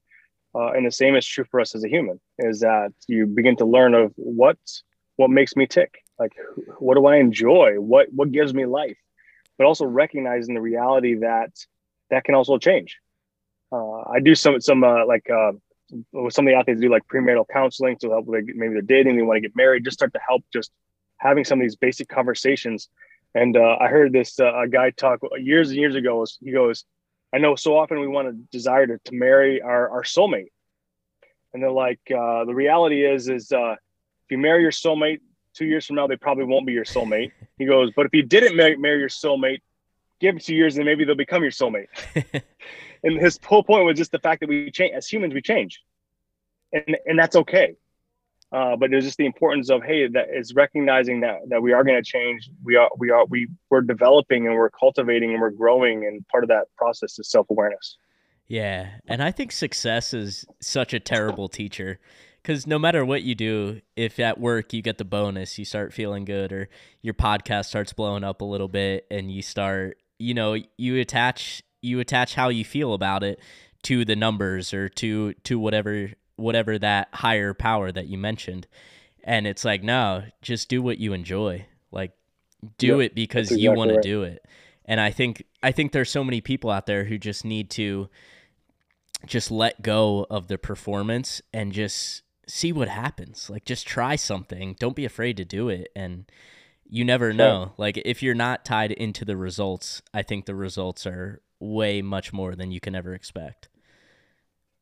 Uh, 0.56 0.72
and 0.72 0.86
the 0.86 0.92
same 0.92 1.16
is 1.16 1.26
true 1.26 1.46
for 1.50 1.60
us 1.60 1.76
as 1.76 1.84
a 1.84 1.90
human 1.90 2.20
is 2.40 2.62
that 2.62 2.92
you 3.08 3.26
begin 3.26 3.56
to 3.58 3.66
learn 3.66 3.94
of 3.94 4.12
what 4.16 4.58
what 5.18 5.30
makes 5.30 5.56
me 5.56 5.68
tick. 5.68 6.04
Like 6.20 6.34
what 6.80 6.96
do 6.96 7.06
i 7.06 7.18
enjoy? 7.18 7.76
What 7.76 8.08
what 8.12 8.32
gives 8.32 8.54
me 8.54 8.66
life? 8.66 8.98
But 9.58 9.68
also 9.68 9.86
recognizing 9.86 10.56
the 10.56 10.62
reality 10.62 11.16
that 11.16 11.52
that 12.10 12.24
can 12.24 12.36
also 12.36 12.58
change. 12.58 12.98
Uh, 13.72 14.00
i 14.10 14.20
do 14.22 14.34
some 14.34 14.60
some 14.62 14.84
uh, 14.84 15.06
like 15.06 15.30
uh, 15.94 16.30
some 16.30 16.48
of 16.48 16.52
the 16.52 16.58
athletes 16.58 16.82
do 16.82 16.90
like 16.90 17.08
premarital 17.08 17.46
counseling 17.52 17.98
to 17.98 18.10
help 18.10 18.26
with 18.26 18.46
maybe 18.46 18.74
they're 18.74 18.82
dating 18.82 19.16
they 19.16 19.24
want 19.24 19.38
to 19.38 19.42
get 19.42 19.56
married 19.56 19.84
just 19.84 19.98
start 19.98 20.14
to 20.14 20.20
help 20.28 20.44
just 20.52 20.72
having 21.18 21.44
some 21.44 21.60
of 21.60 21.64
these 21.64 21.76
basic 21.76 22.08
conversations 22.08 22.90
and 23.36 23.58
uh, 23.58 23.78
i 23.80 23.88
heard 23.88 24.12
this 24.12 24.40
uh, 24.40 24.62
a 24.62 24.68
guy 24.68 24.90
talk 24.92 25.20
years 25.40 25.70
and 25.70 25.78
years 25.78 25.96
ago 25.96 26.26
he 26.42 26.52
goes 26.52 26.86
I 27.34 27.40
know 27.40 27.56
so 27.56 27.78
often 27.78 28.00
we 28.00 28.08
want 28.08 28.28
to 28.30 28.34
desire 28.58 28.88
to, 28.88 28.98
to 29.06 29.14
marry 29.14 29.62
our, 29.62 29.90
our 29.90 30.04
soulmate. 30.04 30.48
And 31.54 31.62
they're 31.62 31.72
like, 31.72 32.00
uh, 32.10 32.46
the 32.46 32.54
reality 32.54 33.06
is, 33.06 33.30
is 33.30 33.52
uh, 33.52 33.74
if 33.74 34.32
you 34.32 34.38
marry 34.38 34.62
your 34.62 34.72
soulmate 34.72 35.20
two 35.54 35.66
years 35.66 35.86
from 35.86 35.98
now, 35.98 36.08
they 36.08 36.16
probably 36.16 36.46
won't 36.46 36.66
be 36.66 36.74
your 36.74 36.86
soulmate. 36.86 37.32
He 37.58 37.66
goes, 37.66 37.92
but 37.96 38.06
if 38.06 38.14
you 38.14 38.24
didn't 38.24 38.56
marry, 38.56 38.78
marry 38.78 39.00
your 39.00 39.10
soulmate, 39.10 39.62
give 40.20 40.38
it 40.38 40.46
two 40.46 40.56
years 40.56 40.78
and 40.78 40.86
maybe 40.86 41.04
they'll 41.04 41.16
become 41.16 41.42
your 41.42 41.52
soulmate. 41.52 41.88
and 43.04 43.20
his 43.20 43.40
whole 43.44 43.64
point 43.64 43.86
was 43.86 43.98
just 43.98 44.12
the 44.12 44.20
fact 44.20 44.42
that 44.42 44.50
we 44.50 44.72
change 44.72 44.94
as 44.96 45.08
humans, 45.08 45.34
we 45.34 45.42
change. 45.42 45.82
And, 46.74 46.98
and 47.06 47.18
that's 47.18 47.36
okay. 47.36 47.76
Uh, 48.52 48.78
but 48.78 48.92
was 48.92 49.04
just 49.04 49.18
the 49.18 49.26
importance 49.26 49.70
of 49.70 49.84
hey, 49.84 50.08
that 50.08 50.28
is 50.34 50.54
recognizing 50.54 51.20
that 51.20 51.40
that 51.50 51.62
we 51.62 51.74
are 51.74 51.84
going 51.84 52.02
to 52.02 52.10
change. 52.10 52.50
We 52.64 52.78
are 52.78 52.90
we 52.98 53.10
are 53.10 53.26
we 53.26 53.50
we're 53.70 53.82
developing 53.82 54.48
and 54.48 54.56
we're 54.56 54.70
cultivating 54.70 55.32
and 55.32 55.42
we're 55.42 55.50
growing, 55.50 56.06
and 56.06 56.26
part 56.30 56.46
of 56.46 56.48
that 56.48 56.68
process 56.78 57.20
is 57.20 57.30
self 57.30 57.50
awareness. 57.50 57.98
Yeah, 58.48 58.88
and 59.06 59.22
I 59.22 59.32
think 59.32 59.52
success 59.52 60.14
is 60.14 60.46
such 60.62 60.94
a 60.94 61.00
terrible 61.02 61.50
teacher 61.50 62.00
because 62.42 62.66
no 62.66 62.80
matter 62.80 63.04
what 63.04 63.24
you 63.24 63.36
do, 63.36 63.82
if 63.98 64.18
at 64.22 64.40
work 64.40 64.72
you 64.72 64.82
get 64.82 64.98
the 64.98 65.04
bonus, 65.04 65.60
you 65.60 65.66
start 65.66 65.92
feeling 65.92 66.24
good, 66.24 66.54
or 66.54 66.70
your 67.02 67.14
podcast 67.14 67.66
starts 67.66 67.92
blowing 67.92 68.24
up 68.24 68.40
a 68.40 68.46
little 68.46 68.70
bit, 68.70 69.06
and 69.12 69.30
you 69.30 69.42
start, 69.42 69.98
you 70.20 70.34
know, 70.34 70.56
you 70.78 71.02
attach 71.02 71.64
you 71.82 72.00
attach 72.00 72.36
how 72.36 72.50
you 72.50 72.66
feel 72.66 72.94
about 72.94 73.24
it 73.24 73.40
to 73.84 74.04
the 74.06 74.16
numbers 74.16 74.74
or 74.74 74.90
to 74.90 75.34
to 75.44 75.60
whatever 75.60 76.10
whatever 76.36 76.78
that 76.80 77.10
higher 77.14 77.54
power 77.54 77.92
that 77.92 78.08
you 78.08 78.18
mentioned. 78.18 78.68
And 79.24 79.46
it's 79.46 79.66
like, 79.66 79.84
no, 79.84 80.24
just 80.42 80.70
do 80.70 80.82
what 80.82 81.00
you 81.00 81.14
enjoy. 81.14 81.66
Like 81.92 82.14
do 82.78 83.00
yep, 83.00 83.12
it 83.12 83.16
because 83.16 83.48
exactly 83.48 83.64
you 83.64 83.74
want 83.74 83.92
right. 83.92 84.02
to 84.02 84.10
do 84.10 84.24
it. 84.24 84.46
And 84.86 85.00
I 85.00 85.12
think 85.12 85.44
I 85.62 85.72
think 85.72 85.92
there's 85.92 86.10
so 86.10 86.24
many 86.24 86.42
people 86.42 86.70
out 86.70 86.86
there 86.86 87.06
who 87.06 87.18
just 87.18 87.44
need 87.44 87.70
to 87.72 88.10
just 89.26 89.52
let 89.52 89.82
go 89.82 90.26
of 90.30 90.48
the 90.48 90.58
performance 90.58 91.42
and 91.54 91.74
just 91.74 92.24
see 92.48 92.72
what 92.72 92.88
happens. 92.88 93.50
Like 93.50 93.66
just 93.66 93.86
try 93.86 94.16
something. 94.16 94.76
Don't 94.80 94.96
be 94.96 95.06
afraid 95.06 95.38
to 95.38 95.46
do 95.46 95.70
it 95.70 95.90
and 95.96 96.26
you 96.90 97.04
never 97.04 97.34
know. 97.34 97.74
Like 97.78 98.02
if 98.06 98.24
you're 98.24 98.34
not 98.36 98.64
tied 98.64 98.92
into 98.92 99.26
the 99.26 99.36
results, 99.36 100.02
I 100.14 100.24
think 100.24 100.46
the 100.46 100.56
results 100.56 101.06
are 101.06 101.42
way 101.60 102.02
much 102.02 102.34
more 102.34 102.56
than 102.56 102.72
you 102.72 102.80
can 102.80 102.96
ever 102.96 103.14
expect. 103.14 103.70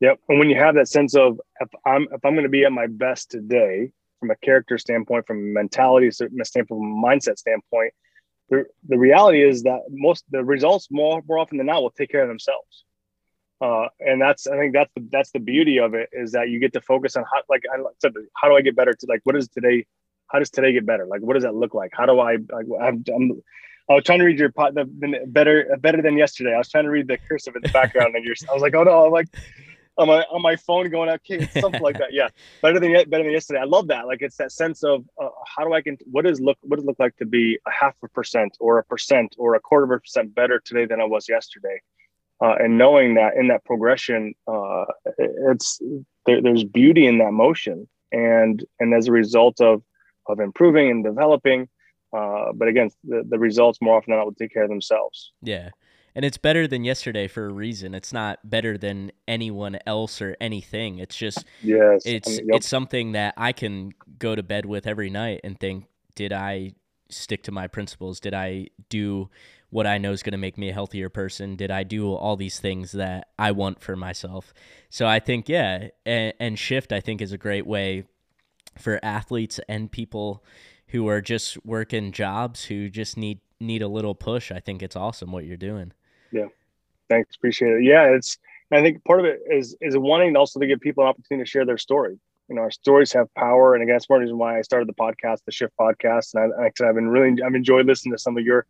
Yep. 0.00 0.20
And 0.28 0.38
when 0.38 0.50
you 0.50 0.56
have 0.56 0.74
that 0.74 0.88
sense 0.88 1.14
of 1.14 1.40
if 1.60 1.68
I'm 1.84 2.06
if 2.12 2.24
I'm 2.24 2.34
going 2.34 2.42
to 2.44 2.50
be 2.50 2.64
at 2.64 2.72
my 2.72 2.86
best 2.86 3.30
today, 3.30 3.92
from 4.20 4.30
a 4.30 4.36
character 4.36 4.78
standpoint, 4.78 5.26
from 5.26 5.38
a 5.38 5.40
mentality 5.40 6.10
standpoint, 6.10 6.68
from 6.68 6.78
a 6.78 7.06
mindset 7.06 7.38
standpoint, 7.38 7.92
the, 8.50 8.64
the 8.88 8.98
reality 8.98 9.42
is 9.42 9.62
that 9.62 9.80
most 9.90 10.24
the 10.30 10.44
results 10.44 10.88
more 10.90 11.22
more 11.26 11.38
often 11.38 11.58
than 11.58 11.66
not 11.66 11.82
will 11.82 11.90
take 11.90 12.10
care 12.10 12.22
of 12.22 12.28
themselves. 12.28 12.84
Uh, 13.60 13.86
and 14.00 14.20
that's 14.20 14.46
I 14.46 14.58
think 14.58 14.74
that's 14.74 14.92
the 14.94 15.08
that's 15.10 15.30
the 15.32 15.38
beauty 15.38 15.78
of 15.78 15.94
it 15.94 16.10
is 16.12 16.32
that 16.32 16.50
you 16.50 16.58
get 16.58 16.74
to 16.74 16.80
focus 16.82 17.16
on 17.16 17.24
how 17.24 17.40
like 17.48 17.64
I 17.72 17.78
said 18.00 18.12
how 18.34 18.48
do 18.48 18.56
I 18.56 18.60
get 18.60 18.76
better 18.76 18.92
to 18.92 19.06
like 19.08 19.20
what 19.24 19.34
is 19.34 19.48
today 19.48 19.86
how 20.28 20.38
does 20.38 20.50
today 20.50 20.72
get 20.72 20.84
better 20.84 21.06
like 21.06 21.22
what 21.22 21.34
does 21.34 21.44
that 21.44 21.54
look 21.54 21.72
like 21.72 21.90
how 21.94 22.04
do 22.04 22.20
I 22.20 22.32
like 22.32 22.66
I'm, 22.80 23.02
I'm 23.14 23.42
I 23.88 23.94
was 23.94 24.04
trying 24.04 24.18
to 24.18 24.24
read 24.24 24.38
your 24.38 24.50
pot 24.50 24.74
the, 24.74 24.84
the 24.84 25.20
better 25.26 25.76
better 25.80 26.02
than 26.02 26.16
yesterday. 26.16 26.54
I 26.54 26.58
was 26.58 26.68
trying 26.68 26.84
to 26.84 26.90
read 26.90 27.08
the 27.08 27.18
cursive 27.18 27.54
in 27.56 27.62
the 27.62 27.68
background 27.68 28.14
and 28.14 28.24
you're 28.24 28.34
I 28.50 28.52
was 28.52 28.62
like 28.62 28.74
oh 28.74 28.82
no 28.82 29.06
I'm 29.06 29.12
like 29.12 29.28
on 29.98 30.08
my 30.08 30.22
on 30.30 30.42
my 30.42 30.56
phone 30.56 30.90
going 30.90 31.08
okay 31.08 31.46
something 31.60 31.80
like 31.80 31.98
that. 31.98 32.12
Yeah. 32.12 32.28
Better 32.62 32.80
than 32.80 32.92
better 32.92 33.24
than 33.24 33.32
yesterday. 33.32 33.60
I 33.60 33.64
love 33.64 33.88
that. 33.88 34.06
Like 34.06 34.22
it's 34.22 34.36
that 34.36 34.52
sense 34.52 34.82
of 34.82 35.04
uh, 35.20 35.28
how 35.46 35.64
do 35.64 35.72
i 35.72 35.80
can 35.80 35.96
what 36.10 36.24
does 36.24 36.40
look 36.40 36.58
what 36.62 36.76
does 36.76 36.84
it 36.84 36.88
look 36.88 36.98
like 36.98 37.16
to 37.16 37.26
be 37.26 37.58
a 37.66 37.70
half 37.70 37.94
a 38.02 38.08
percent 38.08 38.56
or 38.60 38.78
a 38.78 38.84
percent 38.84 39.34
or 39.38 39.54
a 39.54 39.60
quarter 39.60 39.84
of 39.84 39.90
a 39.90 40.00
percent 40.00 40.34
better 40.34 40.60
today 40.64 40.84
than 40.84 41.00
i 41.00 41.04
was 41.04 41.28
yesterday? 41.28 41.80
Uh, 42.44 42.54
and 42.58 42.76
knowing 42.76 43.14
that 43.14 43.34
in 43.34 43.48
that 43.48 43.64
progression 43.64 44.34
uh, 44.46 44.84
it's 45.16 45.80
there, 46.26 46.42
there's 46.42 46.64
beauty 46.64 47.06
in 47.06 47.18
that 47.18 47.32
motion. 47.32 47.88
And 48.12 48.64
and 48.78 48.94
as 48.94 49.08
a 49.08 49.12
result 49.12 49.60
of 49.60 49.82
of 50.26 50.40
improving 50.40 50.90
and 50.90 51.04
developing 51.04 51.68
uh, 52.16 52.52
but 52.54 52.68
again 52.68 52.90
the, 53.04 53.22
the 53.28 53.38
results 53.38 53.78
more 53.80 53.96
often 53.96 54.10
than 54.12 54.18
not 54.18 54.26
will 54.26 54.34
take 54.34 54.52
care 54.52 54.64
of 54.64 54.70
themselves 54.70 55.32
yeah 55.42 55.70
and 56.16 56.24
it's 56.24 56.38
better 56.38 56.66
than 56.66 56.82
yesterday 56.82 57.28
for 57.28 57.44
a 57.44 57.52
reason. 57.52 57.94
It's 57.94 58.10
not 58.10 58.38
better 58.42 58.78
than 58.78 59.12
anyone 59.28 59.78
else 59.86 60.22
or 60.22 60.34
anything. 60.40 60.98
It's 60.98 61.14
just 61.14 61.44
yes, 61.62 62.04
it's 62.06 62.26
I 62.26 62.30
mean, 62.30 62.46
yep. 62.46 62.56
it's 62.56 62.66
something 62.66 63.12
that 63.12 63.34
I 63.36 63.52
can 63.52 63.92
go 64.18 64.34
to 64.34 64.42
bed 64.42 64.64
with 64.64 64.86
every 64.86 65.10
night 65.10 65.42
and 65.44 65.60
think, 65.60 65.84
did 66.14 66.32
I 66.32 66.72
stick 67.10 67.42
to 67.44 67.52
my 67.52 67.66
principles? 67.66 68.18
Did 68.18 68.32
I 68.32 68.68
do 68.88 69.28
what 69.68 69.86
I 69.86 69.98
know 69.98 70.12
is 70.12 70.22
going 70.22 70.32
to 70.32 70.38
make 70.38 70.56
me 70.56 70.70
a 70.70 70.72
healthier 70.72 71.10
person? 71.10 71.54
Did 71.54 71.70
I 71.70 71.82
do 71.82 72.14
all 72.14 72.36
these 72.36 72.60
things 72.60 72.92
that 72.92 73.28
I 73.38 73.52
want 73.52 73.82
for 73.82 73.94
myself? 73.94 74.54
So 74.88 75.06
I 75.06 75.20
think 75.20 75.50
yeah, 75.50 75.88
and, 76.06 76.32
and 76.40 76.58
shift 76.58 76.92
I 76.92 77.00
think 77.00 77.20
is 77.20 77.32
a 77.32 77.38
great 77.38 77.66
way 77.66 78.04
for 78.78 78.98
athletes 79.02 79.60
and 79.68 79.92
people 79.92 80.42
who 80.88 81.08
are 81.08 81.20
just 81.20 81.64
working 81.64 82.12
jobs 82.12 82.64
who 82.64 82.88
just 82.88 83.16
need 83.16 83.40
need 83.60 83.82
a 83.82 83.88
little 83.88 84.14
push. 84.14 84.52
I 84.52 84.60
think 84.60 84.82
it's 84.82 84.96
awesome 84.96 85.32
what 85.32 85.44
you're 85.44 85.56
doing. 85.56 85.92
Yeah. 86.30 86.46
Thanks. 87.08 87.36
Appreciate 87.36 87.72
it. 87.72 87.84
Yeah. 87.84 88.04
It's, 88.04 88.38
I 88.70 88.82
think 88.82 89.02
part 89.04 89.20
of 89.20 89.26
it 89.26 89.40
is, 89.50 89.76
is 89.80 89.96
wanting 89.96 90.36
also 90.36 90.60
to 90.60 90.66
give 90.66 90.80
people 90.80 91.04
an 91.04 91.08
opportunity 91.08 91.44
to 91.44 91.50
share 91.50 91.64
their 91.64 91.78
story. 91.78 92.18
You 92.48 92.56
know, 92.56 92.62
our 92.62 92.70
stories 92.70 93.12
have 93.12 93.32
power. 93.34 93.74
And 93.74 93.82
again, 93.82 93.94
that's 93.94 94.08
one 94.08 94.20
reason 94.20 94.38
why 94.38 94.58
I 94.58 94.62
started 94.62 94.88
the 94.88 94.94
podcast, 94.94 95.44
the 95.46 95.52
Shift 95.52 95.72
podcast. 95.80 96.34
And 96.34 96.52
I, 96.52 96.70
said, 96.76 96.86
I've 96.86 96.94
been 96.94 97.08
really, 97.08 97.42
I've 97.42 97.54
enjoyed 97.54 97.86
listening 97.86 98.12
to 98.14 98.18
some 98.18 98.36
of 98.36 98.44
your 98.44 98.66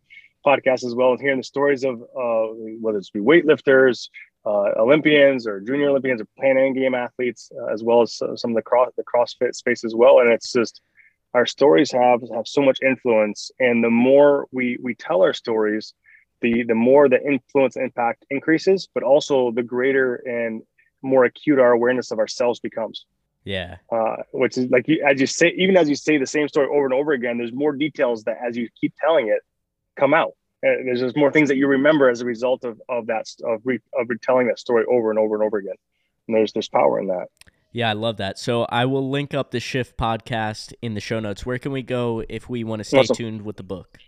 podcasts 0.47 0.85
as 0.85 0.95
well 0.95 1.13
and 1.13 1.21
hearing 1.21 1.39
the 1.39 1.45
stories 1.45 1.85
of 1.85 2.01
uh, 2.03 2.55
whether 2.81 2.99
it's 2.99 3.11
be 3.11 3.21
weightlifters, 3.21 4.09
uh, 4.45 4.71
Olympians 4.77 5.47
or 5.47 5.61
junior 5.61 5.89
Olympians 5.89 6.21
or 6.21 6.29
Am 6.45 6.73
game 6.73 6.95
athletes, 6.95 7.51
uh, 7.61 7.73
as 7.73 7.83
well 7.83 8.03
as 8.03 8.15
some 8.15 8.51
of 8.51 8.55
the 8.55 8.63
cross 8.63 8.93
the 8.97 9.03
CrossFit 9.03 9.57
space 9.57 9.85
as 9.85 9.95
well. 9.95 10.21
And 10.21 10.31
it's 10.31 10.53
just 10.53 10.83
our 11.37 11.47
stories 11.47 11.93
have 11.93 12.21
have 12.35 12.49
so 12.49 12.63
much 12.63 12.79
influence, 12.83 13.51
and 13.61 13.85
the 13.85 13.91
more 13.91 14.47
we 14.53 14.79
we 14.83 14.95
tell 14.95 15.21
our 15.23 15.35
stories, 15.35 15.93
the 16.41 16.65
the 16.65 16.75
more 16.75 17.09
the 17.09 17.23
influence 17.23 17.77
impact 17.77 18.25
increases, 18.31 18.89
but 18.95 19.03
also 19.03 19.51
the 19.51 19.63
greater 19.63 20.17
and 20.25 20.63
more 21.03 21.27
acute 21.27 21.59
our 21.59 21.73
awareness 21.73 22.11
of 22.11 22.19
ourselves 22.19 22.59
becomes. 22.59 23.05
Yeah. 23.45 23.77
Uh, 23.93 24.17
which 24.33 24.57
is 24.57 24.71
like 24.71 24.89
you, 24.89 25.05
as 25.09 25.21
you 25.21 25.27
say, 25.27 25.53
even 25.57 25.77
as 25.77 25.89
you 25.89 25.95
say 25.95 26.17
the 26.17 26.27
same 26.27 26.49
story 26.49 26.69
over 26.69 26.87
and 26.87 26.95
over 26.95 27.13
again, 27.13 27.37
there's 27.39 27.53
more 27.53 27.73
details 27.73 28.25
that 28.25 28.39
as 28.45 28.57
you 28.57 28.69
keep 28.81 28.95
telling 28.99 29.29
it, 29.29 29.41
come 29.95 30.15
out. 30.15 30.33
And 30.63 30.89
there's 30.89 31.01
just 31.01 31.17
more 31.17 31.31
things 31.31 31.49
that 31.51 31.57
you 31.57 31.69
remember 31.69 32.09
as 32.09 32.23
a 32.23 32.25
result 32.25 32.65
of 32.65 32.81
of 32.89 33.07
that 33.09 33.27
of 33.45 33.61
re, 33.65 33.79
of 33.93 34.09
retelling 34.09 34.47
that 34.49 34.59
story 34.59 34.85
over 34.91 35.11
and 35.11 35.19
over 35.19 35.35
and 35.37 35.45
over 35.45 35.59
again. 35.59 35.77
And 36.27 36.37
there's 36.37 36.55
there's 36.55 36.69
power 36.69 36.99
in 36.99 37.09
that. 37.09 37.29
Yeah, 37.77 37.91
I 37.91 37.93
love 37.93 38.17
that. 38.17 38.39
So 38.39 38.63
I 38.71 38.87
will 38.87 39.11
link 39.11 39.35
up 39.35 39.51
the 39.51 39.61
Shift 39.61 39.99
podcast 39.99 40.73
in 40.81 40.95
the 40.95 41.01
show 41.01 41.21
notes. 41.21 41.45
Where 41.45 41.59
can 41.59 41.73
we 41.73 41.83
go 41.83 42.25
if 42.27 42.49
we 42.49 42.65
want 42.65 42.81
to 42.81 42.85
stay 42.85 43.01
awesome. 43.01 43.15
tuned 43.15 43.43
with 43.43 43.59
the 43.59 43.63
book? 43.65 43.99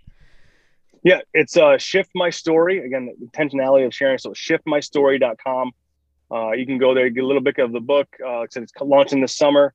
Yeah, 1.04 1.20
it's 1.34 1.54
uh, 1.54 1.76
Shift 1.76 2.08
My 2.14 2.30
Story. 2.30 2.78
Again, 2.78 3.14
the 3.20 3.26
intentionality 3.26 3.84
of 3.84 3.92
sharing. 3.92 4.16
So 4.16 4.30
shiftmystory.com. 4.30 5.72
Uh, 6.32 6.52
you 6.52 6.64
can 6.64 6.78
go 6.78 6.94
there, 6.94 7.10
get 7.10 7.22
a 7.22 7.26
little 7.26 7.42
bit 7.42 7.58
of 7.58 7.72
the 7.72 7.80
book. 7.80 8.08
Uh, 8.24 8.38
like 8.38 8.48
I 8.48 8.52
said, 8.52 8.62
it's 8.62 8.72
launching 8.80 9.20
this 9.20 9.36
summer. 9.36 9.74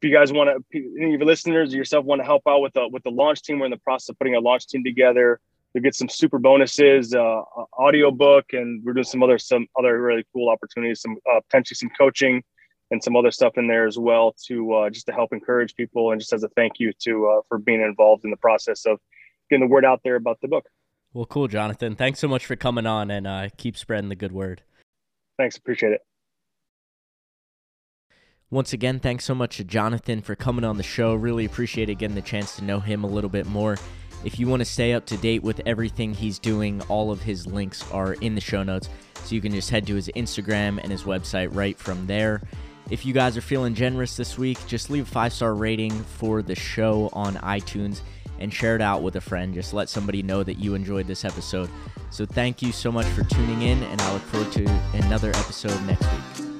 If 0.00 0.08
you 0.08 0.14
guys 0.14 0.32
want 0.32 0.48
to, 0.48 0.78
any 0.96 1.14
of 1.14 1.20
your 1.20 1.26
listeners 1.26 1.74
or 1.74 1.76
yourself 1.78 2.04
want 2.04 2.20
to 2.20 2.24
help 2.24 2.42
out 2.46 2.60
with 2.60 2.74
the 2.74 2.86
with 2.92 3.02
the 3.02 3.10
launch 3.10 3.42
team, 3.42 3.58
we're 3.58 3.64
in 3.64 3.72
the 3.72 3.76
process 3.78 4.10
of 4.10 4.18
putting 4.20 4.36
a 4.36 4.40
launch 4.40 4.68
team 4.68 4.84
together. 4.84 5.40
You'll 5.74 5.82
get 5.82 5.96
some 5.96 6.08
super 6.08 6.38
bonuses, 6.38 7.12
uh, 7.12 7.42
audio 7.76 8.12
book, 8.12 8.44
and 8.52 8.84
we're 8.84 8.92
doing 8.92 9.02
some 9.02 9.20
other 9.24 9.38
some 9.38 9.66
other 9.76 10.00
really 10.00 10.24
cool 10.32 10.48
opportunities, 10.48 11.00
some 11.00 11.16
uh, 11.28 11.40
potentially 11.40 11.74
some 11.74 11.90
coaching 11.98 12.44
and 12.92 13.02
some 13.02 13.16
other 13.16 13.30
stuff 13.30 13.54
in 13.56 13.66
there 13.66 13.86
as 13.86 13.98
well 13.98 14.36
to 14.44 14.74
uh, 14.74 14.90
just 14.90 15.06
to 15.06 15.12
help 15.12 15.32
encourage 15.32 15.74
people 15.74 16.12
and 16.12 16.20
just 16.20 16.32
as 16.32 16.44
a 16.44 16.48
thank 16.50 16.74
you 16.78 16.92
to 17.00 17.26
uh, 17.26 17.40
for 17.48 17.58
being 17.58 17.80
involved 17.80 18.24
in 18.24 18.30
the 18.30 18.36
process 18.36 18.84
of 18.84 19.00
getting 19.50 19.66
the 19.66 19.72
word 19.72 19.84
out 19.84 20.00
there 20.04 20.14
about 20.14 20.38
the 20.42 20.48
book. 20.48 20.66
Well, 21.14 21.24
cool, 21.24 21.48
Jonathan. 21.48 21.96
Thanks 21.96 22.20
so 22.20 22.28
much 22.28 22.46
for 22.46 22.54
coming 22.54 22.86
on 22.86 23.10
and 23.10 23.26
uh, 23.26 23.48
keep 23.56 23.76
spreading 23.76 24.10
the 24.10 24.14
good 24.14 24.32
word. 24.32 24.62
Thanks. 25.38 25.56
Appreciate 25.56 25.92
it. 25.92 26.02
Once 28.50 28.74
again, 28.74 29.00
thanks 29.00 29.24
so 29.24 29.34
much 29.34 29.56
to 29.56 29.64
Jonathan 29.64 30.20
for 30.20 30.34
coming 30.34 30.62
on 30.62 30.76
the 30.76 30.82
show. 30.82 31.14
Really 31.14 31.46
appreciate 31.46 31.86
getting 31.98 32.14
the 32.14 32.20
chance 32.20 32.56
to 32.56 32.64
know 32.64 32.78
him 32.78 33.04
a 33.04 33.06
little 33.06 33.30
bit 33.30 33.46
more. 33.46 33.78
If 34.24 34.38
you 34.38 34.46
want 34.46 34.60
to 34.60 34.66
stay 34.66 34.92
up 34.92 35.06
to 35.06 35.16
date 35.16 35.42
with 35.42 35.62
everything 35.64 36.12
he's 36.12 36.38
doing, 36.38 36.82
all 36.82 37.10
of 37.10 37.22
his 37.22 37.46
links 37.46 37.90
are 37.90 38.12
in 38.14 38.34
the 38.34 38.40
show 38.42 38.62
notes. 38.62 38.90
So 39.24 39.34
you 39.34 39.40
can 39.40 39.52
just 39.52 39.70
head 39.70 39.86
to 39.86 39.94
his 39.94 40.10
Instagram 40.14 40.78
and 40.82 40.92
his 40.92 41.04
website 41.04 41.48
right 41.54 41.78
from 41.78 42.06
there. 42.06 42.42
If 42.92 43.06
you 43.06 43.14
guys 43.14 43.38
are 43.38 43.40
feeling 43.40 43.72
generous 43.74 44.18
this 44.18 44.36
week, 44.36 44.58
just 44.66 44.90
leave 44.90 45.04
a 45.04 45.10
five 45.10 45.32
star 45.32 45.54
rating 45.54 45.92
for 45.92 46.42
the 46.42 46.54
show 46.54 47.08
on 47.14 47.36
iTunes 47.36 48.02
and 48.38 48.52
share 48.52 48.76
it 48.76 48.82
out 48.82 49.02
with 49.02 49.16
a 49.16 49.20
friend. 49.22 49.54
Just 49.54 49.72
let 49.72 49.88
somebody 49.88 50.22
know 50.22 50.42
that 50.42 50.58
you 50.58 50.74
enjoyed 50.74 51.06
this 51.06 51.24
episode. 51.24 51.70
So 52.10 52.26
thank 52.26 52.60
you 52.60 52.70
so 52.70 52.92
much 52.92 53.06
for 53.06 53.24
tuning 53.24 53.62
in, 53.62 53.82
and 53.82 53.98
I 53.98 54.12
look 54.12 54.20
forward 54.24 54.52
to 54.52 54.66
another 54.92 55.30
episode 55.30 55.82
next 55.86 56.02
week. 56.02 56.51